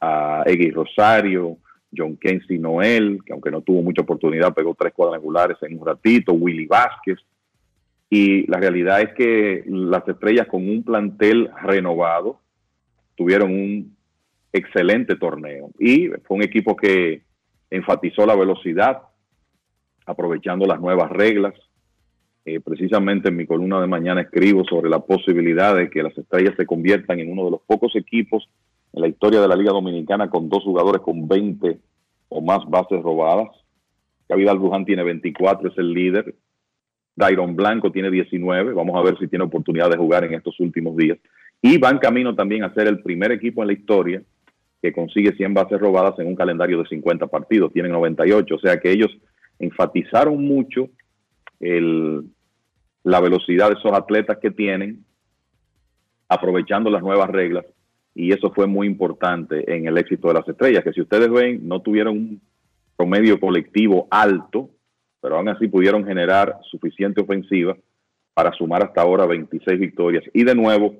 [0.01, 1.59] a Eggy Rosario,
[1.95, 6.33] John Kensi Noel, que aunque no tuvo mucha oportunidad, pegó tres cuadrangulares en un ratito,
[6.33, 7.19] Willy Vázquez.
[8.09, 12.41] Y la realidad es que las estrellas con un plantel renovado
[13.17, 13.97] tuvieron un
[14.53, 15.71] excelente torneo.
[15.79, 17.23] Y fue un equipo que
[17.71, 19.03] enfatizó la velocidad,
[20.07, 21.55] aprovechando las nuevas reglas.
[22.45, 26.55] Eh, precisamente en mi columna de mañana escribo sobre la posibilidad de que las estrellas
[26.57, 28.49] se conviertan en uno de los pocos equipos
[28.93, 31.79] en la historia de la Liga Dominicana con dos jugadores con 20
[32.31, 33.49] o más bases robadas.
[34.35, 36.35] Vidal Bruján tiene 24, es el líder.
[37.17, 38.73] Dairon Blanco tiene 19.
[38.73, 41.19] Vamos a ver si tiene oportunidad de jugar en estos últimos días.
[41.63, 44.23] y van camino también a ser el primer equipo en la historia
[44.81, 48.81] que consigue 100 bases robadas en un calendario de 50 partidos, tienen 98, o sea
[48.81, 49.11] que ellos
[49.59, 50.89] enfatizaron mucho
[51.61, 55.05] la velocidad de esos atletas que tienen,
[56.29, 57.67] aprovechando las nuevas reglas,
[58.15, 61.67] y eso fue muy importante en el éxito de las estrellas, que si ustedes ven,
[61.67, 62.41] no tuvieron un
[62.97, 64.71] promedio colectivo alto,
[65.21, 67.77] pero aún así pudieron generar suficiente ofensiva
[68.35, 70.25] para sumar hasta ahora 26 victorias.
[70.33, 70.95] Y de nuevo,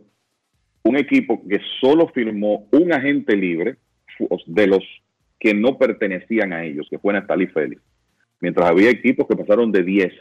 [0.83, 3.77] un equipo que solo firmó un agente libre
[4.47, 4.83] de los
[5.39, 7.83] que no pertenecían a ellos, que fue Nestalí Félix.
[8.41, 10.13] Mientras había equipos que pasaron de 10,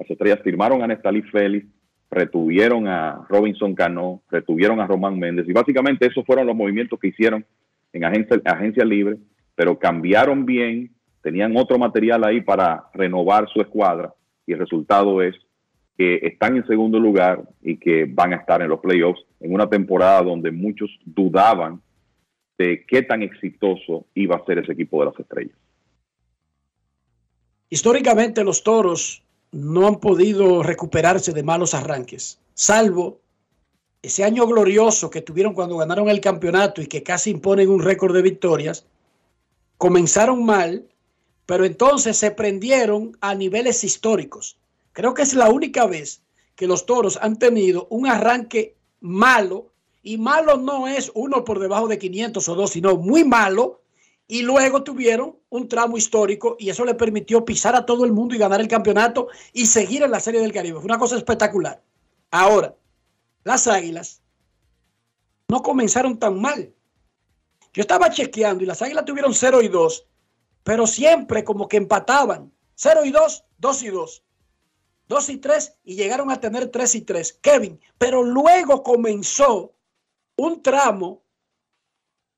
[0.00, 1.66] las estrellas firmaron a Nestalí Félix,
[2.10, 7.08] retuvieron a Robinson Cano, retuvieron a Román Méndez, y básicamente esos fueron los movimientos que
[7.08, 7.44] hicieron
[7.92, 9.18] en agencia, agencia libre,
[9.54, 10.90] pero cambiaron bien,
[11.22, 14.14] tenían otro material ahí para renovar su escuadra,
[14.46, 15.36] y el resultado es
[15.98, 19.68] que están en segundo lugar y que van a estar en los playoffs en una
[19.68, 21.82] temporada donde muchos dudaban
[22.56, 25.56] de qué tan exitoso iba a ser ese equipo de las estrellas.
[27.68, 29.22] Históricamente los toros
[29.52, 33.20] no han podido recuperarse de malos arranques, salvo
[34.02, 38.14] ese año glorioso que tuvieron cuando ganaron el campeonato y que casi imponen un récord
[38.14, 38.86] de victorias.
[39.76, 40.86] Comenzaron mal,
[41.44, 44.56] pero entonces se prendieron a niveles históricos.
[44.92, 46.22] Creo que es la única vez
[46.54, 49.66] que los toros han tenido un arranque malo,
[50.02, 53.79] y malo no es uno por debajo de 500 o dos, sino muy malo,
[54.30, 58.32] y luego tuvieron un tramo histórico y eso le permitió pisar a todo el mundo
[58.32, 60.76] y ganar el campeonato y seguir en la Serie del Caribe.
[60.76, 61.82] Fue una cosa espectacular.
[62.30, 62.76] Ahora,
[63.42, 64.22] las Águilas
[65.48, 66.72] no comenzaron tan mal.
[67.72, 70.06] Yo estaba chequeando y las Águilas tuvieron 0 y 2,
[70.62, 72.52] pero siempre como que empataban.
[72.76, 74.24] 0 y 2, 2 y 2.
[75.08, 77.32] 2 y 3 y llegaron a tener 3 y 3.
[77.42, 79.74] Kevin, pero luego comenzó
[80.36, 81.24] un tramo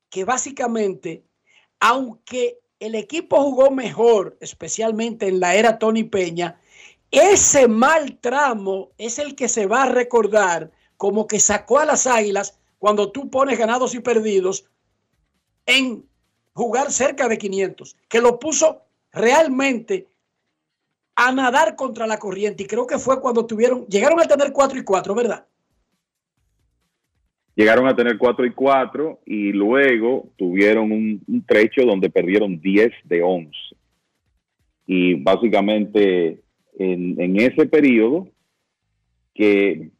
[0.08, 1.26] que básicamente,
[1.82, 6.60] aunque el equipo jugó mejor, especialmente en la era Tony Peña,
[7.10, 12.06] ese mal tramo es el que se va a recordar como que sacó a las
[12.06, 14.64] águilas cuando tú pones ganados y perdidos
[15.66, 16.08] en
[16.54, 20.06] jugar cerca de 500, que lo puso realmente
[21.16, 22.62] a nadar contra la corriente.
[22.62, 25.46] Y creo que fue cuando tuvieron, llegaron a tener 4 y 4, ¿verdad?
[27.54, 33.22] Llegaron a tener 4 y 4 y luego tuvieron un, trecho donde perdieron 10 de
[33.22, 33.50] 11.
[34.86, 36.40] Y básicamente
[36.78, 38.28] en, ese periodo,
[39.34, 39.90] que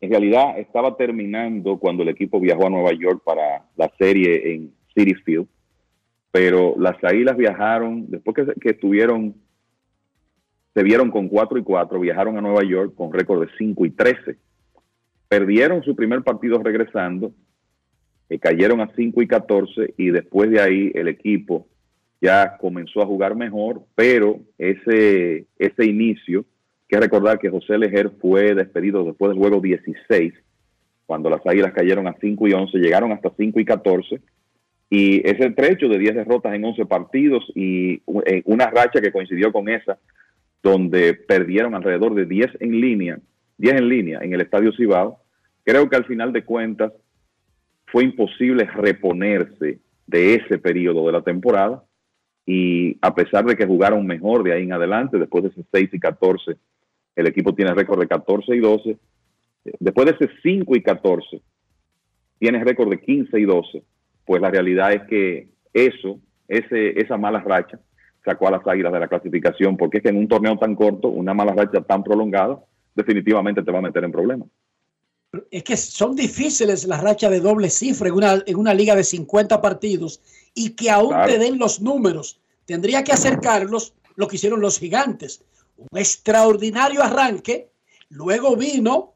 [0.00, 4.72] en realidad estaba terminando cuando el equipo viajó a Nueva York para la serie en
[4.94, 5.48] City Field,
[6.30, 9.34] pero las Águilas viajaron, después que, que estuvieron
[10.78, 13.90] se vieron con 4 y 4, viajaron a Nueva York con récord de 5 y
[13.90, 14.36] 13.
[15.28, 17.32] Perdieron su primer partido regresando,
[18.40, 21.66] cayeron a 5 y 14 y después de ahí el equipo
[22.20, 26.44] ya comenzó a jugar mejor, pero ese, ese inicio,
[26.88, 30.34] que recordar que José Lejer fue despedido después del juego 16,
[31.06, 34.20] cuando las Águilas cayeron a 5 y 11, llegaron hasta 5 y 14,
[34.90, 39.52] y ese trecho de 10 derrotas en 11 partidos y eh, una racha que coincidió
[39.52, 39.98] con esa
[40.62, 43.18] donde perdieron alrededor de 10 en línea,
[43.58, 45.20] 10 en línea en el Estadio Cibao,
[45.64, 46.92] creo que al final de cuentas
[47.86, 51.84] fue imposible reponerse de ese periodo de la temporada
[52.46, 55.90] y a pesar de que jugaron mejor de ahí en adelante, después de ese 6
[55.92, 56.56] y 14,
[57.16, 58.96] el equipo tiene récord de 14 y 12,
[59.80, 61.42] después de ese 5 y 14,
[62.38, 63.82] tiene récord de 15 y 12,
[64.24, 67.78] pues la realidad es que eso, ese, esa mala racha,
[68.24, 71.08] sacó a las águilas de la clasificación, porque es que en un torneo tan corto,
[71.08, 72.58] una mala racha tan prolongada,
[72.98, 74.48] definitivamente te va a meter en problemas.
[75.50, 79.04] Es que son difíciles las rachas de doble cifra en una, en una liga de
[79.04, 80.20] 50 partidos
[80.54, 82.40] y que aún te den los números.
[82.64, 85.42] Tendría que acercarlos lo que hicieron los gigantes.
[85.76, 87.70] Un extraordinario arranque,
[88.08, 89.14] luego vino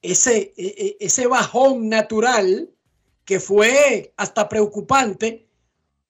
[0.00, 2.70] ese, e, e, ese bajón natural
[3.24, 5.44] que fue hasta preocupante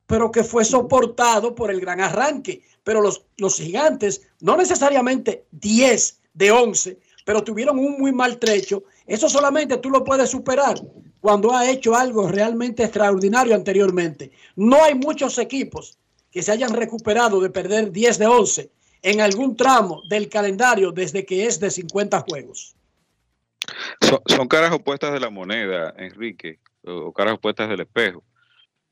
[0.07, 2.63] pero que fue soportado por el gran arranque.
[2.83, 8.85] Pero los, los gigantes, no necesariamente 10 de 11, pero tuvieron un muy mal trecho.
[9.07, 10.77] Eso solamente tú lo puedes superar
[11.21, 14.31] cuando ha hecho algo realmente extraordinario anteriormente.
[14.57, 15.99] No hay muchos equipos
[16.31, 18.71] que se hayan recuperado de perder 10 de 11
[19.03, 22.75] en algún tramo del calendario desde que es de 50 juegos.
[24.01, 28.23] Son, son caras opuestas de la moneda, Enrique, o caras opuestas del espejo.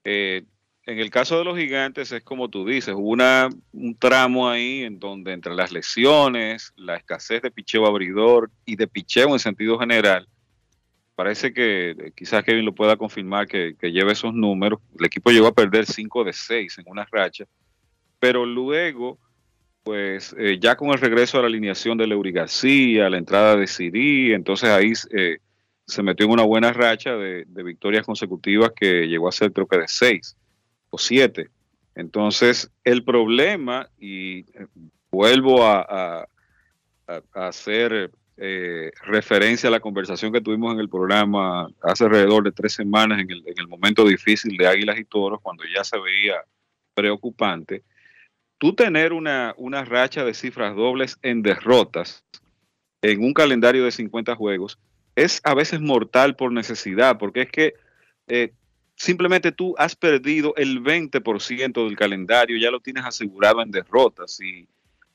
[0.04, 0.44] Eh,
[0.84, 4.98] en el caso de los gigantes es como tú dices, una, un tramo ahí en
[4.98, 10.26] donde entre las lesiones, la escasez de picheo abridor y de picheo en sentido general,
[11.14, 14.80] parece que eh, quizás Kevin lo pueda confirmar que, que lleve esos números.
[14.98, 17.44] El equipo llegó a perder 5 de 6 en una racha,
[18.18, 19.18] pero luego,
[19.84, 23.68] pues eh, ya con el regreso a la alineación de Leury García, la entrada de
[23.68, 25.38] Siri, entonces ahí eh,
[25.86, 29.68] se metió en una buena racha de, de victorias consecutivas que llegó a ser creo
[29.68, 30.36] que de 6
[30.92, 31.48] o 7.
[31.94, 34.66] Entonces, el problema, y eh,
[35.10, 36.28] vuelvo a,
[37.34, 42.72] hacer eh, referencia a la conversación que tuvimos en el programa hace alrededor de tres
[42.72, 46.36] semanas, en el, en el momento difícil de Águilas y Toros, cuando ya se veía
[46.94, 47.82] preocupante,
[48.56, 52.24] tú tener una, una racha de cifras dobles en derrotas
[53.02, 54.78] en un calendario de 50 juegos
[55.16, 57.74] es a veces mortal por necesidad, porque es que
[58.28, 58.52] eh,
[59.02, 64.68] simplemente tú has perdido el 20% del calendario, ya lo tienes asegurado en derrotas y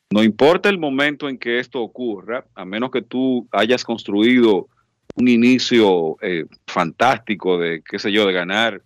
[0.10, 4.68] no importa el momento en que esto ocurra, a menos que tú hayas construido
[5.16, 8.82] un inicio eh, fantástico de, qué sé yo, de ganar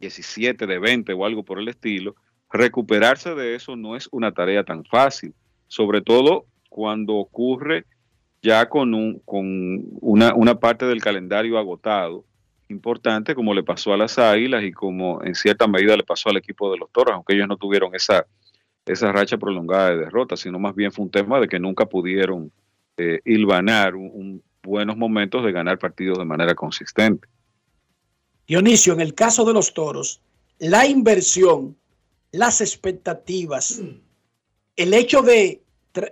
[0.00, 2.14] 17 de 20 o algo por el estilo,
[2.50, 5.32] recuperarse de eso no es una tarea tan fácil,
[5.66, 7.86] sobre todo cuando ocurre
[8.42, 12.26] ya con, un, con una, una parte del calendario agotado
[12.68, 16.36] importante, como le pasó a las Águilas y como en cierta medida le pasó al
[16.38, 18.26] equipo de los Toros, aunque ellos no tuvieron esa,
[18.86, 22.50] esa racha prolongada de derrotas, sino más bien fue un tema de que nunca pudieron
[22.96, 27.26] eh, hilvanar un- buenos momentos de ganar partidos de manera consistente.
[28.46, 30.20] Dionisio, en el caso de los toros,
[30.58, 31.76] la inversión,
[32.30, 33.82] las expectativas,
[34.76, 35.62] el hecho de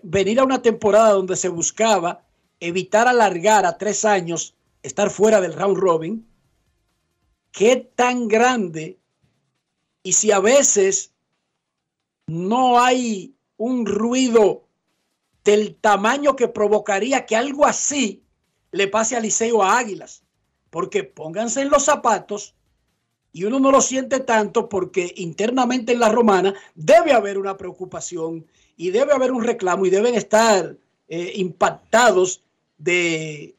[0.02, 2.22] venir a una temporada donde se buscaba
[2.58, 6.26] evitar alargar a tres años, estar fuera del round robin,
[7.52, 8.98] qué tan grande
[10.02, 11.12] y si a veces
[12.26, 14.64] no hay un ruido
[15.44, 18.22] del tamaño que provocaría que algo así
[18.72, 20.22] le pase a Liceo a Águilas.
[20.70, 22.54] Porque pónganse en los zapatos
[23.32, 28.46] y uno no lo siente tanto porque internamente en la romana debe haber una preocupación
[28.76, 30.76] y debe haber un reclamo y deben estar
[31.08, 32.42] eh, impactados
[32.78, 33.56] de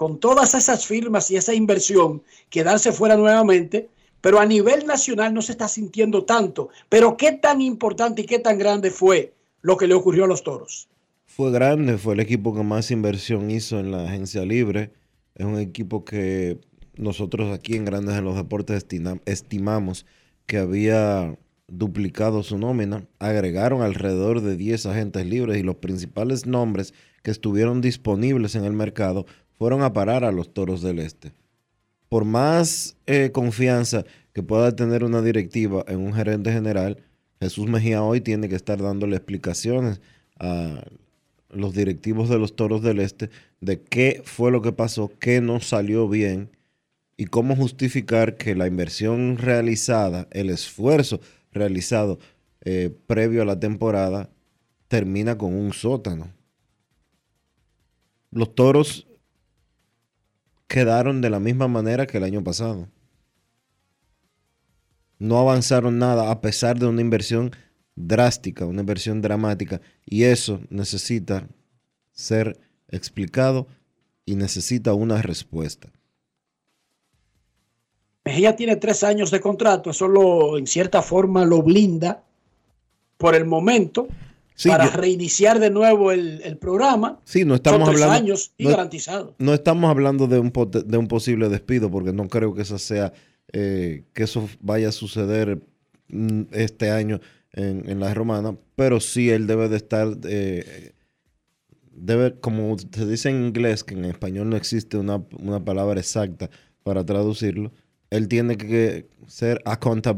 [0.00, 3.90] con todas esas firmas y esa inversión quedarse fuera nuevamente,
[4.22, 6.70] pero a nivel nacional no se está sintiendo tanto.
[6.88, 10.42] Pero qué tan importante y qué tan grande fue lo que le ocurrió a los
[10.42, 10.88] toros.
[11.26, 14.90] Fue grande, fue el equipo que más inversión hizo en la agencia libre.
[15.34, 16.58] Es un equipo que
[16.96, 20.06] nosotros aquí en Grandes en los Deportes estima- estimamos
[20.46, 23.06] que había duplicado su nómina.
[23.18, 28.72] Agregaron alrededor de 10 agentes libres y los principales nombres que estuvieron disponibles en el
[28.72, 29.26] mercado
[29.60, 31.34] fueron a parar a los Toros del Este.
[32.08, 36.96] Por más eh, confianza que pueda tener una directiva en un gerente general,
[37.42, 40.00] Jesús Mejía hoy tiene que estar dándole explicaciones
[40.38, 40.82] a
[41.50, 43.28] los directivos de los Toros del Este
[43.60, 46.56] de qué fue lo que pasó, qué no salió bien
[47.18, 51.20] y cómo justificar que la inversión realizada, el esfuerzo
[51.52, 52.18] realizado
[52.62, 54.30] eh, previo a la temporada,
[54.88, 56.32] termina con un sótano.
[58.30, 59.06] Los Toros
[60.70, 62.88] quedaron de la misma manera que el año pasado.
[65.18, 67.50] No avanzaron nada a pesar de una inversión
[67.96, 69.80] drástica, una inversión dramática.
[70.06, 71.48] Y eso necesita
[72.12, 72.56] ser
[72.88, 73.66] explicado
[74.24, 75.90] y necesita una respuesta.
[78.24, 82.22] Mejía tiene tres años de contrato, eso lo, en cierta forma lo blinda
[83.16, 84.06] por el momento
[84.68, 87.20] para yo- reiniciar de nuevo el, el programa.
[87.24, 88.24] Sí, no estamos Son tres hablando.
[88.24, 89.34] años y no- garantizado.
[89.38, 90.52] No estamos hablando de un,
[90.86, 93.12] de un posible despido, porque no creo que eso sea,
[93.52, 95.60] eh, que eso vaya a suceder
[96.08, 97.20] mm, este año
[97.52, 100.92] en, en la romana, pero sí él debe de estar, eh,
[101.92, 106.50] debe, como se dice en inglés, que en español no existe una, una palabra exacta
[106.82, 107.72] para traducirlo,
[108.10, 109.62] él tiene que ser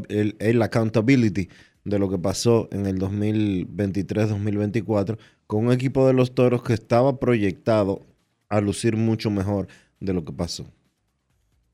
[0.09, 1.49] el, el accountability
[1.85, 7.19] de lo que pasó en el 2023-2024 con un equipo de los toros que estaba
[7.19, 8.03] proyectado
[8.49, 9.67] a lucir mucho mejor
[10.01, 10.67] de lo que pasó.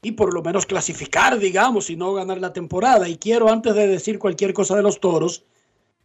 [0.01, 3.09] y por lo menos clasificar, digamos, y no ganar la temporada.
[3.09, 5.43] Y quiero, antes de decir cualquier cosa de los toros,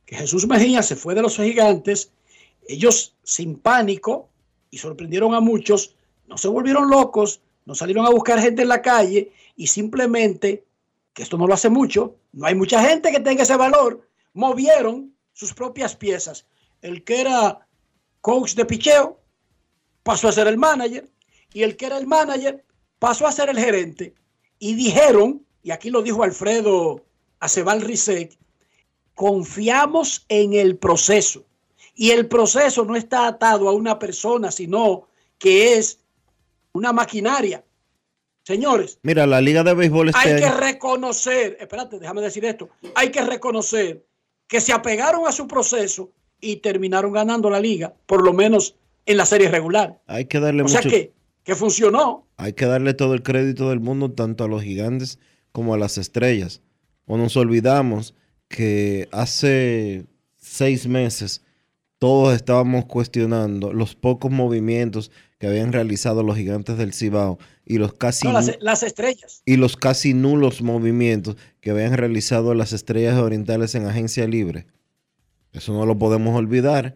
[0.06, 2.12] que Jesús Mejía se fue de los gigantes,
[2.68, 4.30] ellos sin pánico
[4.72, 5.96] y sorprendieron a muchos,
[6.28, 10.64] no se volvieron locos, no salieron a buscar gente en la calle y simplemente,
[11.14, 15.16] que esto no lo hace mucho, no hay mucha gente que tenga ese valor, movieron
[15.32, 16.46] sus propias piezas.
[16.82, 17.68] El que era
[18.22, 19.20] coach de picheo
[20.04, 21.10] pasó a ser el manager
[21.54, 22.64] y el que era el manager
[23.00, 24.14] pasó a ser el gerente
[24.60, 27.06] y dijeron, y aquí lo dijo Alfredo
[27.40, 28.38] Acebal Rizek,
[29.14, 31.46] confiamos en el proceso.
[31.96, 35.08] Y el proceso no está atado a una persona, sino
[35.38, 36.00] que es
[36.72, 37.64] una maquinaria.
[38.44, 43.10] Señores, Mira, la Liga de Béisbol este hay que reconocer, espérate, déjame decir esto, hay
[43.10, 44.06] que reconocer
[44.48, 46.12] que se apegaron a su proceso
[46.42, 48.76] y terminaron ganando la liga, por lo menos
[49.06, 50.02] en la serie regular.
[50.08, 51.14] hay que darle O sea que,
[51.44, 52.28] que funcionó.
[52.38, 55.20] hay que darle todo el crédito del mundo tanto a los gigantes
[55.54, 56.62] como a las estrellas.
[57.06, 58.14] O nos olvidamos
[58.50, 60.06] que hace
[60.38, 61.42] seis meses
[61.98, 67.94] todos estábamos cuestionando los pocos movimientos que habían realizado los gigantes del Cibao y los
[67.94, 69.42] casi No, las, nu- las estrellas.
[69.46, 74.66] y los casi nulos movimientos que habían realizado las estrellas orientales en agencia libre.
[75.54, 76.96] Eso no lo podemos olvidar.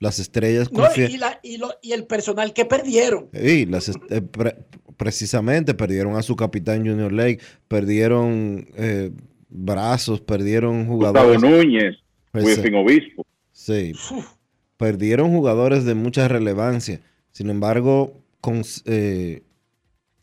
[0.00, 3.28] Las estrellas No, y, la- y lo- y el personal que perdieron.
[3.32, 4.56] Sí, las eh, pre-
[4.96, 9.10] precisamente perdieron a su capitán Junior Lake, perdieron eh,
[9.48, 11.40] brazos, perdieron Gustavo jugadores.
[11.42, 11.96] Núñez,
[12.32, 13.26] Pues, Wilfin Obispo.
[13.52, 13.92] Sí,
[14.76, 17.00] perdieron jugadores de mucha relevancia.
[17.32, 19.42] Sin embargo, con, eh,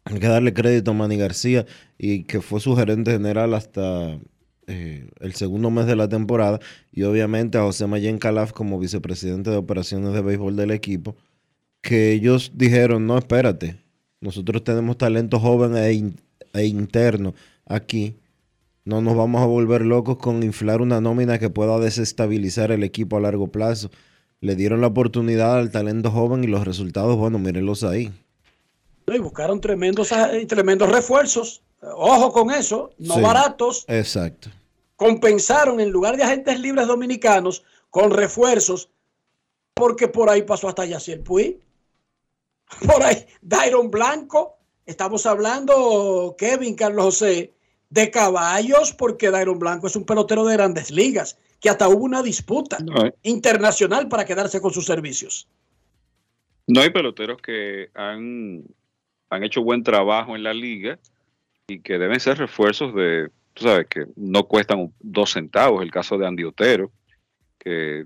[0.06, 1.66] hay que darle crédito a Manny García
[1.98, 4.20] y que fue su gerente general hasta
[4.68, 6.60] eh, el segundo mes de la temporada
[6.92, 11.16] y obviamente a José Mayen Calaf como vicepresidente de operaciones de béisbol del equipo,
[11.82, 13.78] que ellos dijeron, no, espérate,
[14.22, 16.14] nosotros tenemos talento joven e,
[16.54, 17.34] e interno
[17.66, 18.16] aquí,
[18.86, 23.18] no nos vamos a volver locos con inflar una nómina que pueda desestabilizar el equipo
[23.18, 23.90] a largo plazo.
[24.42, 28.12] Le dieron la oportunidad al talento joven y los resultados, bueno, mírenlos ahí.
[29.08, 29.16] ¿No?
[29.16, 31.62] Y buscaron tremendos, eh, tremendos refuerzos.
[31.82, 33.22] Ojo con eso, no Sí.
[33.22, 33.86] baratos.
[33.88, 34.50] Exacto.
[34.96, 38.90] Compensaron en lugar de agentes libres dominicanos con refuerzos,
[39.74, 41.60] porque por ahí pasó hasta Yaciel Puy.
[42.86, 44.58] Por ahí, Dairon Blanco.
[44.88, 47.54] Estamos hablando, Kevin, Carlos José,
[47.90, 52.24] de caballos, porque Dairon Blanco es un pelotero de grandes ligas, que hasta hubo una
[52.24, 53.14] disputa No, eh.
[53.24, 55.48] internacional para quedarse con sus servicios.
[56.68, 58.64] No hay peloteros que han,
[59.30, 61.00] han hecho buen trabajo en la liga
[61.68, 65.82] y que deben ser refuerzos de, tú sabes, que no cuestan dos centavos.
[65.82, 66.92] El caso de Andy Otero,
[67.58, 68.06] que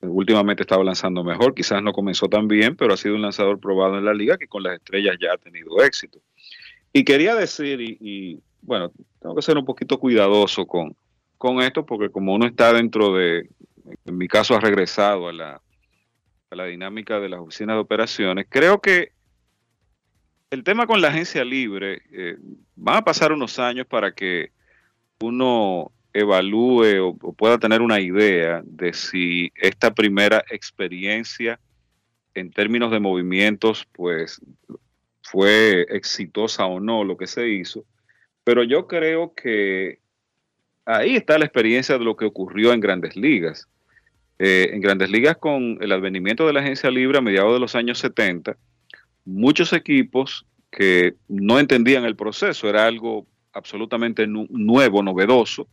[0.00, 3.98] últimamente estaba lanzando mejor, quizás no comenzó tan bien, pero ha sido un lanzador probado
[3.98, 6.18] en la liga que con las estrellas ya ha tenido éxito.
[6.92, 8.90] Y quería decir, y, y, bueno,
[9.20, 10.96] tengo que ser un poquito cuidadoso con,
[11.38, 13.48] con esto, porque como uno está dentro de,
[14.04, 15.60] en mi caso ha regresado a la,
[16.50, 19.12] a la dinámica de las oficinas de operaciones, creo que
[20.50, 22.36] el tema con la agencia libre, eh,
[22.76, 24.50] van a pasar unos años para que
[25.20, 31.58] uno evalúe o, pueda tener una idea de si esta primera experiencia
[32.34, 34.40] en términos de movimientos, pues
[35.22, 37.84] fue exitosa o no lo que se hizo.
[38.44, 39.98] Pero yo creo que
[40.84, 43.68] ahí está la experiencia de lo que ocurrió en grandes ligas.
[44.38, 47.74] Eh, en grandes ligas con el advenimiento de la agencia libre a mediados de los
[47.74, 48.56] años 70,
[49.26, 55.68] muchos equipos que no entendían el proceso, era algo absolutamente nu- nuevo, novedoso,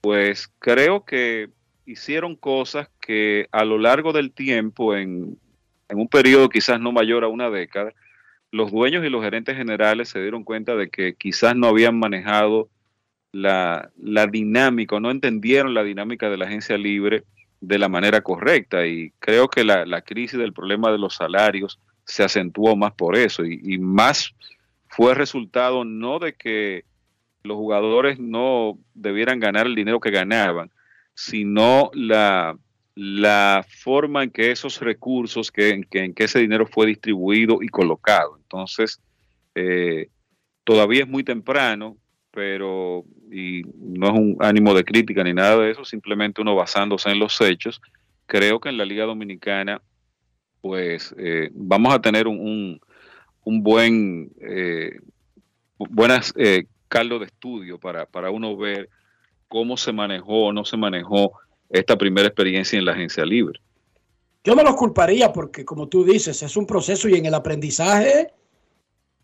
[0.00, 1.50] pues creo que
[1.84, 5.38] hicieron cosas que a lo largo del tiempo, en,
[5.88, 7.92] en un periodo quizás no mayor a una década,
[8.52, 12.68] los dueños y los gerentes generales se dieron cuenta de que quizás no habían manejado
[13.32, 17.24] la, la dinámica, o no entendieron la dinámica de la agencia libre
[17.60, 18.86] de la manera correcta.
[18.86, 23.16] Y creo que la, la crisis del problema de los salarios se acentuó más por
[23.16, 23.44] eso.
[23.44, 24.34] Y, más
[24.88, 26.84] fue resultado no de que
[27.42, 30.70] los jugadores no debieran ganar el dinero que ganaban,
[31.14, 32.56] sino la,
[32.94, 38.36] la forma en que esos recursos, que, en que ese dinero fue distribuido y colocado.
[38.36, 39.00] Entonces,
[39.54, 40.08] eh,
[40.64, 41.96] todavía es muy temprano,
[42.30, 47.10] pero y no es un ánimo de crítica ni nada de eso, simplemente uno basándose
[47.10, 47.80] en los hechos,
[48.26, 49.80] creo que en la Liga Dominicana,
[50.66, 52.80] pues eh, vamos a tener un,
[53.44, 54.98] un, buen, eh,
[55.78, 58.88] buenas eh, caldo de estudio para, para uno ver
[59.46, 61.34] cómo se manejó o no se manejó
[61.70, 63.60] esta primera experiencia en la agencia libre.
[64.42, 68.32] Yo no los culparía porque, como tú dices, es un proceso y en el aprendizaje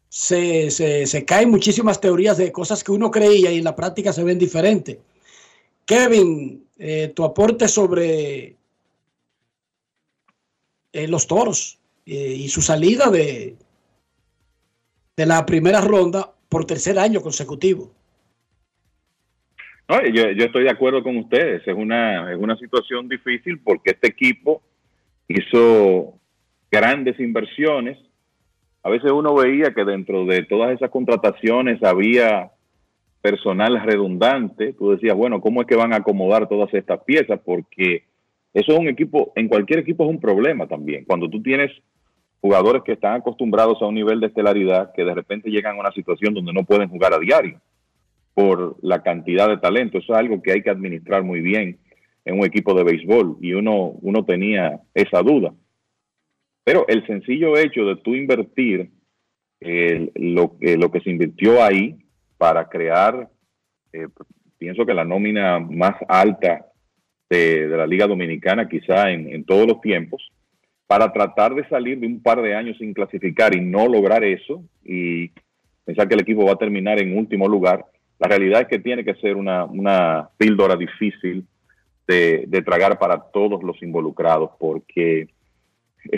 [0.08, 4.12] se, se, se caen muchísimas teorías de cosas que uno creía y en la práctica
[4.12, 4.98] se ven diferentes.
[5.84, 8.56] Kevin, eh, tu aporte sobre
[10.92, 13.56] eh, los toros eh, y su salida de,
[15.16, 17.90] de la primera ronda por tercer año consecutivo.
[19.88, 21.66] No, yo, yo estoy de acuerdo con ustedes.
[21.66, 24.62] Es una, es una situación difícil porque este equipo
[25.28, 26.14] hizo
[26.70, 27.98] grandes inversiones.
[28.82, 32.52] A veces uno veía que dentro de todas esas contrataciones había
[33.20, 34.72] personal redundante.
[34.72, 37.40] Tú decías, bueno, ¿cómo es que van a acomodar todas estas piezas?
[37.44, 38.04] Porque
[38.54, 41.04] eso es un equipo, en cualquier equipo es un problema también.
[41.04, 41.70] Cuando tú tienes
[42.40, 45.92] jugadores que están acostumbrados a un nivel de estelaridad que de repente llegan a una
[45.92, 47.60] situación donde no pueden jugar a diario
[48.34, 49.98] por la cantidad de talento.
[49.98, 51.78] Eso es algo que hay que administrar muy bien
[52.24, 55.54] en un equipo de béisbol y uno, uno tenía esa duda.
[56.64, 58.90] Pero el sencillo hecho de tú invertir
[59.60, 61.96] eh, lo, eh, lo que se invirtió ahí
[62.38, 63.28] para crear,
[63.92, 64.08] eh,
[64.58, 66.66] pienso que la nómina más alta
[67.32, 70.30] de, de la Liga Dominicana quizá en, en todos los tiempos,
[70.86, 74.62] para tratar de salir de un par de años sin clasificar y no lograr eso
[74.84, 75.30] y
[75.86, 77.86] pensar que el equipo va a terminar en último lugar,
[78.18, 81.46] la realidad es que tiene que ser una, una píldora difícil
[82.06, 85.28] de, de tragar para todos los involucrados, porque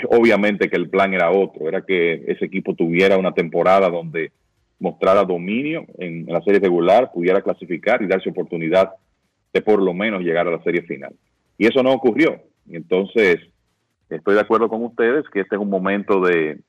[0.09, 4.33] obviamente que el plan era otro, era que ese equipo tuviera una temporada donde
[4.81, 8.91] mostrara dominio en la serie regular, pudiera clasificar y darse oportunidad
[9.55, 11.15] de por lo menos llegar a la serie final.
[11.57, 12.43] Y eso no ocurrió.
[12.69, 13.39] Entonces,
[14.11, 16.61] estoy de acuerdo con ustedes que este es un momento de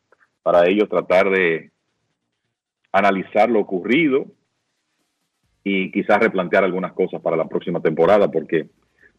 [0.43, 1.71] para ellos tratar de
[2.91, 4.27] analizar lo ocurrido
[5.63, 8.69] y quizás replantear algunas cosas para la próxima temporada, porque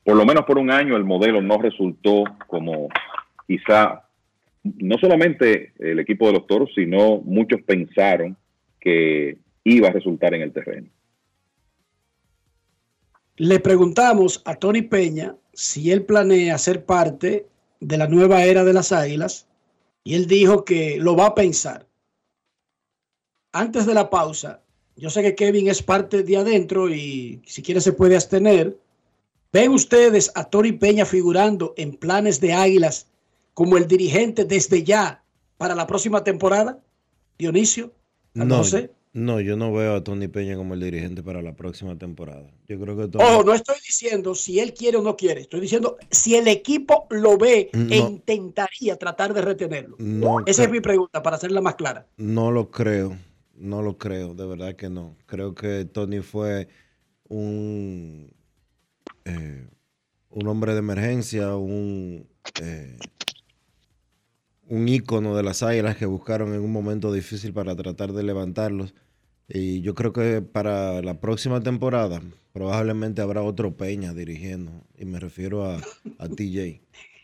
[0.04, 2.88] por lo menos por un año el modelo no resultó como
[3.48, 4.04] quizá
[4.62, 8.36] no solamente el equipo de los toros, sino muchos pensaron
[8.80, 10.88] que iba a resultar en el terreno.
[13.36, 17.46] Le preguntamos a Tony Peña si él planea ser parte
[17.80, 19.46] de la nueva era de las águilas
[20.04, 21.86] y él dijo que lo va a pensar.
[23.52, 24.62] Antes de la pausa,
[24.96, 28.78] yo sé que Kevin es parte de adentro y si quiere se puede abstener.
[29.52, 33.06] ¿Ven ustedes a Tony Peña figurando en planes de águilas
[33.54, 35.22] como el dirigente desde ya
[35.58, 36.78] para la próxima temporada?
[37.38, 37.92] Dionisio,
[38.34, 38.90] No, José.
[39.16, 42.50] No, yo no veo a Tony Peña como el dirigente para la próxima temporada.
[42.68, 45.40] Yo creo que Tony- Ojo, no estoy diciendo si él quiere o no quiere.
[45.40, 49.96] Estoy diciendo si el equipo lo ve e intentaría tratar de retenerlo.
[49.98, 52.06] No Esa es mi pregunta para hacerla más clara.
[52.18, 53.16] No lo creo,
[53.54, 55.16] no lo creo, de verdad que no.
[55.24, 56.68] Creo que Tony fue
[57.28, 58.30] un,
[59.24, 59.66] eh,
[60.28, 62.28] un hombre de emergencia, un,
[62.60, 62.98] eh,
[64.68, 68.94] un ícono de las águilas que buscaron en un momento difícil para tratar de levantarlos.
[69.48, 72.20] Y yo creo que para la próxima temporada
[72.52, 74.72] probablemente habrá otro Peña dirigiendo.
[74.98, 75.76] Y me refiero a,
[76.18, 76.80] a TJ.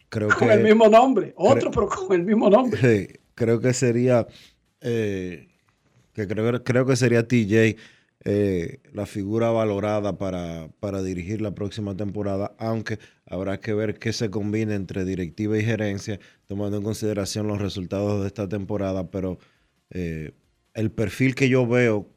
[0.08, 1.32] Creo Con que, el mismo nombre.
[1.36, 2.80] Otro, pero con el mismo nombre.
[3.08, 4.26] Sí, creo que sería
[4.82, 5.48] eh,
[6.12, 7.76] que creo, creo que sería TJ
[8.24, 14.12] eh, la figura valorada para, para dirigir la próxima temporada, aunque habrá que ver qué
[14.12, 19.38] se combina entre directiva y gerencia, tomando en consideración los resultados de esta temporada, pero
[19.90, 20.32] eh,
[20.74, 22.11] el perfil que yo veo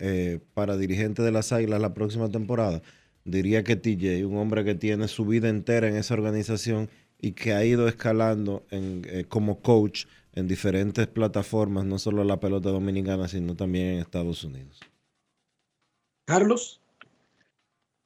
[0.00, 2.82] eh, para dirigente de las Águilas la próxima temporada,
[3.24, 6.88] diría que TJ, un hombre que tiene su vida entera en esa organización
[7.18, 12.28] y que ha ido escalando en, eh, como coach en diferentes plataformas, no solo en
[12.28, 14.80] la pelota dominicana, sino también en Estados Unidos.
[16.26, 16.80] Carlos.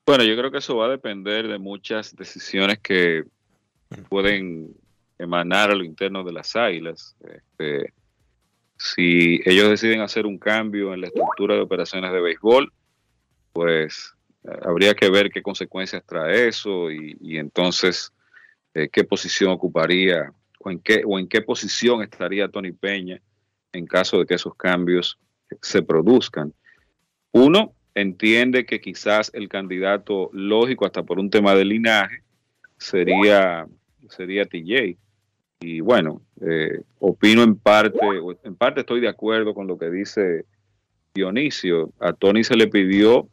[0.06, 3.24] Bueno, yo creo que eso va a depender de muchas decisiones que
[4.08, 4.74] pueden
[5.18, 7.16] emanar a lo interno de las águilas.
[7.20, 7.92] Este,
[8.76, 12.72] si ellos deciden hacer un cambio en la estructura de operaciones de béisbol,
[13.52, 14.14] pues
[14.44, 18.12] eh, habría que ver qué consecuencias trae eso y, entonces
[18.74, 23.20] eh, qué posición ocuparía o en qué, o en qué posición estaría Tony Peña
[23.72, 25.18] en caso de que esos cambios
[25.60, 26.52] se produzcan.
[27.32, 32.22] Uno entiende que quizás el candidato lógico, hasta por un tema de linaje,
[32.78, 33.66] sería,
[34.08, 34.96] sería TJ.
[35.66, 37.98] Y bueno, eh, opino en parte,
[38.42, 40.44] en parte estoy de acuerdo con lo que dice
[41.14, 41.90] Dionisio.
[42.00, 43.26] A Tony se le pidió,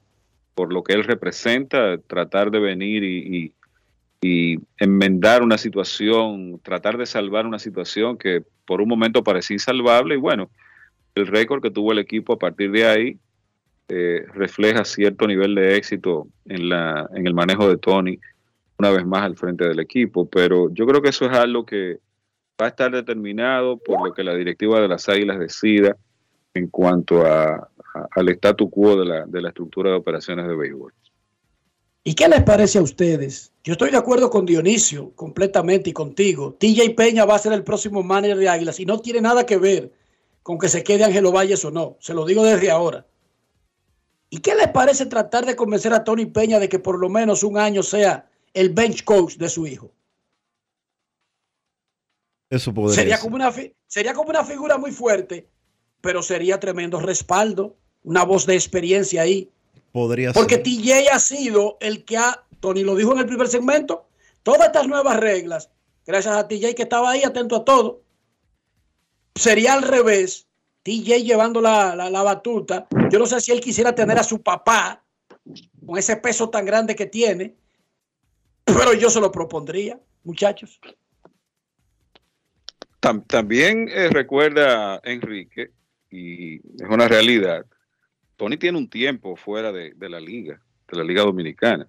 [0.56, 3.54] por lo que él representa, tratar de venir y, y-
[4.24, 10.14] y enmendar una situación, tratar de salvar una situación que por un momento parecía insalvable.
[10.14, 10.52] Y bueno,
[11.16, 13.18] el récord que tuvo el equipo a partir de ahí
[13.90, 18.20] eh, refleja cierto nivel de éxito en, la, en el manejo de Tony,
[18.78, 20.30] una vez más al frente del equipo.
[20.30, 21.98] Pero yo creo que eso es algo que
[22.62, 25.98] va a estar determinado por lo que la directiva de las Águilas decida
[26.54, 27.70] en cuanto a,
[28.12, 30.94] al statu quo de la, de la estructura de operaciones de béisbol.
[32.04, 33.52] ¿Y qué les parece a ustedes?
[33.64, 36.56] Yo estoy de acuerdo con Dionisio completamente y contigo.
[36.60, 39.58] TJ Peña va a ser el próximo manager de Águilas y no tiene nada que
[39.58, 39.92] ver
[40.44, 41.98] con que se quede Ángelo Valles o no.
[42.00, 43.06] Se lo digo desde ahora.
[44.30, 47.44] ¿Y qué les parece tratar de convencer a Tony Peña de que por lo menos
[47.44, 49.92] un año sea el bench coach de su hijo?
[52.52, 53.24] Eso podría Sería ser.
[53.24, 53.52] como, una,
[53.88, 55.48] sería como una figura muy fuerte,
[56.02, 59.50] pero sería tremendo respaldo, una voz de experiencia ahí.
[59.92, 60.64] Podría Porque ser.
[60.64, 64.06] TJ ha sido el que ha, Tony lo dijo en el primer segmento,
[64.44, 65.70] todas estas nuevas reglas,
[66.06, 68.02] gracias a TJ que estaba ahí atento a todo.
[69.36, 70.46] sería al revés.
[70.84, 72.88] TJ llevando la, la, la batuta.
[73.12, 75.04] Yo no sé si él quisiera tener a su papá
[75.86, 77.56] con ese peso tan grande que tiene,
[78.66, 80.80] pero yo se lo propondría, muchachos.
[83.02, 85.72] Tam- también eh, recuerda Enrique,
[86.10, 87.66] y es una realidad,
[88.38, 90.62] Tony tiene un tiempo fuera de, la liga,
[90.92, 91.88] de la liga dominicana.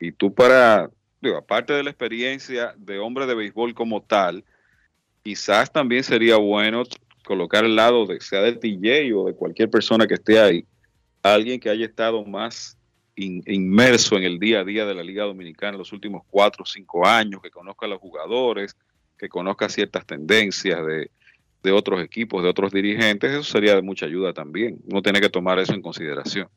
[0.00, 0.90] Y tú para,
[1.20, 4.44] digo, aparte de la experiencia de hombre de béisbol como tal,
[5.22, 6.82] quizás también sería bueno
[7.24, 10.64] colocar al lado de sea de TJ o de cualquier persona que esté ahí,
[11.22, 12.76] alguien que haya estado más
[13.14, 16.64] in- inmerso en el día a día de la Liga Dominicana en los últimos cuatro
[16.64, 18.76] o cinco años, que conozca a los jugadores,
[19.22, 21.08] que conozca ciertas tendencias de,
[21.62, 24.80] de otros equipos, de otros dirigentes, eso sería de mucha ayuda también.
[24.90, 26.48] Uno tiene que tomar eso en consideración.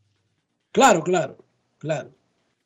[0.71, 1.37] Claro, claro,
[1.77, 2.09] claro.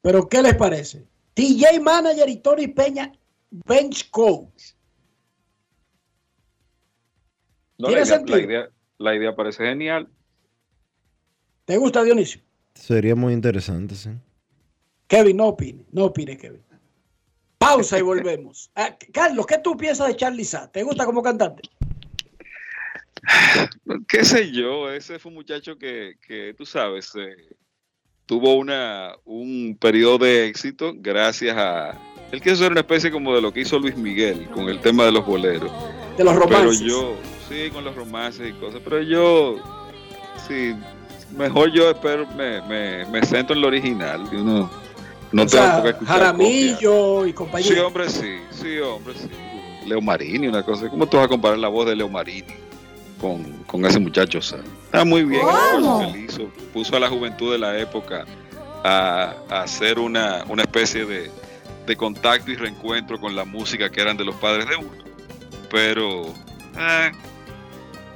[0.02, 1.06] Pero ¿qué les parece?
[1.34, 3.12] TJ Manager y Tony Peña
[3.52, 4.72] Bench Coach.
[7.78, 8.38] No, ¿Tiene la, idea, sentido?
[8.38, 8.70] la idea-
[9.00, 10.08] la idea parece genial.
[11.66, 12.42] ¿Te gusta Dionisio?
[12.74, 14.12] Sería muy interesante, sí.
[15.08, 16.62] Kevin, no opine, no opine, Kevin.
[17.60, 18.72] Pausa y volvemos.
[18.74, 20.72] Ah, Carlos, ¿qué tú piensas de Charlie Sa?
[20.72, 21.62] ¿Te gusta como cantante?
[24.08, 27.36] qué sé yo, ese fue un muchacho que, que tú sabes, eh,
[28.26, 32.00] tuvo una, un periodo de éxito gracias a...
[32.32, 35.04] Él quiso ser una especie como de lo que hizo Luis Miguel con el tema
[35.04, 35.72] de los boleros.
[36.16, 36.80] De los romances.
[36.80, 37.16] Pero yo,
[37.50, 39.58] sí, con los romances y cosas, pero yo,
[40.48, 40.76] sí,
[41.36, 44.30] mejor yo espero, me, me, me centro en lo original.
[44.32, 44.70] uno
[45.32, 47.68] no o tengo sea, escuchar Jaramillo y compañía.
[47.74, 49.30] Sí, hombre, sí, sí, hombre, sí.
[49.86, 50.90] Leo Marini, una cosa.
[50.90, 52.54] ¿Cómo tú vas a comparar la voz de Leo Marini
[53.20, 54.40] con, con ese muchacho?
[54.40, 56.44] O sea, está muy bien el esfuerzo que él hizo.
[56.74, 58.26] Puso a la juventud de la época
[58.84, 61.32] a, a hacer una, una especie de,
[61.88, 64.92] de contacto y reencuentro con la música que eran de los padres de uno.
[65.72, 66.28] Pero,
[66.78, 67.12] eh,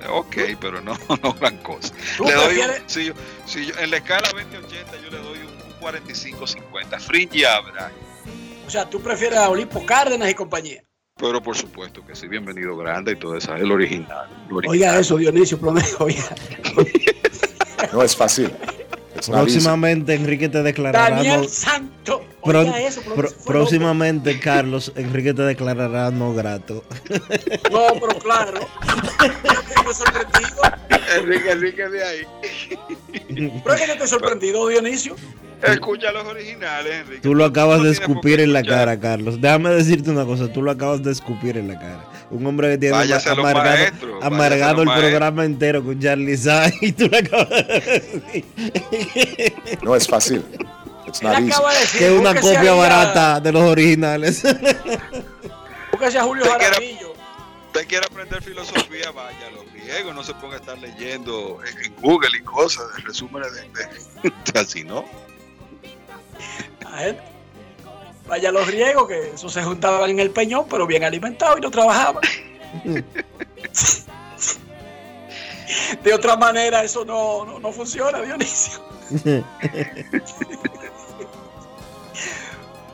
[0.09, 1.93] ok, pero no, no gran cosa.
[2.17, 3.13] ¿Tú Le doy un- si yo-
[3.45, 5.52] si yo- en la escala 20-80 yo le doy un
[5.83, 6.99] 45-50.
[6.99, 7.91] Fringe y Abra.
[8.65, 10.81] O sea, tú prefieres a Olimpo Cárdenas y compañía.
[11.17, 14.27] Pero por supuesto que sí, bienvenido grande y todo eso, el original.
[14.49, 14.69] el original.
[14.71, 16.23] Oiga eso, Dionisio, prometo, oiga.
[17.91, 18.51] No es fácil.
[19.27, 21.15] Próximamente Enrique te declarará.
[21.17, 22.25] Daniel no- Santo.
[22.45, 26.83] Pro- eso, pro- próximamente, Carlos, Enrique te declarará no grato.
[27.71, 28.59] No, pero claro.
[29.43, 30.61] Yo estoy sorprendido.
[31.17, 32.21] Enrique, Enrique de ahí.
[33.63, 35.15] Pero es que yo estoy sorprendido, Dionisio.
[35.61, 37.21] Escucha los originales, Enrique.
[37.21, 38.79] Tú lo acabas de escupir en la escuchar.
[38.79, 39.39] cara, Carlos.
[39.39, 42.03] Déjame decirte una cosa, tú lo acabas de escupir en la cara.
[42.31, 45.09] Un hombre que tiene Váyase amargado, maestros, amargado el maestros.
[45.11, 48.45] programa entero con Charlie Say y tú lo acabas de decir.
[49.83, 50.43] No es fácil.
[51.13, 51.51] It's not Él easy.
[51.53, 54.41] acaba de decir Que es una búsquese copia a- barata de los originales.
[55.91, 57.13] Búsquese a Julio Jaramillo.
[57.67, 61.95] Usted quiere aprender filosofía, vaya a los griegos, no se ponga a estar leyendo en,
[62.01, 65.05] Google y cosas, de resúmenes de, de- así, ¿no?
[66.99, 67.15] Él.
[68.27, 71.61] Vaya a los griegos que eso se juntaban en el peñón, pero bien alimentados y
[71.61, 72.23] no trabajaban.
[76.03, 78.81] De otra manera, eso no, no, no funciona, Dionisio.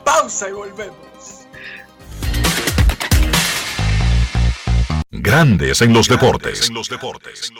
[0.04, 0.96] Pausa y volvemos.
[5.10, 6.68] Grandes en los deportes.
[6.68, 7.52] En los deportes.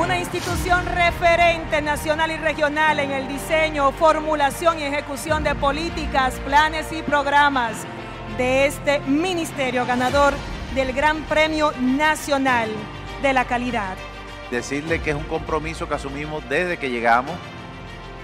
[0.00, 6.92] Una institución referente nacional y regional en el diseño, formulación y ejecución de políticas, planes
[6.92, 7.84] y programas
[8.38, 10.32] de este ministerio ganador
[10.74, 12.70] del Gran Premio Nacional
[13.22, 13.96] de la Calidad.
[14.50, 17.36] decirle que es un compromiso que asumimos desde que llegamos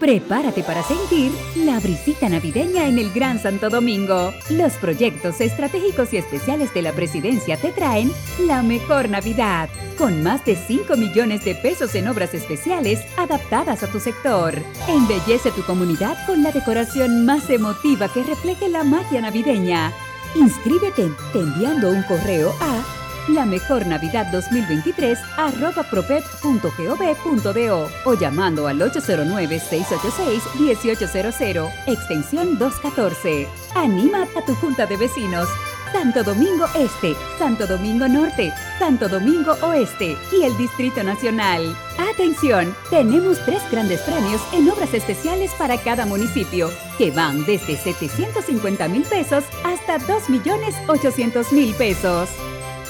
[0.00, 4.32] Prepárate para sentir la brisita navideña en el Gran Santo Domingo.
[4.48, 8.10] Los proyectos estratégicos y especiales de la presidencia te traen
[8.46, 9.68] la mejor Navidad,
[9.98, 14.54] con más de 5 millones de pesos en obras especiales adaptadas a tu sector.
[14.88, 19.92] Embellece tu comunidad con la decoración más emotiva que refleje la magia navideña.
[20.34, 22.82] Inscríbete te enviando un correo a
[23.28, 33.46] la mejor Navidad 2023 arroba propep.gov.do o llamando al 809-686-1800, extensión 214.
[33.74, 35.48] Anima a tu junta de vecinos.
[35.92, 41.76] Santo Domingo Este, Santo Domingo Norte, Santo Domingo Oeste y el Distrito Nacional.
[42.12, 48.88] Atención, tenemos tres grandes premios en obras especiales para cada municipio, que van desde 750
[48.88, 52.30] mil pesos hasta 2 millones 800 mil pesos.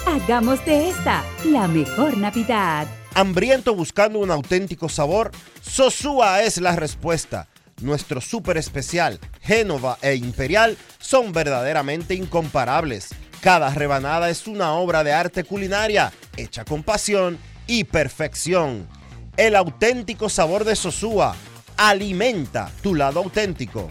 [0.06, 2.86] Hagamos de esta la mejor Navidad.
[3.14, 7.48] Hambriento buscando un auténtico sabor, Sosúa es la respuesta.
[7.82, 13.10] Nuestro súper especial, Génova e Imperial, son verdaderamente incomparables.
[13.40, 18.88] Cada rebanada es una obra de arte culinaria, hecha con pasión y perfección.
[19.36, 21.36] El auténtico sabor de Sosúa
[21.76, 23.90] alimenta tu lado auténtico.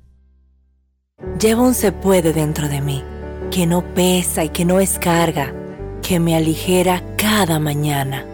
[1.39, 3.03] Llevo un se puede dentro de mí,
[3.51, 5.53] que no pesa y que no es carga,
[6.01, 8.25] que me aligera cada mañana.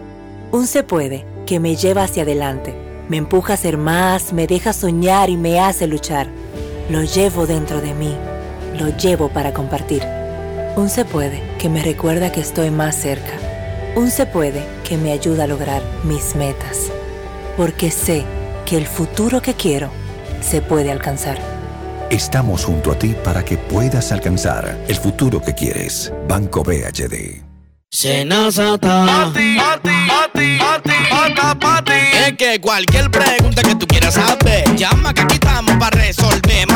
[0.52, 2.74] Un se puede que me lleva hacia adelante,
[3.10, 6.28] me empuja a ser más, me deja soñar y me hace luchar.
[6.88, 8.14] Lo llevo dentro de mí,
[8.78, 10.02] lo llevo para compartir.
[10.74, 13.32] Un se puede que me recuerda que estoy más cerca.
[13.96, 16.90] Un se puede que me ayuda a lograr mis metas.
[17.54, 18.24] Porque sé
[18.64, 19.90] que el futuro que quiero
[20.40, 21.57] se puede alcanzar.
[22.10, 26.10] Estamos junto a ti para que puedas alcanzar el futuro que quieres.
[26.26, 27.44] Banco BHD.
[27.90, 29.04] Senazata.
[29.04, 29.90] Pati, pati,
[30.58, 31.92] pati, pati, pati,
[32.26, 35.97] Es que cualquier pregunta que tú quieras saber, llama que aquí estamos para.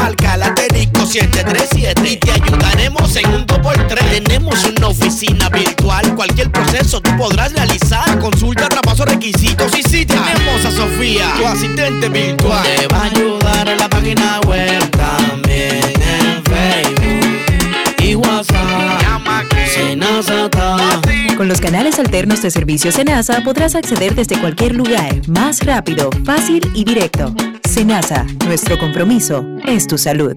[0.03, 4.25] Marca la asterisco 737 y te ayudaremos en un 2x3.
[4.25, 8.19] Tenemos una oficina virtual, cualquier proceso tú podrás realizar.
[8.19, 12.65] Consulta, traspaso, requisitos y si tenemos a Sofía, tu asistente virtual.
[12.65, 19.03] Te va a ayudar en la página web también en Facebook y WhatsApp.
[19.03, 19.63] Llama que.
[21.37, 26.69] Con los canales alternos de servicio Senasa podrás acceder desde cualquier lugar, más rápido, fácil
[26.75, 27.33] y directo.
[27.73, 30.37] Senasa, nuestro compromiso es tu salud.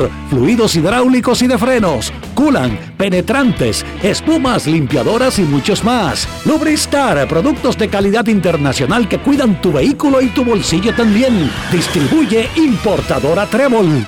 [0.29, 6.27] fluidos hidráulicos y de frenos, culan, penetrantes, espumas, limpiadoras y muchos más.
[6.45, 11.49] Lubristar, productos de calidad internacional que cuidan tu vehículo y tu bolsillo también.
[11.71, 14.07] Distribuye importadora Trébol.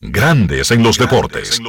[0.00, 1.60] Grandes en los deportes.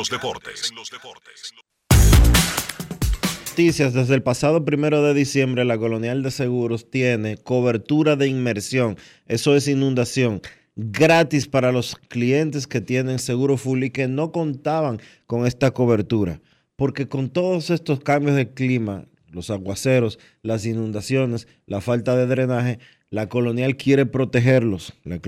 [3.50, 8.98] Noticias desde el pasado primero de diciembre, la Colonial de Seguros tiene cobertura de inmersión.
[9.28, 10.42] Eso es inundación
[10.76, 16.42] gratis para los clientes que tienen seguro full y que no contaban con esta cobertura.
[16.76, 22.80] Porque con todos estos cambios de clima, los aguaceros, las inundaciones, la falta de drenaje,
[23.10, 25.20] la colonial quiere protegerlos, la,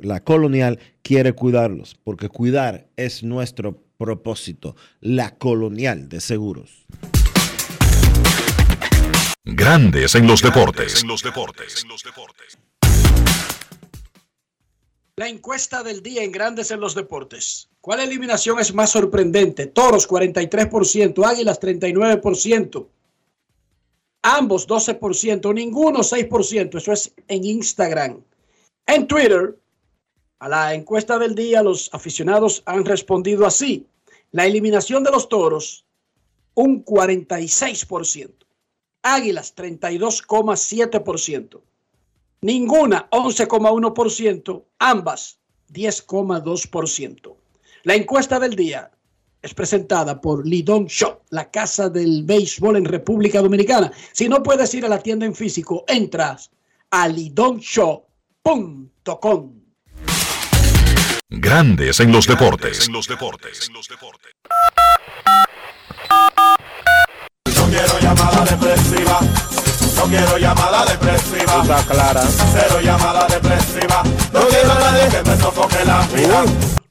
[0.00, 6.86] la colonial quiere cuidarlos, porque cuidar es nuestro propósito, la colonial de seguros.
[9.44, 11.02] Grandes en los deportes.
[11.02, 11.84] En los deportes.
[15.18, 17.70] La encuesta del día en Grandes en los Deportes.
[17.80, 19.66] ¿Cuál eliminación es más sorprendente?
[19.66, 22.86] Toros 43%, Águilas 39%,
[24.20, 26.76] ambos 12%, ninguno 6%.
[26.76, 28.22] Eso es en Instagram.
[28.86, 29.58] En Twitter,
[30.38, 33.86] A la encuesta del día, los aficionados han respondido así.
[34.32, 35.86] La eliminación de los toros,
[36.52, 38.34] un 46%.
[39.00, 41.62] Águilas, 32,7%.
[42.46, 44.64] Ninguna, 11,1%.
[44.78, 45.40] Ambas,
[45.72, 47.36] 10,2%.
[47.82, 48.92] La encuesta del día
[49.42, 53.90] es presentada por Lidon Shop, la casa del béisbol en República Dominicana.
[54.12, 56.52] Si no puedes ir a la tienda en físico, entras
[56.92, 59.60] a lidonshop.com.
[61.28, 62.88] Grandes en los deportes.
[62.88, 63.00] No
[67.68, 69.18] quiero llamada depresiva.
[70.08, 71.82] Quiero llamada depresiva.
[71.88, 72.22] clara.
[72.52, 74.02] Cero llamada depresiva.
[74.32, 76.85] No quiero a nadie que me sofoque la vida.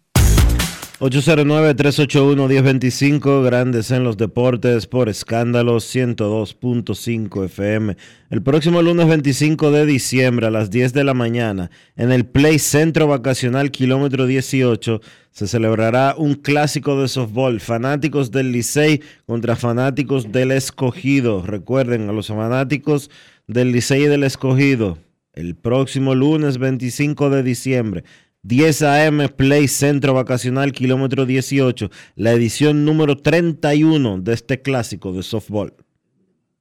[1.00, 7.98] 809-381-1025, grandes en los deportes por escándalo 102.5 FM.
[8.30, 12.60] El próximo lunes 25 de diciembre a las 10 de la mañana, en el Play
[12.60, 15.02] Centro Vacacional Kilómetro 18,
[15.32, 21.46] se celebrará un clásico de softball, fanáticos del Licey contra fanáticos del Escogido.
[21.46, 23.12] Recuerden a los fanáticos
[23.48, 24.98] del Licey y del Escogido,
[25.34, 28.06] el próximo lunes 25 de diciembre
[28.46, 35.24] 10 AM Play Centro Vacacional Kilómetro 18, la edición número 31 de este clásico de
[35.24, 35.74] softball.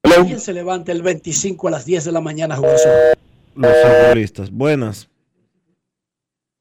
[0.00, 3.18] ¿Quién se levanta el 25 a las 10 de la mañana a jugar softball?
[3.56, 4.50] Los softballistas.
[4.50, 5.10] Buenas.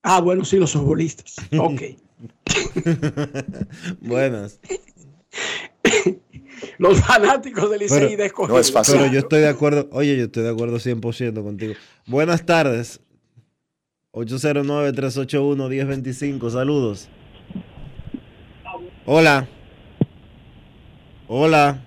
[0.02, 1.36] Ah, bueno, sí, los softballistas.
[1.58, 1.82] Ok.
[4.02, 4.60] Buenas.
[6.78, 8.60] los fanáticos del Licey y de Escogido.
[8.92, 11.76] Pero yo estoy de acuerdo, oye, yo estoy de acuerdo 100% contigo.
[12.08, 13.00] Buenas tardes.
[14.14, 16.50] 809-381-1025.
[16.52, 17.10] Saludos.
[19.06, 19.46] Hola.
[21.28, 21.84] Hola.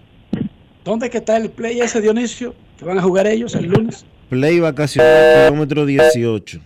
[0.84, 2.56] ¿Dónde que está el play ese, Dionisio?
[2.78, 4.04] ¿Que van a jugar ellos el lunes?
[4.28, 6.60] Play vacacional, kilómetro 18.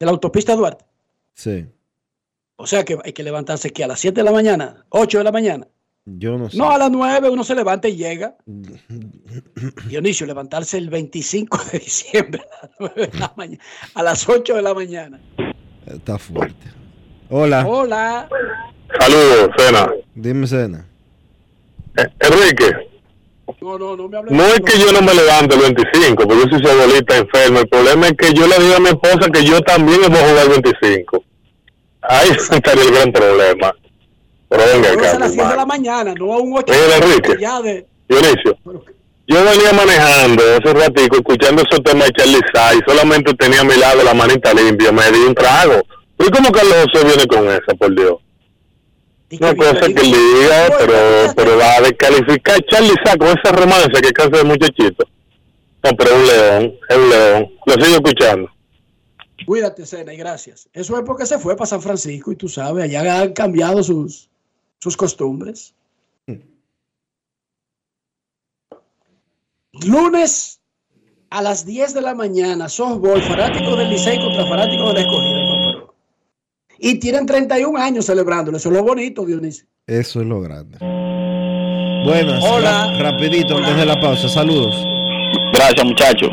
[0.00, 0.86] ¿De la autopista Duarte?
[1.34, 1.66] Sí.
[2.56, 5.24] O sea que hay que levantarse que a las 7 de la mañana, 8 de
[5.24, 5.68] la mañana.
[6.16, 6.56] Yo no sé.
[6.56, 8.34] No, a las 9 uno se levanta y llega.
[9.88, 13.62] Dionisio, levantarse el 25 de diciembre a las, 9 de la mañana,
[13.94, 15.20] a las 8 de la mañana.
[15.86, 16.66] Está fuerte.
[17.30, 17.66] Hola.
[17.66, 18.28] Hola.
[18.98, 19.90] Saludos, Cena.
[20.14, 20.86] Dime, Cena.
[21.98, 22.70] Eh, Enrique,
[23.60, 24.32] No, no, no me hables.
[24.34, 27.60] no es que yo no me levante el 25, porque yo soy su abuelita enferma.
[27.60, 30.28] El problema es que yo le digo a mi esposa que yo también voy a
[30.28, 31.24] jugar el 25.
[32.02, 33.74] Ahí estaría el gran problema.
[34.48, 35.56] Pero venga, es a las 10 de hermano.
[35.56, 37.36] la mañana, no a un 8 Mira, Enrique.
[37.40, 37.86] ya de...
[38.08, 38.56] Dionisio,
[39.30, 43.76] yo venía manejando hace ratico, escuchando esos temas de Charlie Say, solamente tenía a mi
[43.76, 45.82] lado la manita limpia, me di un trago.
[46.18, 48.14] ¿Y cómo Carlos José viene con esa, por Dios?
[49.38, 50.94] Una cosa que diga, pero,
[51.36, 55.04] pero va a descalificar a Charlie Say con ese romance que cansa de muchachito.
[55.84, 57.48] No, pero es un león, es un león.
[57.66, 58.50] Lo sigo escuchando.
[59.46, 60.68] Cuídate, Cena, y gracias.
[60.72, 64.27] Eso es porque se fue para San Francisco y tú sabes, allá han cambiado sus,
[64.80, 65.74] sus costumbres.
[69.86, 70.60] Lunes
[71.30, 75.38] a las 10 de la mañana, softball, fanático del Licey contra fanático Escogido.
[75.38, 75.94] hermano, pero-
[76.78, 78.56] Y tienen 31 años celebrándolo.
[78.56, 79.66] Eso es lo bonito, Dionisio.
[79.86, 80.78] Eso es lo grande.
[82.04, 82.42] Buenas.
[82.44, 82.86] Hola.
[82.92, 84.28] ra- rapidito, antes de la pausa.
[84.28, 84.74] Saludos.
[85.52, 86.30] Gracias, muchachos.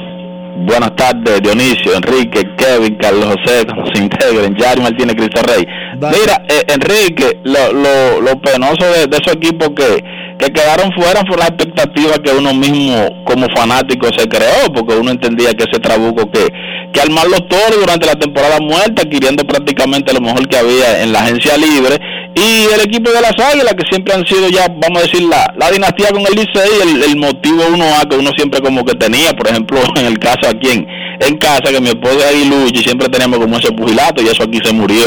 [0.58, 5.68] Buenas tardes, Dionisio, Enrique, Kevin, Carlos José, cuando se integren, Yari Martínez, Cristo Rey.
[5.96, 10.02] Mira, eh, Enrique, lo, lo, lo penoso de, de esos equipos que,
[10.40, 15.12] que quedaron fuera fue la expectativa que uno mismo como fanático se creó, porque uno
[15.12, 16.48] entendía que ese trabuco que,
[16.94, 21.12] que armar los toros durante la temporada muerta, adquiriendo prácticamente lo mejor que había en
[21.12, 22.00] la agencia libre,
[22.36, 25.48] y el equipo de las águilas, que siempre han sido ya, vamos a decir, la,
[25.58, 29.32] la dinastía con el Licey, el, el motivo 1A que uno siempre como que tenía,
[29.34, 30.86] por ejemplo, en el caso aquí en,
[31.22, 34.74] en casa, que mi esposa y siempre teníamos como ese pugilato y eso aquí se
[34.74, 35.06] murió.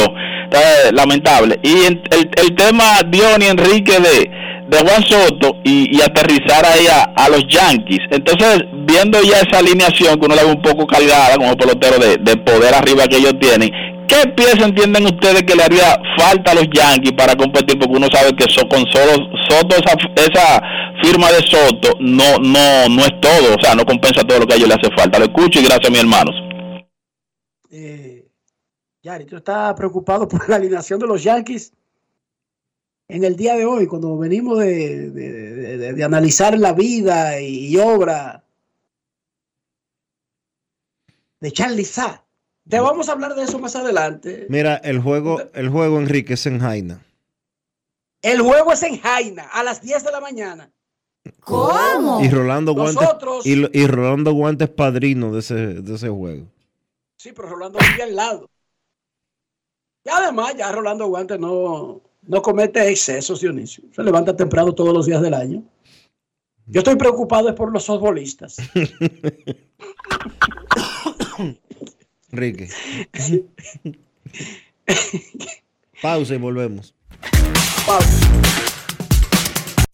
[0.93, 1.59] Lamentable.
[1.63, 4.31] Y en- el, el tema, Dion y Enrique, de,
[4.69, 8.01] de Juan Soto y, y aterrizar ahí a, a los Yankees.
[8.11, 12.17] Entonces, viendo ya esa alineación que uno la ve un poco cargada como pelotero de,
[12.17, 13.71] de poder arriba que ellos tienen,
[14.09, 17.79] ¿qué pieza entienden ustedes que le haría falta a los Yankees para competir?
[17.79, 19.13] Porque uno sabe que so- con solo
[19.49, 20.61] Soto, esa,
[21.03, 24.55] firma de Soto, no, no, no es todo, o sea, no compensa todo lo que
[24.55, 25.19] a ellos le hace falta.
[25.19, 26.35] Lo escucho y gracias, mis hermanos.
[29.03, 31.73] Yari, tú estás preocupado por la alineación de los Yankees
[33.09, 38.45] en el día de hoy, cuando venimos de, de- de- analizar la vida y, obra
[41.41, 42.28] de Charlie Sa.
[42.69, 44.47] Te vamos a hablar de eso más adelante.
[44.49, 47.03] Mira, el juego, el juego, Enrique, es en Jaina.
[48.21, 50.71] El juego es en Jaina a las 10 de la mañana.
[51.41, 52.21] ¿Cómo?
[52.23, 53.09] Y Rolando Guantes,
[53.45, 56.47] y, y Rolando Guantes padrino de ese, de ese juego.
[57.17, 58.51] Sí, pero Rolando vive al lado.
[60.05, 63.85] Y además, ya Rolando Guante no, no comete excesos, Dionisio.
[63.95, 65.63] Se levanta temprano todos los días del año.
[66.67, 68.57] Yo estoy preocupado es por los futbolistas.
[72.33, 72.69] Enrique.
[76.03, 76.95] Pausa y volvemos.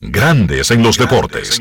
[0.00, 1.60] Grandes en los deportes.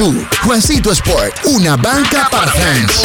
[0.43, 3.03] Juancito Sport, una banca para fans.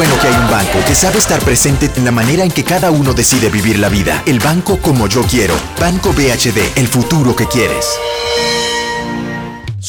[0.00, 2.90] Bueno que hay un banco que sabe estar presente en la manera en que cada
[2.90, 4.22] uno decide vivir la vida.
[4.24, 5.54] El banco como yo quiero.
[5.78, 7.86] Banco BHD, el futuro que quieres.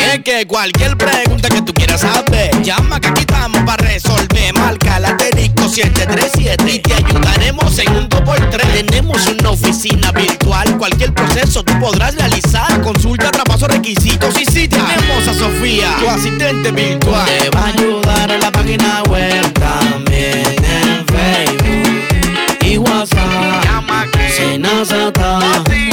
[0.00, 4.54] Es que cualquier pregunta que tú quieras saber, llama que aquí estamos para resolver.
[4.54, 8.86] Marca la asterisco 737 y te ayudaremos en un 2x3.
[8.86, 12.80] Tenemos una oficina virtual, cualquier proceso tú podrás realizar.
[12.82, 17.26] Consulta, traspaso, requisitos y si tenemos a Sofía, tu asistente virtual.
[17.26, 23.64] Te va a ayudar en la página web también en Facebook y WhatsApp.
[23.64, 24.22] Llama que.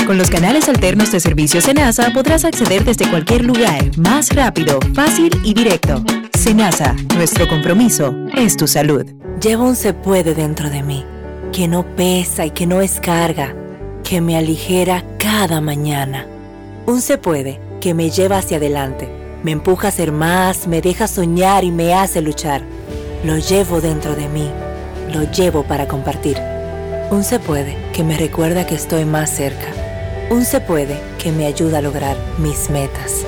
[0.10, 5.30] Con los canales alternos de servicio Senasa podrás acceder desde cualquier lugar, más rápido, fácil
[5.44, 6.04] y directo.
[6.36, 9.06] Senasa, nuestro compromiso es tu salud.
[9.40, 11.06] Llevo un se puede dentro de mí,
[11.54, 13.54] que no pesa y que no es carga,
[14.04, 16.26] que me aligera cada mañana.
[16.88, 19.08] Un se puede que me lleva hacia adelante,
[19.44, 22.64] me empuja a ser más, me deja soñar y me hace luchar.
[23.24, 24.50] Lo llevo dentro de mí,
[25.14, 26.40] lo llevo para compartir.
[27.12, 29.68] Un se puede que me recuerda que estoy más cerca.
[30.30, 33.26] Un se puede que me ayuda a lograr mis metas.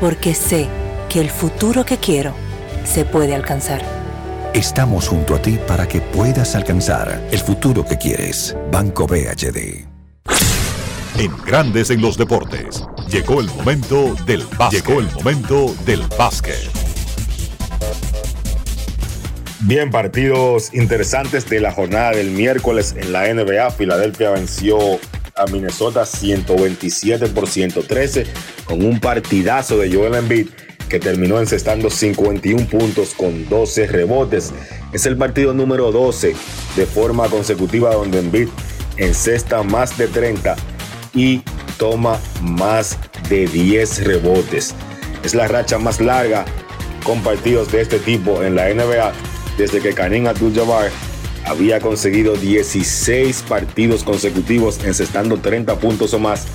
[0.00, 0.68] Porque sé
[1.08, 2.32] que el futuro que quiero
[2.84, 3.82] se puede alcanzar.
[4.54, 8.56] Estamos junto a ti para que puedas alcanzar el futuro que quieres.
[8.70, 9.84] Banco BHD.
[11.18, 12.84] En Grandes en los Deportes.
[13.10, 14.86] Llegó el momento del básquet.
[14.86, 16.70] Llegó el momento del básquet.
[19.62, 23.72] Bien, partidos interesantes de la jornada del miércoles en la NBA.
[23.72, 24.78] Filadelfia venció
[25.38, 28.26] a Minnesota 127 por 113
[28.64, 30.48] con un partidazo de Joel Embiid
[30.88, 34.52] que terminó encestando 51 puntos con 12 rebotes.
[34.92, 36.34] Es el partido número 12
[36.76, 38.48] de forma consecutiva donde Embiid
[38.96, 40.56] encesta más de 30
[41.14, 41.42] y
[41.78, 42.98] toma más
[43.28, 44.74] de 10 rebotes.
[45.22, 46.44] Es la racha más larga
[47.04, 49.12] con partidos de este tipo en la NBA
[49.56, 50.90] desde que Karim Abdul-Jabbar
[51.44, 56.46] había conseguido 16 partidos consecutivos encestando 30 puntos o más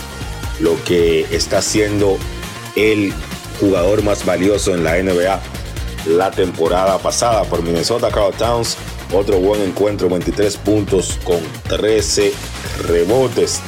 [0.59, 2.17] lo que está haciendo
[2.75, 3.13] el
[3.59, 5.39] jugador más valioso en la NBA
[6.07, 8.77] la temporada pasada por Minnesota Carl Towns.
[9.13, 11.39] Otro buen encuentro, 23 puntos con
[11.69, 12.33] 13
[12.87, 13.61] rebotes.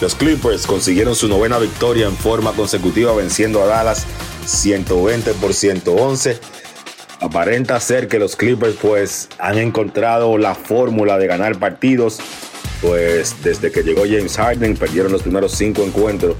[0.00, 4.06] Los Clippers consiguieron su novena victoria en forma consecutiva venciendo a Dallas
[4.44, 6.38] 120 por 111.
[7.20, 12.18] Aparenta ser que los Clippers pues han encontrado la fórmula de ganar partidos.
[12.82, 16.36] Pues desde que llegó James Harden perdieron los primeros cinco encuentros.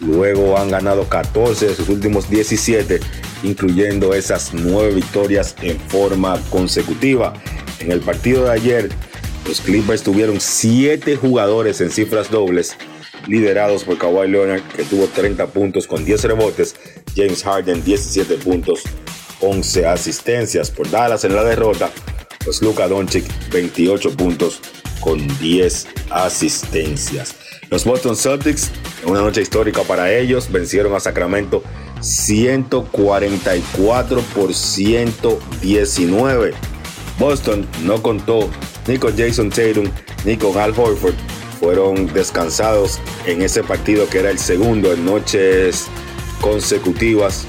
[0.00, 3.00] Luego han ganado 14 de sus últimos 17,
[3.42, 7.32] incluyendo esas nueve victorias en forma consecutiva.
[7.80, 8.88] En el partido de ayer,
[9.48, 12.76] los Clippers tuvieron siete jugadores en cifras dobles,
[13.26, 16.76] liderados por Kawhi Leonard, que tuvo 30 puntos con 10 rebotes,
[17.16, 18.82] James Harden 17 puntos,
[19.40, 20.70] 11 asistencias.
[20.70, 21.90] Por Dallas en la derrota,
[22.44, 24.60] pues Luka Doncic 28 puntos
[25.00, 27.34] con 10 asistencias.
[27.70, 28.70] Los Boston Celtics,
[29.02, 31.62] en una noche histórica para ellos, vencieron a Sacramento
[32.00, 36.52] 144 por 119.
[37.18, 38.50] Boston no contó
[38.88, 39.88] ni con Jason Tatum
[40.24, 41.14] ni con Al Horford.
[41.60, 45.86] Fueron descansados en ese partido que era el segundo en noches
[46.40, 47.44] consecutivas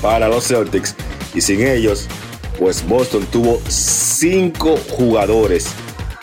[0.00, 0.94] para los Celtics.
[1.34, 2.06] Y sin ellos,
[2.58, 5.68] pues Boston tuvo cinco jugadores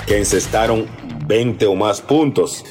[0.06, 0.88] que encestaron
[1.28, 2.66] 20 o más puntos.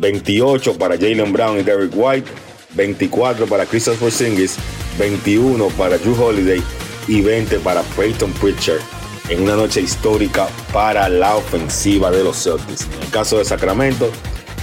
[0.00, 2.30] 28 para Jalen Brown y Derek White,
[2.74, 4.56] 24 para Christopher Porzingis,
[4.96, 6.62] 21 para Drew Holiday
[7.08, 8.97] y 20 para Peyton Pritchard
[9.28, 12.86] en una noche histórica para la ofensiva de los Celtics.
[12.96, 14.10] En el caso de Sacramento,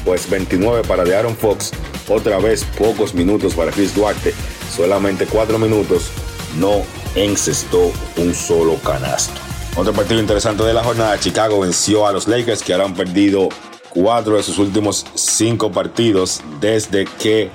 [0.03, 1.71] pues 29 para de Aaron Fox,
[2.07, 4.33] otra vez pocos minutos para Chris Duarte,
[4.75, 6.11] solamente 4 minutos,
[6.57, 6.83] no
[7.15, 9.39] encestó un solo canasto.
[9.75, 13.49] Otro partido interesante de la jornada, Chicago venció a los Lakers que ahora han perdido
[13.89, 17.49] cuatro de sus últimos cinco partidos desde que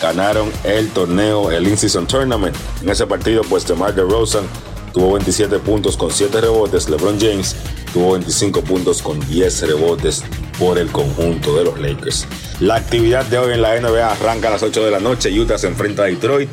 [0.00, 2.56] ganaron el torneo, el In-Season Tournament.
[2.82, 4.44] En ese partido, pues DeMar DeRozan
[4.92, 6.88] tuvo 27 puntos con 7 rebotes.
[6.88, 7.56] LeBron James
[7.92, 10.24] tuvo 25 puntos con 10 rebotes
[10.58, 12.26] por el conjunto de los Lakers.
[12.60, 15.30] La actividad de hoy en la NBA arranca a las 8 de la noche.
[15.30, 16.48] Utah se enfrenta a Detroit.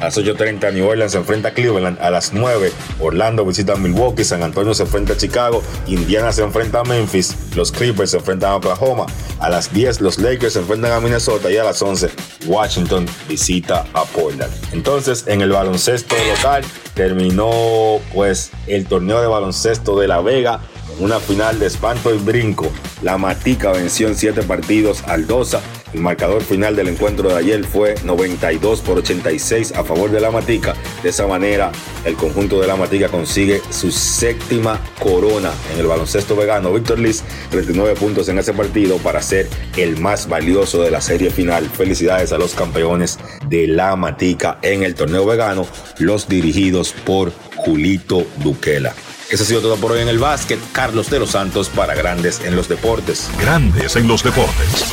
[0.00, 1.98] A las 8.30 New Orleans se enfrenta a Cleveland.
[2.00, 4.24] A las 9 Orlando visita a Milwaukee.
[4.24, 5.62] San Antonio se enfrenta a Chicago.
[5.86, 7.36] Indiana se enfrenta a Memphis.
[7.54, 9.06] Los Clippers se enfrentan a Oklahoma.
[9.38, 11.50] A las 10 los Lakers se enfrentan a Minnesota.
[11.50, 12.08] Y a las 11
[12.46, 14.52] Washington visita a Portland.
[14.72, 16.64] Entonces en el baloncesto local
[16.94, 20.60] terminó pues el torneo de baloncesto de La Vega
[20.98, 22.70] una final de espanto y brinco.
[23.02, 25.60] La Matica venció en 7 partidos al Dosa.
[25.92, 30.30] El marcador final del encuentro de ayer fue 92 por 86 a favor de la
[30.30, 30.74] Matica.
[31.02, 31.72] De esa manera,
[32.04, 36.72] el conjunto de la Matica consigue su séptima corona en el baloncesto vegano.
[36.72, 41.30] Víctor Liz, 39 puntos en ese partido para ser el más valioso de la serie
[41.30, 41.68] final.
[41.68, 43.18] Felicidades a los campeones
[43.48, 45.66] de la Matica en el torneo vegano,
[45.98, 48.94] los dirigidos por Julito Duquela.
[49.30, 50.58] Eso ha sido todo por hoy en el básquet.
[50.72, 53.28] Carlos de los Santos para Grandes en los Deportes.
[53.40, 54.84] Grandes en los Deportes.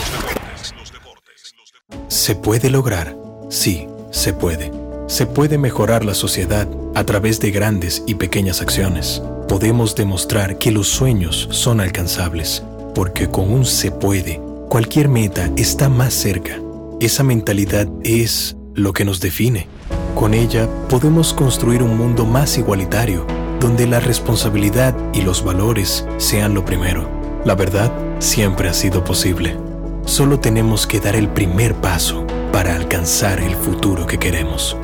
[2.28, 3.16] ¿Se puede lograr?
[3.48, 4.70] Sí, se puede.
[5.08, 9.24] Se puede mejorar la sociedad a través de grandes y pequeñas acciones.
[9.48, 12.64] Podemos demostrar que los sueños son alcanzables,
[12.94, 16.60] porque con un se puede, cualquier meta está más cerca.
[17.00, 19.70] Esa mentalidad es lo que nos define.
[20.14, 23.26] Con ella podemos construir un mundo más igualitario,
[23.62, 27.10] donde la responsabilidad y los valores sean lo primero.
[27.46, 27.90] La verdad
[28.20, 29.67] siempre ha sido posible.
[30.08, 34.78] Solo tenemos que dar el primer paso para alcanzar el futuro que queremos.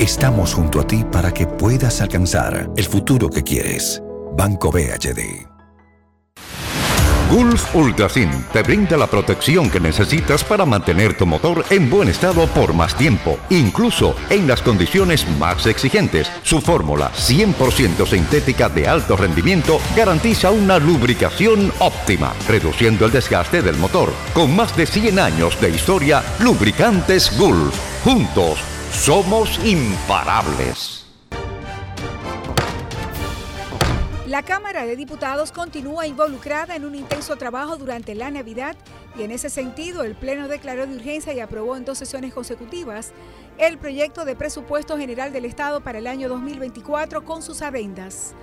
[0.00, 4.02] Estamos junto a ti para que puedas alcanzar el futuro que quieres.
[4.36, 5.47] Banco BHD.
[7.30, 12.46] Gulf Ultrasin te brinda la protección que necesitas para mantener tu motor en buen estado
[12.46, 16.30] por más tiempo, incluso en las condiciones más exigentes.
[16.42, 23.76] Su fórmula 100% sintética de alto rendimiento garantiza una lubricación óptima, reduciendo el desgaste del
[23.76, 24.10] motor.
[24.32, 27.76] Con más de 100 años de historia, lubricantes Gulf.
[28.04, 28.58] Juntos
[28.90, 30.97] somos imparables.
[34.28, 38.76] La Cámara de Diputados continúa involucrada en un intenso trabajo durante la Navidad
[39.18, 43.12] y en ese sentido el Pleno declaró de urgencia y aprobó en dos sesiones consecutivas
[43.56, 48.34] el proyecto de presupuesto general del Estado para el año 2024 con sus adendas.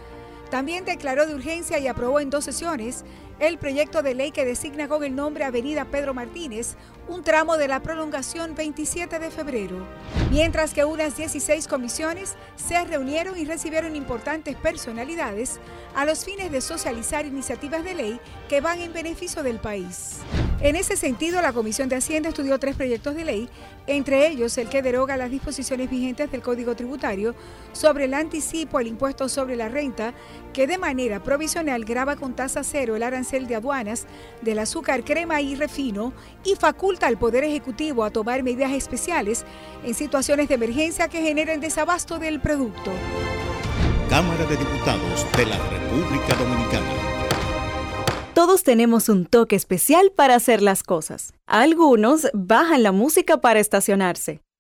[0.50, 3.06] También declaró de urgencia y aprobó en dos sesiones
[3.40, 6.76] el proyecto de ley que designa con el nombre Avenida Pedro Martínez
[7.08, 9.86] un tramo de la prolongación 27 de febrero,
[10.32, 15.60] mientras que unas 16 comisiones se reunieron y recibieron importantes personalidades
[15.96, 20.18] a los fines de socializar iniciativas de ley que van en beneficio del país.
[20.62, 23.50] En ese sentido, la Comisión de Hacienda estudió tres proyectos de ley,
[23.88, 27.36] entre ellos el que deroga las disposiciones vigentes del Código Tributario
[27.74, 30.14] sobre el anticipo al impuesto sobre la renta,
[30.56, 34.06] que de manera provisional graba con tasa cero el arancel de aduanas
[34.42, 36.14] del azúcar, crema y refino
[36.46, 39.44] y faculta al Poder Ejecutivo a tomar medidas especiales
[39.84, 42.90] en situaciones de emergencia que generen desabasto del producto.
[44.10, 46.88] Cámara de Diputados de la República Dominicana.
[48.34, 51.34] Todos tenemos un toque especial para hacer las cosas.
[51.48, 54.45] Algunos bajan la música para estacionarse.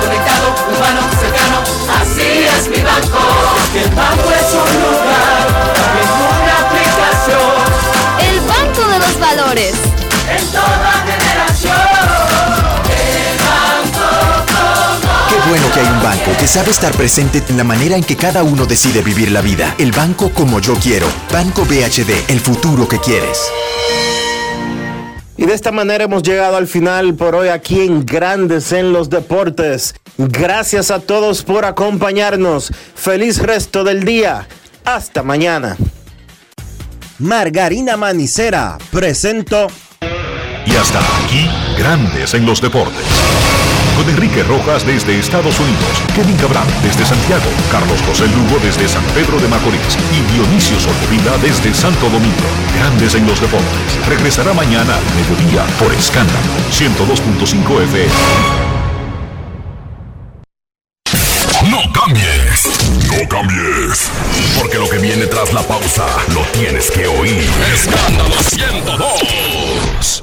[0.00, 1.62] Conectado, humano, cercano,
[2.00, 3.18] así es mi banco.
[3.72, 5.46] Que el banco es un lugar,
[6.02, 7.86] es una aplicación.
[8.20, 9.74] El Banco de los Valores.
[10.28, 11.76] En toda generación.
[12.90, 14.08] El banco
[14.46, 18.04] como Qué bueno que hay un banco que sabe estar presente en la manera en
[18.04, 19.74] que cada uno decide vivir la vida.
[19.78, 21.06] El banco como yo quiero.
[21.32, 23.38] Banco BHD, el futuro que quieres.
[25.38, 29.10] Y de esta manera hemos llegado al final por hoy aquí en Grandes en los
[29.10, 29.94] Deportes.
[30.16, 32.72] Gracias a todos por acompañarnos.
[32.94, 34.48] Feliz resto del día.
[34.84, 35.76] Hasta mañana.
[37.18, 39.66] Margarina Manicera presento.
[40.64, 41.48] Y hasta aquí,
[41.78, 43.04] Grandes en los Deportes.
[43.96, 49.02] Con Enrique Rojas desde Estados Unidos, Kevin Cabral desde Santiago, Carlos José Lugo desde San
[49.14, 52.46] Pedro de Macorís y Dionisio Solterida desde Santo Domingo.
[52.78, 54.06] Grandes en los Deportes.
[54.06, 56.38] Regresará mañana al mediodía por Escándalo
[56.70, 58.66] 102.5 FM.
[61.70, 62.68] No cambies,
[63.08, 64.10] no cambies,
[64.58, 67.48] porque lo que viene tras la pausa lo tienes que oír.
[67.72, 70.22] Escándalo 102.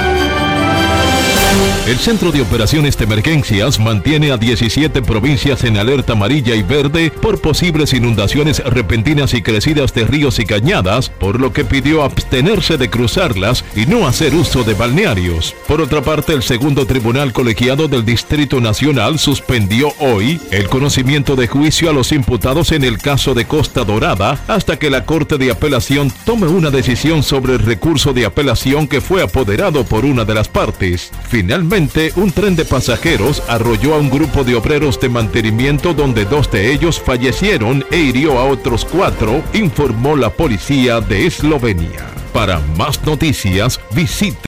[1.87, 7.11] El Centro de Operaciones de Emergencias mantiene a 17 provincias en alerta amarilla y verde
[7.11, 12.77] por posibles inundaciones repentinas y crecidas de ríos y cañadas, por lo que pidió abstenerse
[12.77, 15.53] de cruzarlas y no hacer uso de balnearios.
[15.67, 21.47] Por otra parte, el segundo tribunal colegiado del Distrito Nacional suspendió hoy el conocimiento de
[21.47, 25.51] juicio a los imputados en el caso de Costa Dorada hasta que la Corte de
[25.51, 30.35] Apelación tome una decisión sobre el recurso de apelación que fue apoderado por una de
[30.35, 31.11] las partes.
[31.41, 36.51] Finalmente, un tren de pasajeros arrolló a un grupo de obreros de mantenimiento donde dos
[36.51, 42.11] de ellos fallecieron e hirió a otros cuatro, informó la policía de Eslovenia.
[42.31, 44.37] Para más noticias, visite